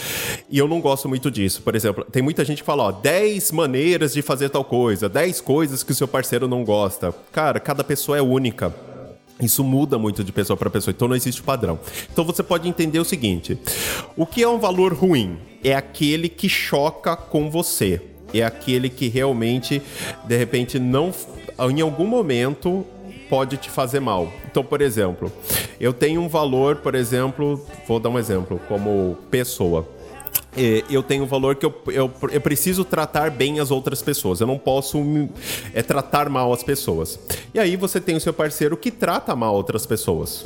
e 0.49 0.57
eu 0.57 0.67
não 0.67 0.81
gosto 0.81 1.07
muito 1.07 1.29
disso. 1.29 1.61
Por 1.61 1.75
exemplo, 1.75 2.03
tem 2.11 2.23
muita 2.23 2.43
gente 2.43 2.63
que 2.63 2.65
fala, 2.65 2.85
ó, 2.85 2.91
10 2.91 3.51
maneiras 3.51 4.13
de 4.13 4.23
fazer 4.23 4.49
tal 4.49 4.65
coisa, 4.65 5.07
10 5.07 5.41
coisas 5.41 5.83
que 5.83 5.91
o 5.91 5.95
seu 5.95 6.07
parceiro 6.07 6.47
não 6.47 6.63
gosta. 6.63 7.13
Cara, 7.31 7.59
cada 7.59 7.83
pessoa 7.83 8.17
é 8.17 8.21
única. 8.21 8.73
Isso 9.39 9.63
muda 9.63 9.97
muito 9.97 10.23
de 10.23 10.31
pessoa 10.31 10.55
para 10.55 10.69
pessoa, 10.69 10.93
então 10.95 11.07
não 11.07 11.15
existe 11.15 11.43
padrão. 11.43 11.77
Então 12.11 12.23
você 12.23 12.41
pode 12.41 12.69
entender 12.69 12.99
o 12.99 13.05
seguinte: 13.05 13.57
o 14.15 14.25
que 14.25 14.41
é 14.41 14.47
um 14.47 14.59
valor 14.59 14.93
ruim? 14.93 15.37
É 15.63 15.75
aquele 15.75 16.29
que 16.29 16.47
choca 16.47 17.15
com 17.15 17.49
você. 17.49 18.01
É 18.33 18.43
aquele 18.43 18.89
que 18.89 19.07
realmente, 19.07 19.81
de 20.25 20.37
repente, 20.37 20.79
não. 20.79 21.13
Em 21.69 21.81
algum 21.81 22.05
momento 22.05 22.85
pode 23.29 23.57
te 23.57 23.69
fazer 23.69 23.99
mal. 23.99 24.31
Então, 24.49 24.63
por 24.63 24.81
exemplo, 24.81 25.31
eu 25.79 25.93
tenho 25.93 26.21
um 26.21 26.27
valor, 26.27 26.77
por 26.77 26.95
exemplo, 26.95 27.65
vou 27.87 27.99
dar 27.99 28.09
um 28.09 28.19
exemplo, 28.19 28.59
como 28.67 29.17
pessoa. 29.29 29.87
É, 30.57 30.83
eu 30.89 31.03
tenho 31.03 31.23
um 31.23 31.27
valor 31.27 31.55
que 31.55 31.65
eu, 31.65 31.73
eu, 31.87 32.11
eu, 32.31 32.41
preciso 32.41 32.85
tratar 32.85 33.29
bem 33.29 33.59
as 33.59 33.71
outras 33.71 34.01
pessoas. 34.01 34.39
Eu 34.39 34.47
não 34.47 34.57
posso 34.57 34.97
é, 35.73 35.81
tratar 35.81 36.29
mal 36.29 36.53
as 36.53 36.63
pessoas. 36.63 37.19
E 37.53 37.59
aí 37.59 37.75
você 37.75 37.99
tem 37.99 38.15
o 38.15 38.21
seu 38.21 38.33
parceiro 38.33 38.77
que 38.77 38.89
trata 38.89 39.35
mal 39.35 39.53
outras 39.53 39.85
pessoas. 39.85 40.45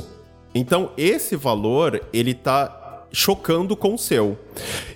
Então, 0.54 0.90
esse 0.96 1.36
valor, 1.36 2.02
ele 2.12 2.34
tá 2.34 3.04
chocando 3.12 3.76
com 3.76 3.94
o 3.94 3.98
seu. 3.98 4.36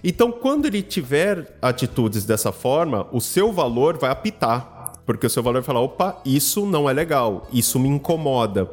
Então, 0.02 0.32
quando 0.32 0.66
ele 0.66 0.82
tiver 0.82 1.56
atitudes 1.62 2.24
dessa 2.24 2.52
forma, 2.52 3.06
o 3.12 3.20
seu 3.20 3.52
valor 3.52 3.96
vai 3.96 4.10
apitar. 4.10 4.92
Porque 5.06 5.26
o 5.26 5.30
seu 5.30 5.42
valor 5.42 5.60
vai 5.60 5.66
falar: 5.66 5.80
opa, 5.80 6.20
isso 6.24 6.66
não 6.66 6.88
é 6.88 6.92
legal, 6.92 7.46
isso 7.52 7.78
me 7.78 7.88
incomoda. 7.88 8.68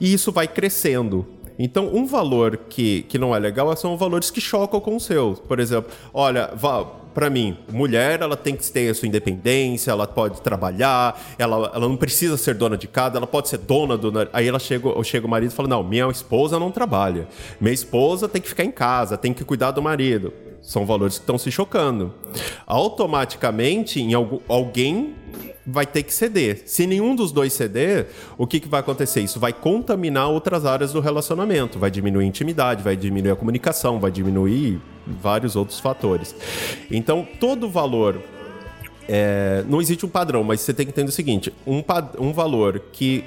E 0.00 0.12
isso 0.12 0.30
vai 0.30 0.46
crescendo. 0.46 1.26
Então, 1.58 1.88
um 1.94 2.06
valor 2.06 2.56
que, 2.68 3.02
que 3.02 3.18
não 3.18 3.34
é 3.34 3.38
legal 3.38 3.74
são 3.76 3.96
valores 3.96 4.30
que 4.30 4.40
chocam 4.40 4.80
com 4.80 4.96
o 4.96 5.00
seu. 5.00 5.34
Por 5.46 5.60
exemplo, 5.60 5.90
olha, 6.12 6.50
para 7.14 7.30
mim, 7.30 7.56
mulher 7.70 8.20
ela 8.20 8.36
tem 8.36 8.56
que 8.56 8.70
ter 8.70 8.90
a 8.90 8.94
sua 8.94 9.06
independência, 9.06 9.92
ela 9.92 10.06
pode 10.06 10.40
trabalhar, 10.40 11.20
ela, 11.38 11.70
ela 11.72 11.88
não 11.88 11.96
precisa 11.96 12.36
ser 12.36 12.54
dona 12.54 12.76
de 12.76 12.88
casa, 12.88 13.16
ela 13.16 13.26
pode 13.26 13.48
ser 13.48 13.58
dona 13.58 13.96
do. 13.96 14.12
Aí 14.32 14.48
ela 14.48 14.58
chega, 14.58 14.90
chega 15.04 15.26
o 15.26 15.30
marido 15.30 15.52
e 15.52 15.54
fala: 15.54 15.68
Não, 15.68 15.84
minha 15.84 16.08
esposa 16.10 16.58
não 16.58 16.72
trabalha. 16.72 17.28
Minha 17.60 17.72
esposa 17.72 18.28
tem 18.28 18.42
que 18.42 18.48
ficar 18.48 18.64
em 18.64 18.72
casa, 18.72 19.16
tem 19.16 19.32
que 19.32 19.44
cuidar 19.44 19.70
do 19.70 19.80
marido. 19.80 20.32
São 20.60 20.84
valores 20.84 21.18
que 21.18 21.22
estão 21.22 21.38
se 21.38 21.52
chocando. 21.52 22.12
Automaticamente, 22.66 24.00
em 24.00 24.14
alguém 24.48 25.14
vai 25.66 25.86
ter 25.86 26.02
que 26.02 26.12
ceder. 26.12 26.62
Se 26.66 26.86
nenhum 26.86 27.14
dos 27.14 27.32
dois 27.32 27.52
ceder, 27.52 28.08
o 28.36 28.46
que, 28.46 28.60
que 28.60 28.68
vai 28.68 28.80
acontecer? 28.80 29.20
Isso 29.20 29.40
vai 29.40 29.52
contaminar 29.52 30.28
outras 30.28 30.66
áreas 30.66 30.92
do 30.92 31.00
relacionamento, 31.00 31.78
vai 31.78 31.90
diminuir 31.90 32.24
a 32.24 32.28
intimidade, 32.28 32.82
vai 32.82 32.96
diminuir 32.96 33.32
a 33.32 33.36
comunicação, 33.36 33.98
vai 33.98 34.10
diminuir 34.10 34.80
vários 35.06 35.56
outros 35.56 35.80
fatores. 35.80 36.34
Então, 36.90 37.26
todo 37.40 37.68
valor. 37.68 38.20
É, 39.06 39.62
não 39.68 39.82
existe 39.82 40.06
um 40.06 40.08
padrão, 40.08 40.42
mas 40.42 40.62
você 40.62 40.72
tem 40.72 40.86
que 40.86 40.90
entender 40.90 41.10
o 41.10 41.12
seguinte: 41.12 41.52
um, 41.66 41.82
um 42.18 42.32
valor 42.32 42.80
que 42.90 43.22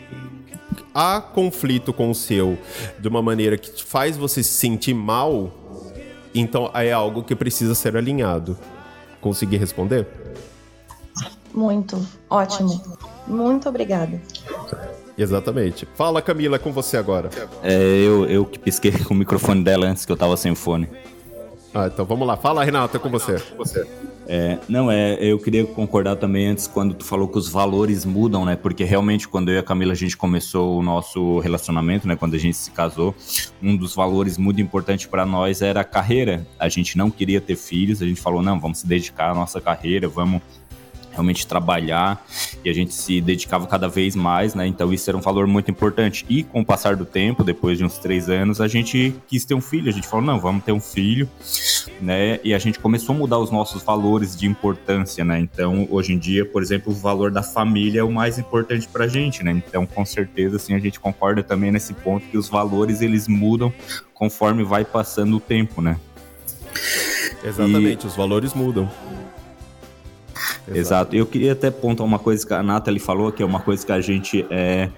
há 0.93 1.21
conflito 1.21 1.93
com 1.93 2.09
o 2.09 2.15
seu 2.15 2.57
de 2.97 3.07
uma 3.07 3.21
maneira 3.21 3.57
que 3.59 3.83
faz 3.83 4.17
você 4.17 4.41
se 4.41 4.53
sentir 4.53 4.95
mal, 4.95 5.53
então 6.33 6.71
é 6.73 6.91
algo 6.91 7.21
que 7.21 7.35
precisa 7.35 7.75
ser 7.75 7.95
alinhado. 7.95 8.57
Consegui 9.21 9.57
responder? 9.57 10.07
Muito. 11.57 11.95
Ótimo. 12.29 12.69
Ótimo. 12.69 12.97
Muito 13.25 13.67
obrigada. 13.67 14.21
Exatamente. 15.17 15.87
Fala, 15.95 16.21
Camila, 16.21 16.59
com 16.59 16.71
você 16.71 16.97
agora. 16.97 17.31
É, 17.63 17.73
eu, 17.73 18.25
eu 18.27 18.45
que 18.45 18.59
pisquei 18.59 18.91
com 18.91 19.15
o 19.15 19.17
microfone 19.17 19.63
dela 19.63 19.87
antes 19.87 20.05
que 20.05 20.11
eu 20.11 20.15
tava 20.15 20.37
sem 20.37 20.53
fone. 20.53 20.87
Ah, 21.73 21.87
então 21.87 22.05
vamos 22.05 22.27
lá. 22.27 22.37
Fala, 22.37 22.63
Renata, 22.63 22.99
com 22.99 23.09
você. 23.09 23.39
Com 23.39 23.57
você. 23.57 23.87
É, 24.27 24.59
não, 24.69 24.91
é, 24.91 25.17
eu 25.19 25.39
queria 25.39 25.65
concordar 25.65 26.17
também 26.17 26.47
antes 26.47 26.67
quando 26.67 26.93
tu 26.93 27.03
falou 27.03 27.27
que 27.27 27.39
os 27.39 27.49
valores 27.49 28.05
mudam, 28.05 28.45
né? 28.45 28.55
Porque 28.55 28.83
realmente 28.83 29.27
quando 29.27 29.49
eu 29.49 29.55
e 29.55 29.57
a 29.57 29.63
Camila 29.63 29.93
a 29.93 29.95
gente 29.95 30.15
começou 30.15 30.77
o 30.77 30.83
nosso 30.83 31.39
relacionamento, 31.39 32.07
né? 32.07 32.15
Quando 32.15 32.35
a 32.35 32.37
gente 32.37 32.55
se 32.55 32.69
casou, 32.69 33.15
um 33.63 33.75
dos 33.75 33.95
valores 33.95 34.37
muito 34.37 34.61
importantes 34.61 35.07
para 35.07 35.25
nós 35.25 35.63
era 35.63 35.81
a 35.81 35.83
carreira. 35.83 36.45
A 36.59 36.69
gente 36.69 36.99
não 36.99 37.09
queria 37.09 37.41
ter 37.41 37.55
filhos, 37.55 37.99
a 37.99 38.05
gente 38.05 38.21
falou, 38.21 38.43
não, 38.43 38.59
vamos 38.59 38.79
se 38.79 38.87
dedicar 38.87 39.31
à 39.31 39.33
nossa 39.33 39.59
carreira, 39.59 40.07
vamos 40.07 40.41
realmente 41.17 41.47
trabalhar 41.47 42.23
e 42.63 42.69
a 42.69 42.73
gente 42.73 42.93
se 42.93 43.19
dedicava 43.19 43.65
cada 43.65 43.87
vez 43.87 44.15
mais, 44.15 44.53
né? 44.53 44.67
Então 44.67 44.93
isso 44.93 45.09
era 45.09 45.17
um 45.17 45.21
valor 45.21 45.47
muito 45.47 45.71
importante. 45.71 46.25
E 46.29 46.43
com 46.43 46.61
o 46.61 46.65
passar 46.65 46.95
do 46.95 47.05
tempo, 47.05 47.43
depois 47.43 47.77
de 47.77 47.83
uns 47.83 47.97
três 47.97 48.29
anos, 48.29 48.61
a 48.61 48.67
gente 48.67 49.15
quis 49.27 49.43
ter 49.43 49.55
um 49.55 49.61
filho. 49.61 49.89
A 49.89 49.91
gente 49.93 50.07
falou, 50.07 50.25
não, 50.25 50.39
vamos 50.39 50.63
ter 50.63 50.71
um 50.71 50.79
filho, 50.79 51.27
né? 51.99 52.39
E 52.43 52.53
a 52.53 52.59
gente 52.59 52.79
começou 52.79 53.15
a 53.15 53.17
mudar 53.17 53.39
os 53.39 53.51
nossos 53.51 53.81
valores 53.81 54.37
de 54.37 54.47
importância, 54.47 55.25
né? 55.25 55.39
Então 55.39 55.87
hoje 55.89 56.13
em 56.13 56.19
dia, 56.19 56.45
por 56.45 56.61
exemplo, 56.61 56.93
o 56.93 56.95
valor 56.95 57.31
da 57.31 57.41
família 57.41 58.01
é 58.01 58.03
o 58.03 58.11
mais 58.11 58.37
importante 58.37 58.87
pra 58.87 59.07
gente, 59.07 59.43
né? 59.43 59.51
Então 59.51 59.85
com 59.85 60.05
certeza, 60.05 60.57
assim, 60.57 60.75
a 60.75 60.79
gente 60.79 60.99
concorda 60.99 61.41
também 61.41 61.71
nesse 61.71 61.93
ponto 61.93 62.25
que 62.27 62.37
os 62.37 62.47
valores 62.47 63.01
eles 63.01 63.27
mudam 63.27 63.73
conforme 64.13 64.63
vai 64.63 64.85
passando 64.85 65.37
o 65.37 65.39
tempo, 65.39 65.81
né? 65.81 65.97
Exatamente, 67.43 68.03
e... 68.03 68.07
os 68.07 68.15
valores 68.15 68.53
mudam. 68.53 68.89
Exato. 70.67 71.15
Eu 71.15 71.25
queria 71.25 71.53
até 71.53 71.71
pontuar 71.71 72.07
uma 72.07 72.19
coisa 72.19 72.45
que 72.45 72.53
a 72.53 72.63
Nathalie 72.63 72.99
falou, 72.99 73.31
que 73.31 73.41
é 73.41 73.45
uma 73.45 73.59
coisa 73.59 73.85
que 73.85 73.91
a 73.91 74.01
gente 74.01 74.45
é, 74.49 74.89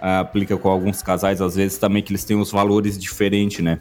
aplica 0.00 0.56
com 0.56 0.68
alguns 0.68 1.02
casais, 1.02 1.40
às 1.40 1.56
vezes 1.56 1.78
também, 1.78 2.02
que 2.02 2.12
eles 2.12 2.24
têm 2.24 2.38
os 2.38 2.50
valores 2.50 2.98
diferentes, 2.98 3.64
né? 3.64 3.80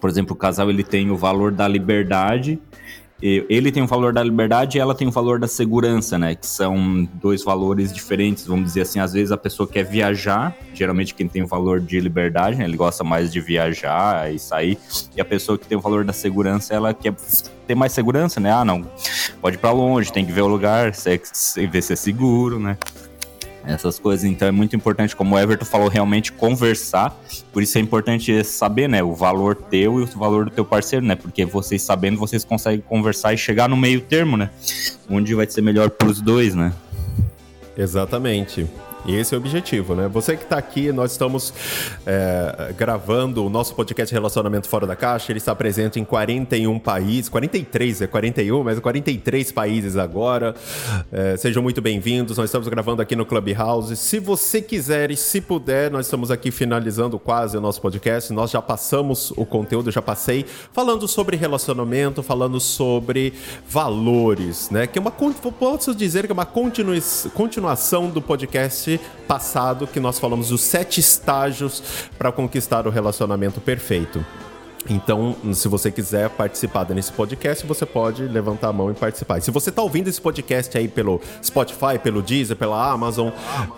Por 0.00 0.10
exemplo, 0.10 0.34
o 0.34 0.36
casal 0.36 0.68
ele 0.70 0.84
tem 0.84 1.10
o 1.10 1.16
valor 1.16 1.50
da 1.50 1.66
liberdade 1.66 2.58
ele 3.20 3.72
tem 3.72 3.82
o 3.82 3.86
valor 3.86 4.12
da 4.12 4.22
liberdade 4.22 4.76
e 4.76 4.80
ela 4.80 4.94
tem 4.94 5.08
o 5.08 5.10
valor 5.10 5.38
da 5.38 5.48
segurança, 5.48 6.18
né? 6.18 6.34
Que 6.34 6.46
são 6.46 7.08
dois 7.14 7.42
valores 7.42 7.92
diferentes, 7.92 8.46
vamos 8.46 8.66
dizer 8.66 8.82
assim. 8.82 9.00
Às 9.00 9.12
vezes 9.12 9.32
a 9.32 9.36
pessoa 9.36 9.66
quer 9.66 9.84
viajar, 9.84 10.54
geralmente 10.74 11.14
quem 11.14 11.26
tem 11.26 11.42
o 11.42 11.46
valor 11.46 11.80
de 11.80 11.98
liberdade, 11.98 12.58
né? 12.58 12.64
ele 12.64 12.76
gosta 12.76 13.02
mais 13.02 13.32
de 13.32 13.40
viajar 13.40 14.32
e 14.32 14.38
sair. 14.38 14.78
E 15.16 15.20
a 15.20 15.24
pessoa 15.24 15.56
que 15.56 15.66
tem 15.66 15.78
o 15.78 15.80
valor 15.80 16.04
da 16.04 16.12
segurança, 16.12 16.74
ela 16.74 16.92
quer 16.92 17.14
ter 17.66 17.74
mais 17.74 17.92
segurança, 17.92 18.38
né? 18.38 18.52
Ah, 18.52 18.64
não, 18.64 18.82
pode 19.40 19.56
ir 19.56 19.58
pra 19.58 19.72
longe, 19.72 20.12
tem 20.12 20.24
que 20.24 20.32
ver 20.32 20.42
o 20.42 20.46
lugar, 20.46 20.92
ver 20.92 21.82
se 21.82 21.92
é 21.92 21.96
seguro, 21.96 22.58
né? 22.58 22.76
Essas 23.66 23.98
coisas. 23.98 24.24
Então 24.24 24.46
é 24.48 24.50
muito 24.50 24.74
importante, 24.76 25.14
como 25.14 25.34
o 25.34 25.38
Everton 25.38 25.64
falou, 25.64 25.88
realmente 25.88 26.32
conversar. 26.32 27.18
Por 27.52 27.62
isso 27.62 27.76
é 27.78 27.80
importante 27.80 28.44
saber, 28.44 28.88
né, 28.88 29.02
o 29.02 29.14
valor 29.14 29.56
teu 29.56 30.00
e 30.00 30.04
o 30.04 30.06
valor 30.06 30.46
do 30.46 30.50
teu 30.50 30.64
parceiro, 30.64 31.04
né? 31.04 31.14
Porque 31.14 31.44
vocês 31.44 31.82
sabendo, 31.82 32.18
vocês 32.18 32.44
conseguem 32.44 32.80
conversar 32.80 33.34
e 33.34 33.38
chegar 33.38 33.68
no 33.68 33.76
meio 33.76 34.00
termo, 34.00 34.36
né? 34.36 34.50
Onde 35.10 35.34
vai 35.34 35.48
ser 35.48 35.60
melhor 35.60 35.90
para 35.90 36.08
os 36.08 36.20
dois, 36.20 36.54
né? 36.54 36.72
Exatamente. 37.76 38.66
E 39.06 39.14
esse 39.14 39.32
é 39.32 39.38
o 39.38 39.40
objetivo, 39.40 39.94
né? 39.94 40.08
Você 40.08 40.36
que 40.36 40.42
está 40.42 40.58
aqui, 40.58 40.90
nós 40.90 41.12
estamos 41.12 41.54
é, 42.04 42.74
gravando 42.76 43.46
o 43.46 43.48
nosso 43.48 43.72
podcast 43.72 44.12
Relacionamento 44.12 44.68
Fora 44.68 44.84
da 44.84 44.96
Caixa. 44.96 45.30
Ele 45.30 45.38
está 45.38 45.54
presente 45.54 46.00
em 46.00 46.04
41 46.04 46.76
países, 46.80 47.28
43, 47.28 48.02
é 48.02 48.06
41, 48.08 48.64
mas 48.64 48.80
43 48.80 49.52
países 49.52 49.96
agora. 49.96 50.56
É, 51.12 51.36
sejam 51.36 51.62
muito 51.62 51.80
bem-vindos. 51.80 52.36
Nós 52.36 52.46
estamos 52.46 52.66
gravando 52.66 53.00
aqui 53.00 53.14
no 53.14 53.24
Clubhouse. 53.24 53.96
Se 53.96 54.18
você 54.18 54.60
quiser 54.60 55.12
e 55.12 55.16
se 55.16 55.40
puder, 55.40 55.88
nós 55.88 56.06
estamos 56.06 56.32
aqui 56.32 56.50
finalizando 56.50 57.16
quase 57.16 57.56
o 57.56 57.60
nosso 57.60 57.80
podcast. 57.80 58.32
Nós 58.32 58.50
já 58.50 58.60
passamos 58.60 59.30
o 59.36 59.46
conteúdo, 59.46 59.88
já 59.92 60.02
passei, 60.02 60.44
falando 60.72 61.06
sobre 61.06 61.36
relacionamento, 61.36 62.24
falando 62.24 62.58
sobre 62.58 63.34
valores, 63.68 64.68
né? 64.68 64.88
Que 64.88 64.98
é 64.98 65.00
uma, 65.00 65.12
posso 65.12 65.94
dizer 65.94 66.26
que 66.26 66.32
é 66.32 66.34
uma 66.34 66.44
continuação 66.44 68.10
do 68.10 68.20
podcast 68.20 68.95
passado 69.26 69.86
que 69.86 70.00
nós 70.00 70.18
falamos 70.18 70.48
dos 70.48 70.60
sete 70.60 71.00
estágios 71.00 71.82
para 72.18 72.32
conquistar 72.32 72.86
o 72.86 72.90
relacionamento 72.90 73.60
perfeito. 73.60 74.24
Então, 74.88 75.36
se 75.52 75.68
você 75.68 75.90
quiser 75.90 76.30
participar 76.30 76.84
desse 76.84 77.12
podcast, 77.12 77.66
você 77.66 77.84
pode 77.84 78.22
levantar 78.22 78.68
a 78.68 78.72
mão 78.72 78.90
e 78.90 78.94
participar. 78.94 79.38
E 79.38 79.42
se 79.42 79.50
você 79.50 79.70
está 79.70 79.82
ouvindo 79.82 80.08
esse 80.08 80.20
podcast 80.20 80.76
aí 80.76 80.88
pelo 80.88 81.20
Spotify, 81.42 81.98
pelo 82.02 82.22
Deezer, 82.22 82.56
pela 82.56 82.90
Amazon, 82.90 83.30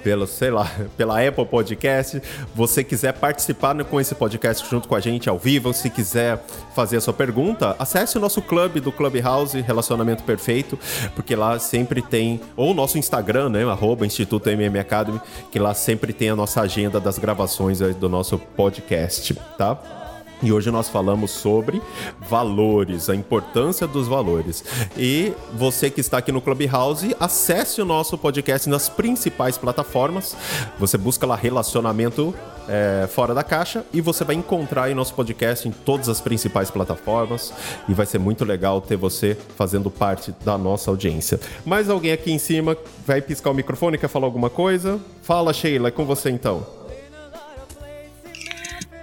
pelo, 0.03 0.27
sei 0.27 0.51
lá, 0.51 0.71
pela 0.97 1.27
Apple 1.27 1.47
Podcast, 1.47 2.23
você 2.55 2.85
quiser 2.85 3.13
participar 3.13 3.69
com 3.85 4.01
esse 4.01 4.15
podcast 4.15 4.69
junto 4.69 4.89
com 4.89 4.95
a 4.95 5.01
gente 5.01 5.29
ao 5.29 5.39
vivo, 5.39 5.73
se 5.75 5.91
quiser 5.91 6.43
fazer 6.75 6.97
a 6.97 7.01
sua 7.01 7.13
pergunta, 7.13 7.77
acesse 7.79 8.17
o 8.17 8.21
nosso 8.21 8.41
clube 8.41 8.81
do 8.81 8.91
Clubhouse 8.91 9.61
Relacionamento 9.61 10.23
Perfeito, 10.23 10.79
porque 11.15 11.37
lá 11.37 11.59
sempre 11.59 12.01
tem, 12.01 12.41
ou 12.57 12.71
o 12.71 12.75
nosso 12.75 12.99
Instagram, 12.99 13.51
né, 13.51 13.65
arroba 13.65 14.07
Instituto 14.07 14.49
MM 14.49 14.79
Academy, 14.79 15.21
que 15.51 15.59
lá 15.59 15.75
sempre 15.75 16.13
tem 16.13 16.31
a 16.31 16.37
nossa 16.37 16.61
agenda 16.61 16.99
das 17.01 17.19
gravações 17.19 17.79
do 17.79 18.09
nosso 18.09 18.39
podcast, 18.39 19.35
tá? 19.57 19.98
E 20.43 20.53
hoje 20.53 20.71
nós 20.71 20.89
falamos 20.89 21.31
sobre 21.33 21.83
valores, 22.21 23.11
a 23.11 23.15
importância 23.15 23.87
dos 23.87 24.07
valores. 24.07 24.65
E 24.97 25.33
você 25.55 25.91
que 25.91 26.01
está 26.01 26.19
aqui 26.19 26.31
no 26.31 26.41
Clubhouse, 26.41 27.15
acesse 27.19 27.81
o 27.81 27.85
nosso 27.85 28.17
podcast 28.17 28.69
nas 28.69 28.89
principais 28.89 29.59
plataformas. 29.59 30.37
Você 30.79 30.97
busca 30.97 31.27
lá 31.27 31.35
relacionamento 31.35 32.35
é, 32.69 33.09
fora 33.09 33.35
da 33.35 33.43
caixa 33.43 33.85
e 33.93 34.01
você 34.01 34.23
vai 34.25 34.37
encontrar 34.37 34.85
aí 34.85 34.95
nosso 34.95 35.15
podcast 35.15 35.67
em 35.67 35.73
todas 35.73 36.09
as 36.09 36.21
principais 36.21 36.71
plataformas. 36.71 37.53
E 37.89 37.95
vai 37.95 38.07
ser 38.07 38.19
muito 38.19 38.45
legal 38.45 38.81
ter 38.81 38.97
você 38.97 39.37
fazendo 39.57 39.91
parte 39.91 40.33
da 40.45 40.57
nossa 40.57 40.91
audiência. 40.91 41.41
Mais 41.65 41.91
alguém 41.91 42.13
aqui 42.13 42.31
em 42.31 42.39
cima 42.39 42.77
vai 43.05 43.21
piscar 43.21 43.51
o 43.51 43.55
microfone, 43.55 43.99
quer 43.99 44.09
falar 44.09 44.27
alguma 44.27 44.51
coisa? 44.51 45.01
Fala, 45.23 45.53
Sheila, 45.53 45.89
é 45.89 45.91
com 45.91 46.05
você 46.05 46.31
então. 46.31 46.78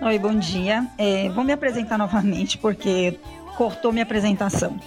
Oi, 0.05 0.19
bom 0.19 0.35
dia. 0.35 0.85
É, 0.99 1.29
vou 1.29 1.43
me 1.43 1.51
apresentar 1.51 1.97
novamente 1.97 2.59
porque 2.59 3.17
cortou 3.57 3.91
minha 3.91 4.03
apresentação. 4.03 4.79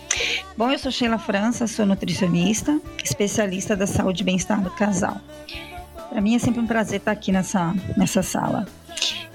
Bom, 0.56 0.70
eu 0.70 0.78
sou 0.78 0.92
Sheila 0.92 1.18
França, 1.18 1.66
sou 1.66 1.84
nutricionista, 1.84 2.80
especialista 3.02 3.74
da 3.74 3.84
saúde 3.84 4.22
e 4.22 4.24
bem-estar 4.24 4.62
do 4.62 4.70
casal. 4.70 5.20
Para 6.08 6.20
mim 6.20 6.36
é 6.36 6.38
sempre 6.38 6.60
um 6.60 6.68
prazer 6.68 7.00
estar 7.00 7.10
aqui 7.10 7.32
nessa, 7.32 7.74
nessa 7.96 8.22
sala. 8.22 8.64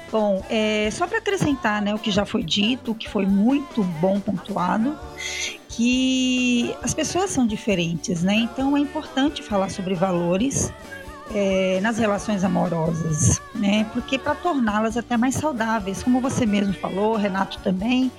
Bom, 0.10 0.42
é, 0.50 0.88
só 0.90 1.06
para 1.06 1.18
acrescentar 1.18 1.82
né, 1.82 1.94
o 1.94 2.00
que 2.00 2.12
já 2.12 2.26
foi 2.26 2.44
dito, 2.44 2.96
que 2.96 3.10
foi 3.10 3.26
muito 3.26 3.84
bom 3.84 4.22
pontuado, 4.22 4.98
que 5.68 6.74
as 6.82 6.94
pessoas 6.94 7.30
são 7.30 7.46
diferentes, 7.46 8.24
né? 8.24 8.36
Então 8.36 8.78
é 8.78 8.80
importante 8.80 9.44
falar 9.44 9.70
sobre 9.70 9.96
valores, 9.96 10.72
é, 11.34 11.80
nas 11.82 11.98
relações 11.98 12.44
amorosas, 12.44 13.42
né? 13.56 13.86
Porque 13.92 14.20
para 14.20 14.36
torná-las 14.36 14.96
até 14.96 15.18
mais 15.18 15.36
saudáveis, 15.36 16.04
como 16.04 16.22
você 16.22 16.46
mesmo 16.46 16.74
falou, 16.74 17.16
Renato 17.16 17.60
também, 17.60 18.12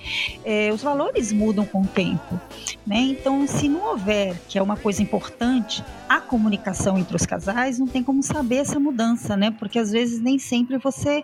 é, 0.44 0.72
os 0.72 0.82
valores 0.82 1.32
mudam 1.32 1.64
com 1.64 1.82
o 1.82 1.86
tempo, 1.86 2.40
né? 2.86 2.98
Então, 2.98 3.46
se 3.46 3.68
não 3.68 3.90
houver, 3.90 4.36
que 4.48 4.58
é 4.58 4.62
uma 4.62 4.76
coisa 4.76 5.02
importante, 5.02 5.84
a 6.08 6.20
comunicação 6.20 6.98
entre 6.98 7.14
os 7.14 7.24
casais, 7.24 7.78
não 7.78 7.86
tem 7.86 8.02
como 8.02 8.22
saber 8.22 8.56
essa 8.56 8.80
mudança, 8.80 9.36
né? 9.36 9.50
Porque 9.52 9.78
às 9.78 9.90
vezes 9.90 10.20
nem 10.20 10.38
sempre 10.38 10.76
você, 10.78 11.22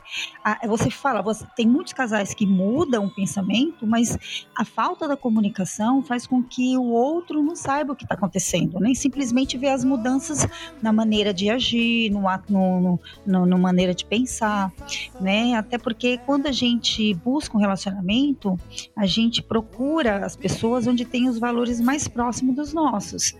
você 0.67 0.91
fala, 0.91 1.23
você 1.23 1.45
tem 1.57 1.67
muitos 1.67 1.93
casais 1.93 2.33
que 2.33 2.47
mudam 2.47 3.07
o 3.07 3.11
pensamento, 3.11 3.87
mas 3.87 4.17
a 4.57 4.65
falta 4.65 5.09
da 5.09 5.17
comunicação 5.17 6.03
faz 6.03 6.27
com 6.27 6.43
que 6.43 6.77
o 6.77 6.85
outro 6.85 7.43
não 7.43 7.57
saiba 7.57 7.93
o 7.93 7.97
que 7.97 8.05
está 8.05 8.15
acontecendo, 8.15 8.79
nem 8.79 8.95
simplesmente 8.95 9.59
vê 9.59 9.69
as 9.69 9.85
mudanças 9.85 10.47
na 10.81 10.93
maneira 10.93 11.35
de 11.35 11.51
agir 11.51 11.80
agir, 11.81 12.11
no, 12.11 12.21
no, 12.49 13.01
no, 13.27 13.47
no 13.47 13.59
maneira 13.59 13.95
de 13.95 14.05
pensar, 14.05 14.73
né? 15.21 15.55
Até 15.55 15.79
porque 15.79 16.19
quando 16.19 16.47
a 16.47 16.53
gente 16.53 17.15
busca 17.15 17.57
um 17.57 17.61
relacionamento, 17.61 18.59
a 18.95 19.07
gente 19.07 19.43
procura 19.43 20.25
as 20.25 20.37
pessoas 20.37 20.87
onde 20.87 21.05
tem 21.05 21.29
os 21.29 21.39
valores 21.39 21.81
mais 21.81 22.07
próximos 22.07 22.55
dos 22.55 22.73
nossos. 22.73 23.35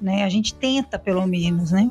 Né? 0.00 0.24
A 0.24 0.28
gente 0.28 0.54
tenta, 0.54 0.98
pelo 0.98 1.26
menos, 1.26 1.70
né? 1.70 1.90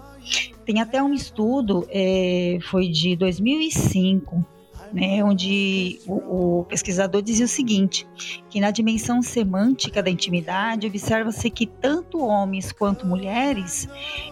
Tem 0.66 0.82
até 0.82 1.02
um 1.02 1.14
estudo, 1.14 1.88
é, 1.90 2.60
foi 2.70 2.90
de 2.90 3.16
2005, 3.16 4.46
né, 4.94 5.24
onde 5.24 6.00
o, 6.06 6.60
o, 6.60 6.66
pesquisador 6.66 7.24
dizia 7.24 7.46
o 7.46 7.50
seguinte, 7.50 8.08
que 8.50 8.62
na 8.62 8.70
dimensão 8.70 9.24
semântica 9.24 10.04
da 10.04 10.10
intimidade 10.10 10.86
observa-se 10.86 11.50
que 11.50 11.66
tanto 11.66 12.20
homens 12.20 12.72
quanto 12.72 13.08
mulheres 13.08 13.90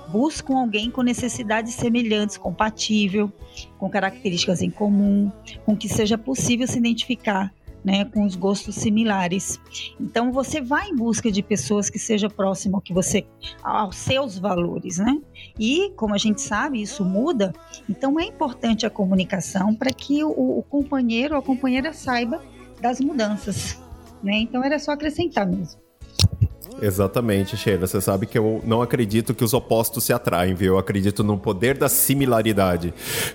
buscam 0.09 0.59
alguém 0.59 0.91
com 0.91 1.01
necessidades 1.01 1.74
semelhantes, 1.74 2.38
compatível, 2.38 3.32
com 3.80 3.89
características 3.89 4.62
em 4.62 4.70
comum, 4.70 5.32
com 5.66 5.76
que 5.76 5.89
seja 5.89 6.18
possível 6.18 6.68
se 6.68 6.78
identificar 6.78 7.51
né, 7.84 8.05
com 8.05 8.23
os 8.23 8.36
gostos 8.36 8.75
similares. 8.75 9.59
Então 9.99 10.32
você 10.32 10.61
vai 10.61 10.89
em 10.89 10.95
busca 10.95 11.32
de 11.32 11.41
pessoas 11.41 11.89
que 11.89 11.99
sejam 11.99 12.29
próximas 12.29 12.75
ao 12.75 12.82
que 12.82 12.93
você, 12.93 13.25
aos 13.63 13.95
seus 13.95 14.38
valores, 14.38 14.97
né? 14.97 15.19
E 15.59 15.91
como 15.95 16.13
a 16.13 16.17
gente 16.17 16.41
sabe, 16.41 16.82
isso 16.82 17.03
muda. 17.03 17.53
Então 17.89 18.19
é 18.19 18.25
importante 18.25 18.86
a 18.86 18.89
comunicação 18.89 19.75
para 19.75 19.91
que 19.91 20.23
o, 20.23 20.59
o 20.59 20.63
companheiro 20.63 21.36
ou 21.36 21.39
a 21.39 21.43
companheira 21.43 21.93
saiba 21.93 22.41
das 22.79 22.99
mudanças, 22.99 23.79
né? 24.23 24.38
Então 24.38 24.63
era 24.63 24.79
só 24.79 24.91
acrescentar 24.91 25.47
mesmo. 25.47 25.79
Exatamente, 26.82 27.57
Sheila. 27.57 27.88
Você 27.88 27.99
sabe 27.99 28.26
que 28.26 28.38
eu 28.38 28.61
não 28.63 28.82
acredito 28.82 29.34
que 29.34 29.43
os 29.43 29.53
opostos 29.53 30.03
se 30.03 30.13
atraem, 30.13 30.53
viu? 30.53 30.74
Eu 30.74 30.78
acredito 30.78 31.24
no 31.24 31.38
poder 31.38 31.78
da 31.78 31.89
similaridade. 31.89 32.93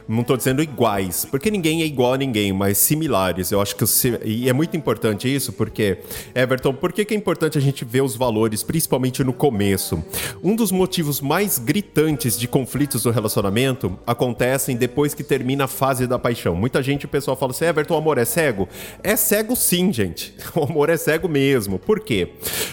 Não 0.09 0.21
estou 0.21 0.37
dizendo 0.37 0.63
iguais, 0.63 1.25
porque 1.25 1.51
ninguém 1.51 1.83
é 1.83 1.87
igual 1.87 2.15
a 2.15 2.17
ninguém, 2.17 2.53
mas 2.53 2.79
similares. 2.79 3.51
Eu 3.51 3.61
acho 3.61 3.77
que. 3.77 3.85
E 4.25 4.49
é 4.49 4.53
muito 4.53 4.77
importante 4.77 5.33
isso, 5.33 5.53
porque, 5.53 5.99
Everton, 6.35 6.73
por 6.73 6.93
que, 6.93 7.05
que 7.05 7.15
é 7.15 7.17
importante 7.17 7.59
a 7.59 7.61
gente 7.61 7.85
ver 7.85 8.03
os 8.03 8.17
valores, 8.17 8.63
principalmente 8.63 9.23
no 9.23 9.33
começo? 9.33 10.03
Um 10.43 10.57
dos 10.57 10.73
motivos 10.73 11.21
mais 11.21 11.59
gritantes 11.59 12.39
de 12.39 12.49
conflitos 12.49 13.05
no 13.05 13.11
relacionamento 13.11 13.99
acontecem 14.07 14.77
depois 14.77 15.15
que 15.15 15.23
termina 15.23 15.65
a 15.65 15.69
fase 15.69 16.07
da 16.07 16.19
paixão. 16.19 16.55
Muita 16.55 16.83
gente, 16.83 17.07
o 17.07 17.09
pessoal 17.09 17.37
fala 17.37 17.53
assim: 17.53 17.65
Everton, 17.65 17.95
o 17.95 17.99
amor 17.99 18.19
é 18.19 18.25
cego? 18.25 18.69
É 19.03 19.17
cego 19.17 19.55
sim, 19.55 19.93
gente. 19.93 20.35
O 20.57 20.65
amor 20.65 20.89
é 20.89 20.97
cego 20.97 21.29
mesmo. 21.29 21.79
Por 21.79 22.01
quê? 22.01 22.31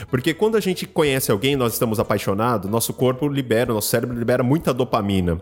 Porque 0.10 0.34
quando 0.34 0.53
a 0.56 0.60
gente 0.60 0.86
conhece 0.86 1.32
alguém, 1.32 1.56
nós 1.56 1.74
estamos 1.74 2.00
apaixonados, 2.00 2.70
nosso 2.70 2.94
corpo 2.94 3.28
libera, 3.28 3.74
nosso 3.74 3.90
cérebro 3.90 4.18
libera 4.18 4.44
muita 4.44 4.74
dopamina. 4.74 5.40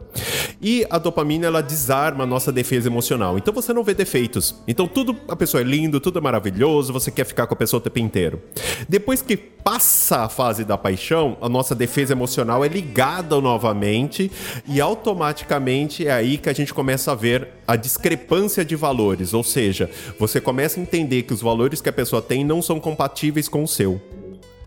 E 0.61 0.85
a 0.89 0.97
dopamina 0.97 1.47
ela 1.47 1.61
desarma 1.61 2.23
a 2.23 2.27
nossa 2.27 2.51
defesa 2.51 2.87
emocional. 2.87 3.37
Então 3.37 3.53
você 3.53 3.73
não 3.73 3.83
vê 3.83 3.93
defeitos. 3.93 4.55
Então 4.67 4.87
tudo 4.87 5.15
a 5.27 5.35
pessoa 5.35 5.61
é 5.61 5.63
lindo, 5.63 5.99
tudo 5.99 6.19
é 6.19 6.21
maravilhoso, 6.21 6.93
você 6.93 7.09
quer 7.09 7.25
ficar 7.25 7.47
com 7.47 7.53
a 7.53 7.57
pessoa 7.57 7.79
o 7.79 7.83
tempo 7.83 7.99
inteiro. 7.99 8.41
Depois 8.87 9.21
que 9.21 9.35
passa 9.35 10.21
a 10.21 10.29
fase 10.29 10.63
da 10.63 10.77
paixão, 10.77 11.37
a 11.41 11.47
nossa 11.47 11.73
defesa 11.75 12.13
emocional 12.13 12.65
é 12.65 12.67
ligada 12.67 13.39
novamente 13.39 14.31
e 14.67 14.81
automaticamente 14.81 16.07
é 16.07 16.11
aí 16.11 16.37
que 16.37 16.49
a 16.49 16.53
gente 16.53 16.73
começa 16.73 17.11
a 17.11 17.15
ver 17.15 17.49
a 17.67 17.75
discrepância 17.75 18.65
de 18.65 18.75
valores, 18.75 19.33
ou 19.33 19.43
seja, 19.43 19.89
você 20.19 20.41
começa 20.41 20.79
a 20.79 20.83
entender 20.83 21.23
que 21.23 21.33
os 21.33 21.41
valores 21.41 21.81
que 21.81 21.89
a 21.89 21.93
pessoa 21.93 22.21
tem 22.21 22.43
não 22.43 22.61
são 22.61 22.79
compatíveis 22.79 23.47
com 23.47 23.63
o 23.63 23.67
seu. 23.67 24.01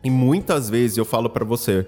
E 0.05 0.11
muitas 0.11 0.69
vezes 0.69 0.99
eu 0.99 1.05
falo 1.05 1.31
para 1.31 1.45
você, 1.45 1.87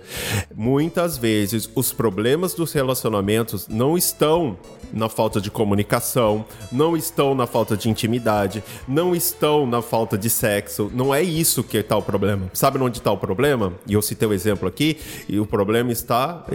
muitas 0.55 1.19
vezes 1.19 1.71
os 1.75 1.93
problemas 1.93 2.55
dos 2.55 2.73
relacionamentos 2.73 3.69
não 3.69 3.97
estão 3.97 4.57
na 4.93 5.09
falta 5.09 5.41
de 5.41 5.51
comunicação, 5.51 6.45
não 6.73 6.97
estão 6.97 7.35
na 7.35 7.47
falta 7.47 7.77
de 7.77 7.91
intimidade, 7.91 8.64
não 8.89 9.14
estão 9.14 9.67
na 9.67 9.83
falta 9.83 10.17
de 10.17 10.31
sexo. 10.31 10.91
Não 10.95 11.14
é 11.14 11.23
isso 11.23 11.62
que 11.62 11.77
está 11.77 11.97
o 11.97 12.03
problema. 12.03 12.51
Sabe 12.55 12.79
onde 12.79 12.99
está 12.99 13.12
o 13.12 13.19
problema? 13.19 13.75
E 13.87 13.93
eu 13.93 14.01
citei 14.01 14.27
o 14.27 14.33
exemplo 14.33 14.67
aqui, 14.67 14.99
e 15.29 15.39
o 15.39 15.45
problema 15.45 15.93
está 15.93 16.47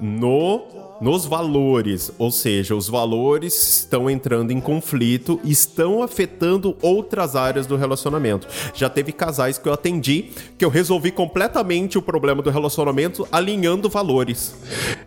no 0.00 0.81
nos 1.02 1.26
valores, 1.26 2.12
ou 2.16 2.30
seja, 2.30 2.76
os 2.76 2.88
valores 2.88 3.80
estão 3.80 4.08
entrando 4.08 4.52
em 4.52 4.60
conflito 4.60 5.40
estão 5.44 6.00
afetando 6.00 6.76
outras 6.80 7.34
áreas 7.34 7.66
do 7.66 7.76
relacionamento. 7.76 8.46
Já 8.72 8.88
teve 8.88 9.10
casais 9.10 9.58
que 9.58 9.68
eu 9.68 9.72
atendi 9.72 10.30
que 10.56 10.64
eu 10.64 10.70
resolvi 10.70 11.10
completamente 11.10 11.98
o 11.98 12.02
problema 12.02 12.40
do 12.40 12.50
relacionamento 12.50 13.26
alinhando 13.32 13.90
valores. 13.90 14.54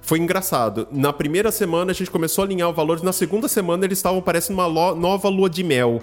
Foi 0.06 0.20
engraçado. 0.20 0.88
Na 0.92 1.12
primeira 1.12 1.52
semana 1.52 1.92
a 1.92 1.96
gente 1.96 2.12
começou 2.12 2.44
a 2.44 2.46
alinhar 2.46 2.70
os 2.70 2.76
valores, 2.76 3.02
na 3.02 3.12
segunda 3.12 3.48
semana 3.48 3.86
eles 3.86 3.98
estavam 3.98 4.22
parecendo 4.22 4.62
uma 4.62 4.94
nova 4.94 5.30
lua 5.30 5.50
de 5.50 5.64
mel. 5.64 6.00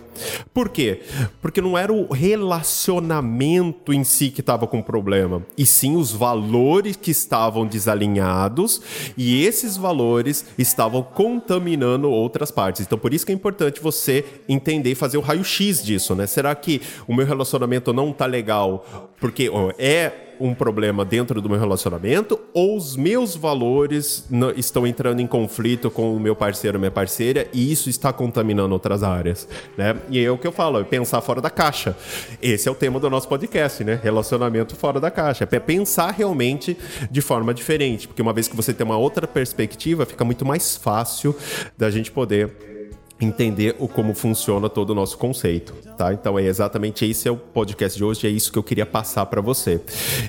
Por 0.52 0.68
quê? 0.68 1.02
Porque 1.40 1.60
não 1.60 1.78
era 1.78 1.92
o 1.92 2.12
relacionamento 2.12 3.92
em 3.92 4.02
si 4.02 4.30
que 4.30 4.40
estava 4.40 4.66
com 4.66 4.82
problema, 4.82 5.46
e 5.56 5.64
sim 5.64 5.94
os 5.94 6.10
valores 6.10 6.96
que 6.96 7.12
estavam 7.12 7.64
desalinhados 7.64 8.82
e 9.16 9.44
esses 9.44 9.76
valores 9.76 10.46
estavam 10.58 11.02
contaminando 11.04 12.10
outras 12.10 12.50
partes. 12.50 12.82
Então, 12.82 12.98
por 12.98 13.14
isso 13.14 13.24
que 13.24 13.30
é 13.30 13.34
importante 13.34 13.80
você 13.80 14.24
entender 14.48 14.90
e 14.90 14.94
fazer 14.96 15.16
o 15.16 15.20
raio-x 15.20 15.80
disso, 15.80 16.16
né? 16.16 16.26
Será 16.26 16.52
que 16.56 16.82
o 17.06 17.14
meu 17.14 17.24
relacionamento 17.24 17.92
não 17.92 18.12
tá 18.12 18.26
legal 18.26 18.84
porque 19.20 19.48
ó, 19.48 19.72
é 19.78 20.31
um 20.42 20.54
problema 20.54 21.04
dentro 21.04 21.40
do 21.40 21.48
meu 21.48 21.58
relacionamento 21.58 22.38
ou 22.52 22.76
os 22.76 22.96
meus 22.96 23.36
valores 23.36 24.26
estão 24.56 24.84
entrando 24.84 25.20
em 25.20 25.26
conflito 25.26 25.90
com 25.90 26.14
o 26.16 26.18
meu 26.18 26.34
parceiro, 26.34 26.78
minha 26.78 26.90
parceira 26.90 27.46
e 27.52 27.70
isso 27.70 27.88
está 27.88 28.12
contaminando 28.12 28.72
outras 28.72 29.04
áreas, 29.04 29.48
né? 29.76 29.96
E 30.10 30.18
é 30.18 30.30
o 30.30 30.36
que 30.36 30.46
eu 30.46 30.52
falo, 30.52 30.80
é 30.80 30.84
pensar 30.84 31.20
fora 31.20 31.40
da 31.40 31.48
caixa. 31.48 31.96
Esse 32.42 32.68
é 32.68 32.72
o 32.72 32.74
tema 32.74 32.98
do 32.98 33.08
nosso 33.08 33.28
podcast, 33.28 33.84
né? 33.84 33.98
Relacionamento 34.02 34.74
fora 34.74 34.98
da 34.98 35.10
caixa. 35.10 35.48
É 35.50 35.60
pensar 35.60 36.10
realmente 36.10 36.76
de 37.10 37.20
forma 37.20 37.54
diferente, 37.54 38.08
porque 38.08 38.20
uma 38.20 38.32
vez 38.32 38.48
que 38.48 38.56
você 38.56 38.72
tem 38.72 38.84
uma 38.84 38.96
outra 38.96 39.28
perspectiva, 39.28 40.04
fica 40.04 40.24
muito 40.24 40.44
mais 40.44 40.76
fácil 40.76 41.36
da 41.78 41.88
gente 41.88 42.10
poder 42.10 42.71
entender 43.24 43.76
o 43.78 43.88
como 43.88 44.14
funciona 44.14 44.68
todo 44.68 44.90
o 44.90 44.94
nosso 44.94 45.16
conceito, 45.18 45.72
tá? 45.96 46.12
Então 46.12 46.38
é 46.38 46.44
exatamente 46.44 47.04
esse 47.04 47.28
é 47.28 47.30
o 47.30 47.36
podcast 47.36 47.96
de 47.96 48.04
hoje, 48.04 48.26
é 48.26 48.30
isso 48.30 48.52
que 48.52 48.58
eu 48.58 48.62
queria 48.62 48.86
passar 48.86 49.26
para 49.26 49.40
você. 49.40 49.80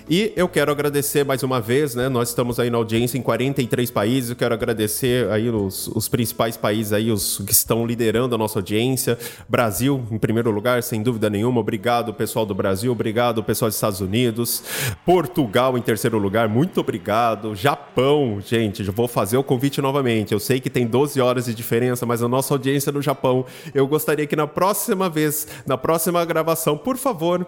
E 0.09 0.31
eu 0.35 0.47
quero 0.47 0.71
agradecer 0.71 1.23
mais 1.23 1.43
uma 1.43 1.59
vez, 1.59 1.95
né? 1.95 2.09
Nós 2.09 2.29
estamos 2.29 2.59
aí 2.59 2.69
na 2.69 2.77
audiência 2.77 3.17
em 3.17 3.21
43 3.21 3.89
países, 3.91 4.29
eu 4.29 4.35
quero 4.35 4.53
agradecer 4.53 5.29
aí 5.31 5.49
os, 5.49 5.87
os 5.87 6.07
principais 6.07 6.57
países 6.57 6.93
aí, 6.93 7.11
os 7.11 7.39
que 7.39 7.51
estão 7.51 7.85
liderando 7.85 8.35
a 8.35 8.37
nossa 8.37 8.59
audiência. 8.59 9.17
Brasil, 9.47 10.03
em 10.11 10.17
primeiro 10.17 10.51
lugar, 10.51 10.83
sem 10.83 11.01
dúvida 11.01 11.29
nenhuma. 11.29 11.59
Obrigado, 11.59 12.13
pessoal 12.13 12.45
do 12.45 12.53
Brasil, 12.53 12.91
obrigado, 12.91 13.43
pessoal 13.43 13.69
dos 13.69 13.75
Estados 13.75 14.01
Unidos. 14.01 14.63
Portugal 15.05 15.77
em 15.77 15.81
terceiro 15.81 16.17
lugar, 16.17 16.47
muito 16.47 16.79
obrigado. 16.79 17.55
Japão, 17.55 18.39
gente, 18.45 18.83
já 18.83 18.91
vou 18.91 19.07
fazer 19.07 19.37
o 19.37 19.43
convite 19.43 19.81
novamente. 19.81 20.33
Eu 20.33 20.39
sei 20.39 20.59
que 20.59 20.69
tem 20.69 20.85
12 20.85 21.19
horas 21.21 21.45
de 21.45 21.53
diferença, 21.53 22.05
mas 22.05 22.21
a 22.21 22.27
nossa 22.27 22.53
audiência 22.53 22.82
no 22.91 23.01
Japão. 23.01 23.45
Eu 23.73 23.87
gostaria 23.87 24.25
que 24.25 24.35
na 24.35 24.47
próxima 24.47 25.09
vez, 25.09 25.47
na 25.65 25.77
próxima 25.77 26.23
gravação, 26.25 26.77
por 26.77 26.97
favor, 26.97 27.45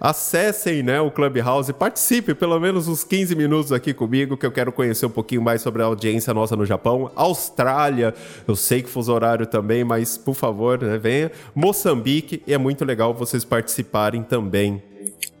acessem 0.00 0.82
né, 0.82 1.00
o 1.00 1.10
Clubhouse 1.10 1.70
e 1.70 1.74
participe 1.74 2.34
pelo 2.34 2.58
menos 2.58 2.88
uns 2.88 3.04
15 3.04 3.34
minutos 3.34 3.72
aqui 3.72 3.92
comigo, 3.92 4.36
que 4.36 4.46
eu 4.46 4.52
quero 4.52 4.72
conhecer 4.72 5.06
um 5.06 5.10
pouquinho 5.10 5.42
mais 5.42 5.62
sobre 5.62 5.82
a 5.82 5.86
audiência 5.86 6.32
nossa 6.34 6.56
no 6.56 6.66
Japão. 6.66 7.10
Austrália, 7.14 8.14
eu 8.46 8.56
sei 8.56 8.82
que 8.82 8.88
fuso 8.88 9.12
horário 9.12 9.46
também, 9.46 9.84
mas 9.84 10.16
por 10.16 10.34
favor, 10.34 10.80
né, 10.80 10.98
venha. 10.98 11.30
Moçambique, 11.54 12.42
é 12.46 12.58
muito 12.58 12.84
legal 12.84 13.14
vocês 13.14 13.44
participarem 13.44 14.22
também 14.22 14.82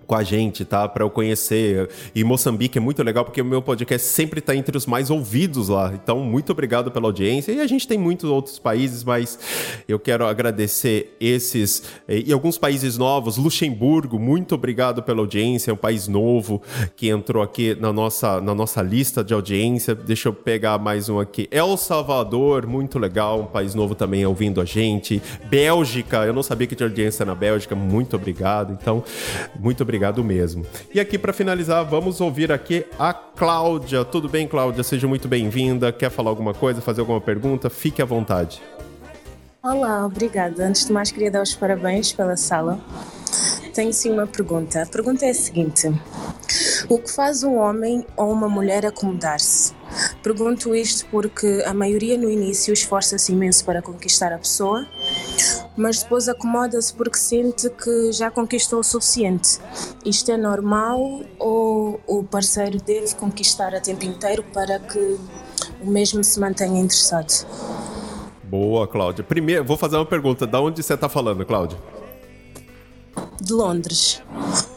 com 0.06 0.14
a 0.14 0.22
gente, 0.22 0.64
tá? 0.64 0.88
Para 0.88 1.04
eu 1.04 1.10
conhecer. 1.10 1.88
E 2.14 2.22
Moçambique 2.22 2.78
é 2.78 2.80
muito 2.80 3.02
legal 3.02 3.24
porque 3.24 3.42
o 3.42 3.44
meu 3.44 3.60
podcast 3.60 4.06
sempre 4.06 4.38
está 4.38 4.54
entre 4.54 4.76
os 4.76 4.86
mais 4.86 5.10
ouvidos 5.10 5.68
lá. 5.68 5.92
Então, 5.92 6.20
muito 6.20 6.52
obrigado 6.52 6.90
pela 6.90 7.06
audiência. 7.06 7.52
E 7.52 7.60
a 7.60 7.66
gente 7.66 7.88
tem 7.88 7.98
muitos 7.98 8.30
outros 8.30 8.58
países, 8.58 9.02
mas 9.02 9.38
eu 9.88 9.98
quero 9.98 10.26
agradecer 10.26 11.16
esses 11.20 11.82
e 12.08 12.32
alguns 12.32 12.56
países 12.56 12.96
novos. 12.96 13.36
Luxemburgo, 13.36 14.18
muito 14.18 14.54
obrigado 14.54 15.02
pela 15.02 15.20
audiência. 15.20 15.70
É 15.70 15.74
um 15.74 15.76
país 15.76 16.06
novo 16.06 16.62
que 16.94 17.08
entrou 17.08 17.42
aqui 17.42 17.76
na 17.80 17.92
nossa, 17.92 18.40
na 18.40 18.54
nossa 18.54 18.80
lista 18.82 19.24
de 19.24 19.34
audiência. 19.34 19.94
Deixa 19.94 20.28
eu 20.28 20.32
pegar 20.32 20.78
mais 20.78 21.08
um 21.08 21.18
aqui. 21.18 21.48
El 21.50 21.76
Salvador, 21.76 22.66
muito 22.66 22.98
legal. 22.98 23.40
Um 23.40 23.46
país 23.46 23.74
novo 23.74 23.94
também 23.94 24.24
ouvindo 24.24 24.60
a 24.60 24.64
gente. 24.64 25.20
Bélgica, 25.50 26.18
eu 26.24 26.32
não 26.32 26.42
sabia 26.42 26.66
que 26.66 26.76
tinha 26.76 26.88
audiência 26.88 27.24
na 27.24 27.34
Bélgica. 27.34 27.74
Muito 27.74 28.14
obrigado. 28.14 28.72
Então, 28.72 29.02
muito 29.58 29.82
obrigado 29.82 29.95
obrigado 29.96 30.22
mesmo. 30.22 30.64
E 30.94 31.00
aqui 31.00 31.18
para 31.18 31.32
finalizar, 31.32 31.84
vamos 31.84 32.20
ouvir 32.20 32.52
aqui 32.52 32.84
a 32.98 33.14
Cláudia. 33.14 34.04
Tudo 34.04 34.28
bem, 34.28 34.46
Cláudia? 34.46 34.82
Seja 34.82 35.08
muito 35.08 35.26
bem-vinda. 35.26 35.90
Quer 35.90 36.10
falar 36.10 36.30
alguma 36.30 36.52
coisa, 36.52 36.80
fazer 36.82 37.00
alguma 37.00 37.20
pergunta? 37.20 37.70
Fique 37.70 38.02
à 38.02 38.04
vontade. 38.04 38.60
Olá, 39.68 40.06
obrigada. 40.06 40.64
Antes 40.64 40.84
de 40.84 40.92
mais, 40.92 41.10
queria 41.10 41.28
dar 41.28 41.42
os 41.42 41.52
parabéns 41.52 42.12
pela 42.12 42.36
sala. 42.36 42.78
Tenho 43.74 43.92
sim 43.92 44.12
uma 44.12 44.24
pergunta. 44.24 44.80
A 44.80 44.86
pergunta 44.86 45.26
é 45.26 45.30
a 45.30 45.34
seguinte: 45.34 45.88
O 46.88 47.00
que 47.00 47.10
faz 47.10 47.42
um 47.42 47.56
homem 47.56 48.06
ou 48.16 48.30
uma 48.30 48.48
mulher 48.48 48.86
acomodar-se? 48.86 49.74
Pergunto 50.22 50.72
isto 50.72 51.04
porque 51.10 51.64
a 51.66 51.74
maioria 51.74 52.16
no 52.16 52.30
início 52.30 52.72
esforça-se 52.72 53.32
imenso 53.32 53.64
para 53.64 53.82
conquistar 53.82 54.32
a 54.32 54.38
pessoa, 54.38 54.86
mas 55.76 56.00
depois 56.00 56.28
acomoda-se 56.28 56.94
porque 56.94 57.18
sente 57.18 57.68
que 57.68 58.12
já 58.12 58.30
conquistou 58.30 58.78
o 58.78 58.84
suficiente. 58.84 59.58
Isto 60.04 60.30
é 60.30 60.36
normal 60.36 61.22
ou 61.40 62.00
o 62.06 62.22
parceiro 62.22 62.80
deve 62.80 63.16
conquistar 63.16 63.74
a 63.74 63.80
tempo 63.80 64.04
inteiro 64.04 64.44
para 64.54 64.78
que 64.78 65.18
o 65.82 65.90
mesmo 65.90 66.22
se 66.22 66.38
mantenha 66.38 66.80
interessado? 66.80 67.95
Boa, 68.56 68.88
Cláudia. 68.88 69.22
Primeiro, 69.22 69.62
vou 69.62 69.76
fazer 69.76 69.96
uma 69.96 70.06
pergunta. 70.06 70.46
Da 70.46 70.58
onde 70.62 70.82
você 70.82 70.94
está 70.94 71.10
falando, 71.10 71.44
Cláudia? 71.44 71.76
De 73.38 73.52
Londres. 73.52 74.22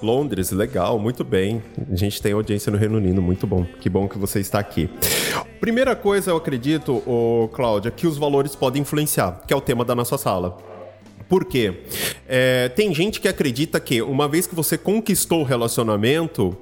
Londres, 0.03 0.51
legal, 0.51 0.99
muito 0.99 1.23
bem. 1.23 1.63
A 1.89 1.95
gente 1.95 2.21
tem 2.21 2.33
audiência 2.33 2.69
no 2.69 2.77
Reino 2.77 2.97
Unido, 2.97 3.21
muito 3.21 3.47
bom. 3.47 3.65
Que 3.79 3.89
bom 3.89 4.05
que 4.05 4.17
você 4.17 4.41
está 4.41 4.59
aqui. 4.59 4.89
Primeira 5.61 5.95
coisa, 5.95 6.31
eu 6.31 6.35
acredito, 6.35 7.01
oh, 7.05 7.47
Cláudia, 7.53 7.89
que 7.89 8.05
os 8.05 8.17
valores 8.17 8.53
podem 8.53 8.81
influenciar, 8.81 9.43
que 9.47 9.53
é 9.53 9.55
o 9.55 9.61
tema 9.61 9.85
da 9.85 9.95
nossa 9.95 10.17
sala. 10.17 10.57
Por 11.29 11.45
quê? 11.45 11.83
É, 12.27 12.67
tem 12.67 12.93
gente 12.93 13.21
que 13.21 13.29
acredita 13.29 13.79
que 13.79 14.01
uma 14.01 14.27
vez 14.27 14.45
que 14.45 14.55
você 14.55 14.77
conquistou 14.77 15.39
o 15.39 15.45
relacionamento, 15.45 16.53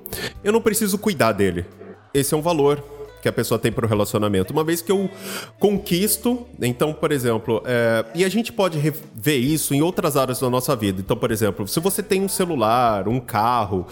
eu 0.43 0.53
não 0.53 0.61
preciso 0.61 0.99
cuidar 0.99 1.32
dele. 1.32 1.65
Esse 2.13 2.36
é 2.36 2.38
um 2.38 2.41
valor 2.43 2.84
que 3.28 3.30
a 3.30 3.34
pessoa 3.34 3.60
tem 3.60 3.72
para 3.72 3.86
o 3.86 3.90
relacionamento. 3.90 4.54
Uma 4.54 4.64
vez 4.64 4.82
que 4.82 4.92
eu 4.92 5.10
conquisto, 5.60 6.46
então, 6.62 6.94
por 6.94 7.12
exemplo, 7.12 7.62
é, 7.66 8.06
e 8.16 8.24
a 8.24 8.30
gente 8.30 8.54
pode 8.54 8.94
ver 9.14 9.36
isso 9.36 9.74
em 9.74 9.82
outras 9.82 10.16
áreas 10.16 10.40
da 10.40 10.50
nossa 10.50 10.76
vida. 10.76 11.02
Então, 11.02 11.18
por 11.18 11.32
exemplo, 11.32 11.68
se 11.68 11.80
você 11.80 12.02
tem 12.02 12.22
um 12.22 12.30
celular, 12.30 13.08
um 13.08 13.20
carro, 13.20 13.86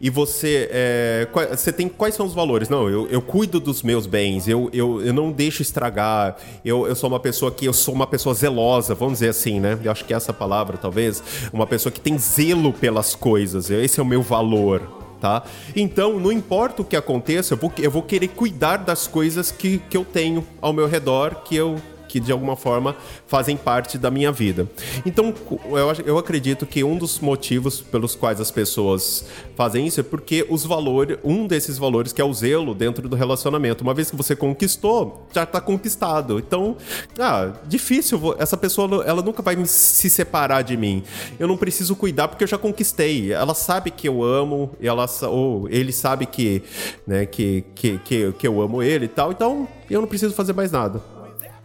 e 0.00 0.08
você, 0.08 0.68
é, 0.72 1.28
você 1.50 1.72
tem 1.72 1.88
quais 1.88 2.14
são 2.14 2.24
os 2.24 2.32
valores? 2.32 2.68
Não, 2.68 2.88
eu, 2.88 3.06
eu 3.08 3.20
cuido 3.20 3.60
dos 3.60 3.82
meus 3.82 4.06
bens, 4.06 4.48
eu, 4.48 4.70
eu, 4.72 5.02
eu 5.02 5.12
não 5.12 5.30
deixo 5.30 5.60
estragar, 5.60 6.36
eu, 6.64 6.86
eu 6.86 6.96
sou 6.96 7.10
uma 7.10 7.20
pessoa 7.20 7.50
que 7.50 7.66
eu 7.66 7.72
sou 7.72 7.94
uma 7.94 8.06
pessoa 8.06 8.34
zelosa, 8.34 8.94
vamos 8.94 9.14
dizer 9.14 9.28
assim, 9.28 9.60
né? 9.60 9.78
Eu 9.82 9.92
acho 9.92 10.04
que 10.04 10.14
é 10.14 10.16
essa 10.16 10.32
palavra, 10.32 10.78
talvez, 10.78 11.22
uma 11.52 11.66
pessoa 11.66 11.92
que 11.92 12.00
tem 12.00 12.16
zelo 12.18 12.72
pelas 12.72 13.14
coisas. 13.14 13.70
Esse 13.70 14.00
é 14.00 14.02
o 14.02 14.06
meu 14.06 14.22
valor 14.22 14.97
tá? 15.20 15.42
Então, 15.74 16.18
não 16.18 16.32
importa 16.32 16.82
o 16.82 16.84
que 16.84 16.96
aconteça, 16.96 17.54
eu 17.54 17.58
vou, 17.58 17.72
eu 17.78 17.90
vou 17.90 18.02
querer 18.02 18.28
cuidar 18.28 18.78
das 18.78 19.06
coisas 19.06 19.50
que, 19.50 19.78
que 19.90 19.96
eu 19.96 20.04
tenho 20.04 20.46
ao 20.60 20.72
meu 20.72 20.86
redor, 20.86 21.42
que 21.44 21.56
eu 21.56 21.76
que 22.08 22.18
de 22.18 22.32
alguma 22.32 22.56
forma 22.56 22.96
fazem 23.26 23.56
parte 23.56 23.98
da 23.98 24.10
minha 24.10 24.32
vida. 24.32 24.66
Então, 25.04 25.34
eu, 25.70 26.06
eu 26.06 26.18
acredito 26.18 26.66
que 26.66 26.82
um 26.82 26.96
dos 26.96 27.20
motivos 27.20 27.80
pelos 27.80 28.14
quais 28.14 28.40
as 28.40 28.50
pessoas 28.50 29.26
fazem 29.54 29.86
isso 29.86 30.00
é 30.00 30.02
porque 30.02 30.46
os 30.48 30.64
valores, 30.64 31.18
um 31.22 31.46
desses 31.46 31.78
valores 31.78 32.12
que 32.12 32.20
é 32.20 32.24
o 32.24 32.32
zelo 32.32 32.74
dentro 32.74 33.08
do 33.08 33.14
relacionamento, 33.14 33.82
uma 33.82 33.94
vez 33.94 34.10
que 34.10 34.16
você 34.16 34.34
conquistou, 34.34 35.26
já 35.32 35.42
está 35.42 35.60
conquistado. 35.60 36.38
Então, 36.38 36.76
ah, 37.18 37.52
difícil, 37.66 38.34
essa 38.38 38.56
pessoa 38.56 39.04
ela 39.04 39.22
nunca 39.22 39.42
vai 39.42 39.56
se 39.66 40.08
separar 40.08 40.62
de 40.62 40.76
mim. 40.76 41.02
Eu 41.38 41.46
não 41.46 41.56
preciso 41.56 41.94
cuidar 41.94 42.28
porque 42.28 42.44
eu 42.44 42.48
já 42.48 42.58
conquistei. 42.58 43.32
Ela 43.32 43.54
sabe 43.54 43.90
que 43.90 44.08
eu 44.08 44.22
amo, 44.22 44.70
ela 44.80 45.06
ou 45.22 45.68
ele 45.68 45.92
sabe 45.92 46.26
que, 46.26 46.62
né, 47.06 47.26
que, 47.26 47.64
que, 47.74 47.98
que, 47.98 48.32
que 48.32 48.46
eu 48.46 48.60
amo 48.60 48.82
ele 48.82 49.04
e 49.04 49.08
tal. 49.08 49.32
Então, 49.32 49.68
eu 49.90 50.00
não 50.00 50.08
preciso 50.08 50.34
fazer 50.34 50.52
mais 50.52 50.70
nada. 50.70 51.17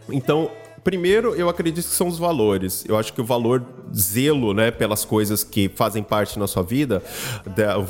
Então, 0.10 0.50
primeiro, 0.84 1.34
eu 1.36 1.50
acredito 1.50 1.86
que 1.86 1.94
são 1.94 2.08
os 2.08 2.18
valores. 2.18 2.84
Eu 2.88 2.98
acho 2.98 3.14
que 3.14 3.22
o 3.22 3.26
valor 3.26 3.64
zelo, 3.96 4.54
né, 4.54 4.72
pelas 4.72 5.06
coisas 5.06 5.44
que 5.44 5.70
fazem 5.70 6.04
parte 6.04 6.38
na 6.38 6.48
sua 6.48 6.64
vida, 6.64 7.02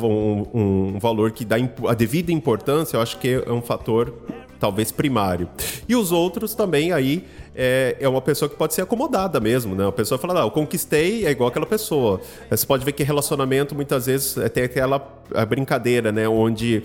um, 0.01 0.93
um 0.95 0.99
valor 0.99 1.32
que 1.32 1.43
dá 1.43 1.55
a 1.88 1.93
devida 1.93 2.32
importância, 2.32 2.97
eu 2.97 3.01
acho 3.01 3.18
que 3.18 3.43
é 3.45 3.51
um 3.51 3.61
fator 3.61 4.14
talvez 4.59 4.91
primário. 4.91 5.49
E 5.89 5.95
os 5.95 6.11
outros 6.11 6.55
também 6.55 6.93
aí 6.93 7.26
é, 7.56 7.97
é 7.99 8.08
uma 8.08 8.22
pessoa 8.22 8.49
que 8.49 8.56
pode 8.56 8.74
ser 8.74 8.82
acomodada 8.82 9.39
mesmo, 9.39 9.76
né? 9.76 9.88
A 9.88 9.91
pessoa 9.91 10.18
fala, 10.18 10.34
não, 10.34 10.41
eu 10.41 10.51
conquistei, 10.51 11.26
é 11.26 11.32
igual 11.32 11.49
aquela 11.49 11.66
pessoa. 11.66 12.20
Você 12.49 12.66
pode 12.66 12.84
ver 12.84 12.93
que 12.93 13.04
relacionamento 13.04 13.76
muitas 13.76 14.06
vezes 14.08 14.38
é, 14.38 14.49
tem 14.49 14.64
aquela 14.64 14.99
brincadeira, 15.47 16.12
né? 16.12 16.28
Onde 16.28 16.84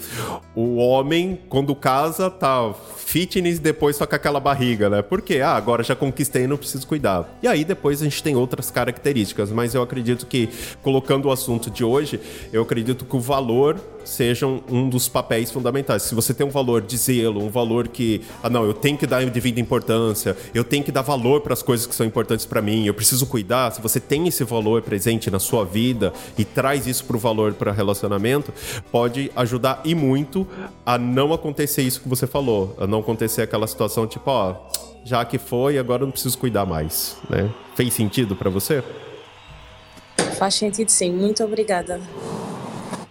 o 0.54 0.76
homem, 0.76 1.40
quando 1.48 1.74
casa, 1.74 2.30
tá 2.30 2.72
fitness 2.96 3.58
depois 3.58 3.96
só 3.96 4.06
com 4.06 4.14
aquela 4.14 4.38
barriga, 4.38 4.90
né? 4.90 5.02
Porque, 5.02 5.40
ah, 5.40 5.54
agora 5.54 5.82
já 5.82 5.96
conquistei, 5.96 6.46
não 6.46 6.56
preciso 6.56 6.86
cuidar. 6.86 7.38
E 7.42 7.48
aí 7.48 7.64
depois 7.64 8.02
a 8.02 8.04
gente 8.04 8.22
tem 8.22 8.36
outras 8.36 8.70
características, 8.70 9.50
mas 9.50 9.74
eu 9.74 9.82
acredito 9.82 10.26
que, 10.26 10.48
colocando 10.82 11.26
o 11.26 11.32
assunto 11.32 11.70
de 11.70 11.84
hoje, 11.84 12.20
eu 12.52 12.62
acredito 12.62 13.04
que 13.04 13.16
o 13.16 13.20
valor 13.20 13.80
sejam 14.08 14.62
um 14.68 14.88
dos 14.88 15.08
papéis 15.08 15.50
fundamentais. 15.50 16.02
Se 16.02 16.14
você 16.14 16.32
tem 16.32 16.46
um 16.46 16.50
valor 16.50 16.82
de 16.82 16.96
zelo, 16.96 17.42
um 17.42 17.50
valor 17.50 17.88
que, 17.88 18.22
ah, 18.42 18.48
não, 18.48 18.64
eu 18.64 18.74
tenho 18.74 18.96
que 18.96 19.06
dar 19.06 19.24
devida 19.26 19.60
importância, 19.60 20.36
eu 20.54 20.64
tenho 20.64 20.82
que 20.82 20.90
dar 20.90 21.02
valor 21.02 21.40
para 21.40 21.52
as 21.52 21.62
coisas 21.62 21.86
que 21.86 21.94
são 21.94 22.06
importantes 22.06 22.46
para 22.46 22.62
mim, 22.62 22.86
eu 22.86 22.94
preciso 22.94 23.26
cuidar. 23.26 23.70
Se 23.72 23.80
você 23.80 24.00
tem 24.00 24.26
esse 24.26 24.42
valor 24.44 24.82
presente 24.82 25.30
na 25.30 25.38
sua 25.38 25.64
vida 25.64 26.12
e 26.36 26.44
traz 26.44 26.86
isso 26.86 27.04
para 27.04 27.16
o 27.16 27.20
valor 27.20 27.54
para 27.54 27.70
relacionamento, 27.70 28.52
pode 28.90 29.30
ajudar 29.36 29.82
e 29.84 29.94
muito 29.94 30.46
a 30.84 30.96
não 30.96 31.32
acontecer 31.32 31.82
isso 31.82 32.00
que 32.00 32.08
você 32.08 32.26
falou, 32.26 32.76
a 32.80 32.86
não 32.86 33.00
acontecer 33.00 33.42
aquela 33.42 33.66
situação 33.66 34.06
tipo, 34.06 34.30
ó, 34.30 34.56
já 35.04 35.24
que 35.24 35.38
foi, 35.38 35.78
agora 35.78 36.02
eu 36.02 36.06
não 36.06 36.12
preciso 36.12 36.36
cuidar 36.38 36.66
mais, 36.66 37.16
né? 37.28 37.50
Fez 37.74 37.94
sentido 37.94 38.34
para 38.34 38.50
você? 38.50 38.82
Faz 40.38 40.54
sentido 40.54 40.88
sim. 40.90 41.12
Muito 41.12 41.42
obrigada. 41.42 42.00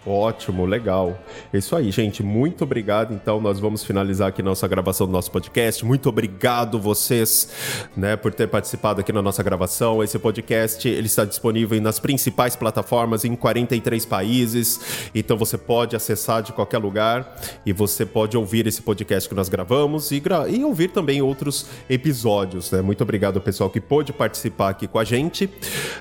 Ótimo, 0.07 0.65
legal. 0.65 1.19
É 1.51 1.57
isso 1.57 1.75
aí, 1.75 1.91
gente. 1.91 2.23
Muito 2.23 2.63
obrigado. 2.63 3.13
Então, 3.13 3.41
nós 3.41 3.59
vamos 3.59 3.83
finalizar 3.83 4.29
aqui 4.29 4.41
nossa 4.41 4.65
gravação 4.65 5.05
do 5.05 5.11
nosso 5.11 5.29
podcast. 5.29 5.83
Muito 5.83 6.07
obrigado 6.07 6.79
vocês, 6.79 7.49
né, 7.95 8.15
por 8.15 8.33
ter 8.33 8.47
participado 8.47 9.01
aqui 9.01 9.11
na 9.11 9.21
nossa 9.21 9.43
gravação. 9.43 10.01
Esse 10.01 10.17
podcast 10.17 10.87
ele 10.87 11.07
está 11.07 11.25
disponível 11.25 11.81
nas 11.81 11.99
principais 11.99 12.55
plataformas 12.55 13.25
em 13.25 13.35
43 13.35 14.05
países. 14.05 15.09
Então, 15.13 15.35
você 15.35 15.57
pode 15.57 15.93
acessar 15.93 16.41
de 16.41 16.53
qualquer 16.53 16.77
lugar 16.77 17.35
e 17.65 17.73
você 17.73 18.05
pode 18.05 18.37
ouvir 18.37 18.65
esse 18.65 18.81
podcast 18.81 19.27
que 19.27 19.35
nós 19.35 19.49
gravamos 19.49 20.11
e, 20.11 20.21
gra 20.21 20.47
e 20.47 20.63
ouvir 20.63 20.87
também 20.87 21.21
outros 21.21 21.65
episódios. 21.89 22.71
Né? 22.71 22.81
Muito 22.81 23.01
obrigado 23.03 23.35
ao 23.35 23.41
pessoal 23.41 23.69
que 23.69 23.81
pôde 23.81 24.13
participar 24.13 24.69
aqui 24.69 24.87
com 24.87 24.99
a 24.99 25.03
gente, 25.03 25.49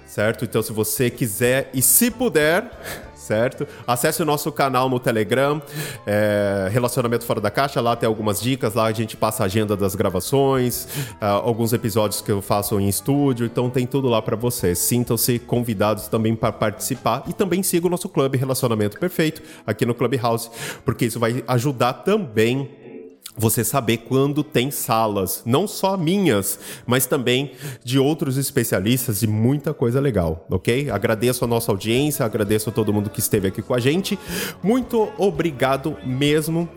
certo? 0.07 0.45
Então, 0.45 0.63
se 0.63 0.73
você 0.73 1.11
quiser 1.11 1.71
e 1.75 1.83
se 1.83 2.09
puder 2.09 2.71
certo? 3.27 3.67
Acesse 3.87 4.23
o 4.23 4.25
nosso 4.25 4.53
canal 4.53 4.89
no 4.89 5.01
Telegram, 5.01 5.61
é, 6.07 6.69
Relacionamento 6.71 7.25
Fora 7.25 7.41
da 7.41 7.51
Caixa, 7.51 7.81
lá 7.81 7.97
tem 7.97 8.07
algumas 8.07 8.41
dicas, 8.41 8.75
lá 8.75 8.87
a 8.87 8.93
gente 8.93 9.17
passa 9.17 9.43
a 9.43 9.47
agenda 9.47 9.77
das 9.77 9.95
gravações, 9.95 10.85
uh, 11.21 11.25
alguns 11.45 11.73
episódios 11.73 12.21
que 12.21 12.31
eu 12.31 12.41
faço 12.41 12.79
em 12.79 12.89
estúdio, 12.89 13.47
então 13.47 13.69
tem 13.69 13.87
tudo 13.87 14.09
lá 14.09 14.23
para 14.23 14.37
vocês. 14.37 14.79
Sintam-se 14.79 15.39
convidados 15.41 16.09
também 16.09 16.37
para 16.37 16.53
participar 16.53 17.25
e 17.27 17.33
também 17.33 17.63
siga 17.63 17.87
o 17.87 17.91
nosso 17.91 18.09
clube 18.09 18.39
Relacionamento 18.39 18.99
Perfeito 18.99 19.43
aqui 19.67 19.85
no 19.85 19.95
Clubhouse, 19.95 20.51
porque 20.85 21.07
isso 21.07 21.19
vai 21.19 21.43
ajudar 21.49 21.93
também 21.95 22.86
você 23.37 23.63
saber 23.63 23.99
quando 23.99 24.43
tem 24.43 24.71
salas, 24.71 25.43
não 25.45 25.67
só 25.67 25.97
minhas, 25.97 26.59
mas 26.87 27.07
também 27.07 27.53
de 27.85 27.99
outros 27.99 28.37
especialistas 28.37 29.23
e 29.23 29.27
muita 29.27 29.75
coisa 29.75 30.01
legal, 30.01 30.47
ok? 30.51 30.91
Agradeço 30.91 31.45
a 31.45 31.49
nossa 31.49 31.71
audiência, 31.71 32.25
agradeço 32.25 32.71
a 32.71 32.73
todo 32.73 32.93
mundo 32.93 33.11
que 33.11 33.21
esteve 33.21 33.49
aqui 33.49 33.63
com 33.63 33.75
a 33.75 33.79
gente. 33.79 34.19
Muito 34.63 35.09
obrigado 35.19 35.97
mesmo 36.05 36.69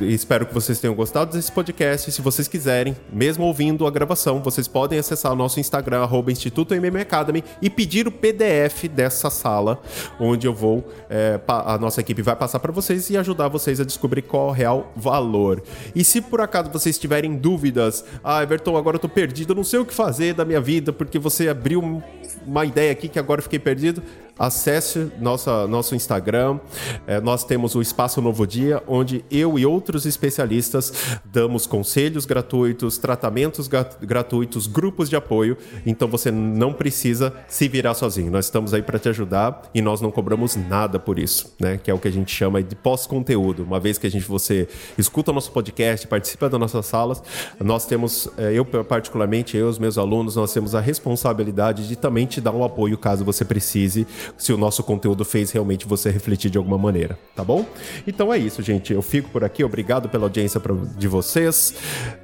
espero 0.00 0.46
que 0.46 0.52
vocês 0.52 0.78
tenham 0.78 0.94
gostado 0.94 1.32
desse 1.32 1.50
podcast. 1.50 2.10
Se 2.12 2.20
vocês 2.20 2.46
quiserem, 2.46 2.96
mesmo 3.12 3.44
ouvindo 3.44 3.86
a 3.86 3.90
gravação, 3.90 4.42
vocês 4.42 4.68
podem 4.68 4.98
acessar 4.98 5.32
o 5.32 5.36
nosso 5.36 5.58
Instagram, 5.58 6.02
arroba 6.02 6.30
Instituto 6.30 6.74
MM 6.74 7.00
Academy, 7.00 7.42
e 7.62 7.70
pedir 7.70 8.06
o 8.06 8.12
PDF 8.12 8.84
dessa 8.88 9.30
sala, 9.30 9.80
onde 10.20 10.46
eu 10.46 10.54
vou, 10.54 10.86
é, 11.08 11.40
a 11.46 11.78
nossa 11.78 12.00
equipe 12.00 12.22
vai 12.22 12.36
passar 12.36 12.58
para 12.60 12.72
vocês 12.72 13.08
e 13.10 13.16
ajudar 13.16 13.48
vocês 13.48 13.80
a 13.80 13.84
descobrir 13.84 14.22
qual 14.22 14.48
é 14.48 14.50
o 14.50 14.52
real 14.52 14.92
valor. 14.96 15.62
E 15.94 16.04
se 16.04 16.20
por 16.20 16.40
acaso 16.40 16.70
vocês 16.70 16.98
tiverem 16.98 17.36
dúvidas, 17.36 18.04
ah, 18.22 18.42
Everton, 18.42 18.76
agora 18.76 18.96
eu 18.96 19.00
tô 19.00 19.08
perdido, 19.08 19.52
eu 19.52 19.56
não 19.56 19.64
sei 19.64 19.78
o 19.78 19.86
que 19.86 19.94
fazer 19.94 20.34
da 20.34 20.44
minha 20.44 20.60
vida, 20.60 20.92
porque 20.92 21.18
você 21.18 21.48
abriu 21.48 22.02
uma 22.46 22.64
ideia 22.64 22.92
aqui 22.92 23.08
que 23.08 23.18
agora 23.18 23.38
eu 23.38 23.42
fiquei 23.42 23.58
perdido, 23.58 24.02
acesse 24.38 25.10
nossa, 25.18 25.66
nosso 25.66 25.94
Instagram. 25.94 26.58
É, 27.06 27.20
nós 27.20 27.44
temos 27.44 27.74
o 27.74 27.80
Espaço 27.80 28.20
Novo 28.20 28.46
Dia, 28.46 28.82
onde 28.86 29.24
eu 29.30 29.58
e 29.58 29.64
outros 29.64 30.04
especialistas 30.06 30.92
damos 31.24 31.66
conselhos 31.66 32.26
gratuitos, 32.26 32.98
tratamentos 32.98 33.68
gratuitos, 34.00 34.66
grupos 34.66 35.08
de 35.08 35.16
apoio. 35.16 35.56
Então 35.84 36.08
você 36.08 36.30
não 36.30 36.72
precisa 36.72 37.32
se 37.48 37.68
virar 37.68 37.94
sozinho. 37.94 38.30
Nós 38.30 38.46
estamos 38.46 38.74
aí 38.74 38.82
para 38.82 38.98
te 38.98 39.08
ajudar 39.08 39.62
e 39.74 39.80
nós 39.80 40.00
não 40.00 40.10
cobramos 40.10 40.56
nada 40.56 40.98
por 40.98 41.18
isso, 41.18 41.54
né? 41.58 41.78
Que 41.82 41.90
é 41.90 41.94
o 41.94 41.98
que 41.98 42.08
a 42.08 42.12
gente 42.12 42.34
chama 42.34 42.62
de 42.62 42.76
pós-conteúdo. 42.76 43.62
Uma 43.62 43.80
vez 43.80 43.98
que 43.98 44.06
a 44.06 44.10
gente 44.10 44.26
você 44.26 44.68
escuta 44.98 45.30
o 45.30 45.34
nosso 45.34 45.50
podcast, 45.50 46.06
participa 46.06 46.48
das 46.48 46.60
nossas 46.60 46.86
salas, 46.86 47.22
nós 47.60 47.86
temos, 47.86 48.28
é, 48.36 48.52
eu 48.52 48.64
particularmente, 48.64 49.56
eu 49.56 49.66
e 49.66 49.70
os 49.70 49.78
meus 49.78 49.96
alunos, 49.98 50.36
nós 50.36 50.52
temos 50.52 50.74
a 50.74 50.80
responsabilidade 50.80 51.88
de 51.88 51.96
também 51.96 52.26
te 52.26 52.40
dar 52.40 52.52
um 52.52 52.64
apoio 52.64 52.98
caso 52.98 53.24
você 53.24 53.44
precise 53.44 54.06
se 54.36 54.52
o 54.52 54.56
nosso 54.56 54.82
conteúdo 54.82 55.24
fez 55.24 55.50
realmente 55.50 55.86
você 55.86 56.10
refletir 56.10 56.50
de 56.50 56.58
alguma 56.58 56.78
maneira, 56.78 57.18
tá 57.34 57.44
bom? 57.44 57.64
Então 58.06 58.32
é 58.32 58.38
isso, 58.38 58.62
gente. 58.62 58.92
Eu 58.92 59.02
fico 59.02 59.30
por 59.30 59.44
aqui. 59.44 59.64
Obrigado 59.64 60.08
pela 60.08 60.24
audiência 60.24 60.60
de 60.96 61.08
vocês. 61.08 61.74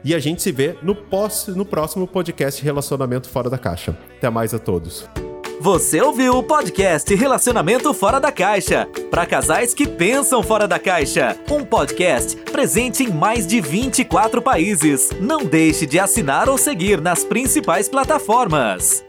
E 0.04 0.14
a 0.14 0.18
gente 0.18 0.42
se 0.42 0.52
vê 0.52 0.76
no, 0.82 0.94
pós, 0.94 1.46
no 1.48 1.64
próximo 1.64 2.06
podcast 2.06 2.62
Relacionamento 2.62 3.28
Fora 3.28 3.48
da 3.48 3.58
Caixa. 3.58 3.96
Até 4.18 4.30
mais 4.30 4.54
a 4.54 4.58
todos. 4.58 5.08
Você 5.62 6.00
ouviu 6.00 6.38
o 6.38 6.42
podcast 6.42 7.14
Relacionamento 7.14 7.94
Fora 7.94 8.18
da 8.18 8.32
Caixa 8.32 8.88
para 9.12 9.24
casais 9.24 9.72
que 9.72 9.86
pensam 9.86 10.42
fora 10.42 10.66
da 10.66 10.76
caixa. 10.76 11.36
Um 11.48 11.64
podcast 11.64 12.36
presente 12.50 13.04
em 13.04 13.10
mais 13.12 13.46
de 13.46 13.60
24 13.60 14.42
países. 14.42 15.10
Não 15.20 15.44
deixe 15.44 15.86
de 15.86 16.00
assinar 16.00 16.48
ou 16.48 16.58
seguir 16.58 17.00
nas 17.00 17.22
principais 17.22 17.88
plataformas. 17.88 19.04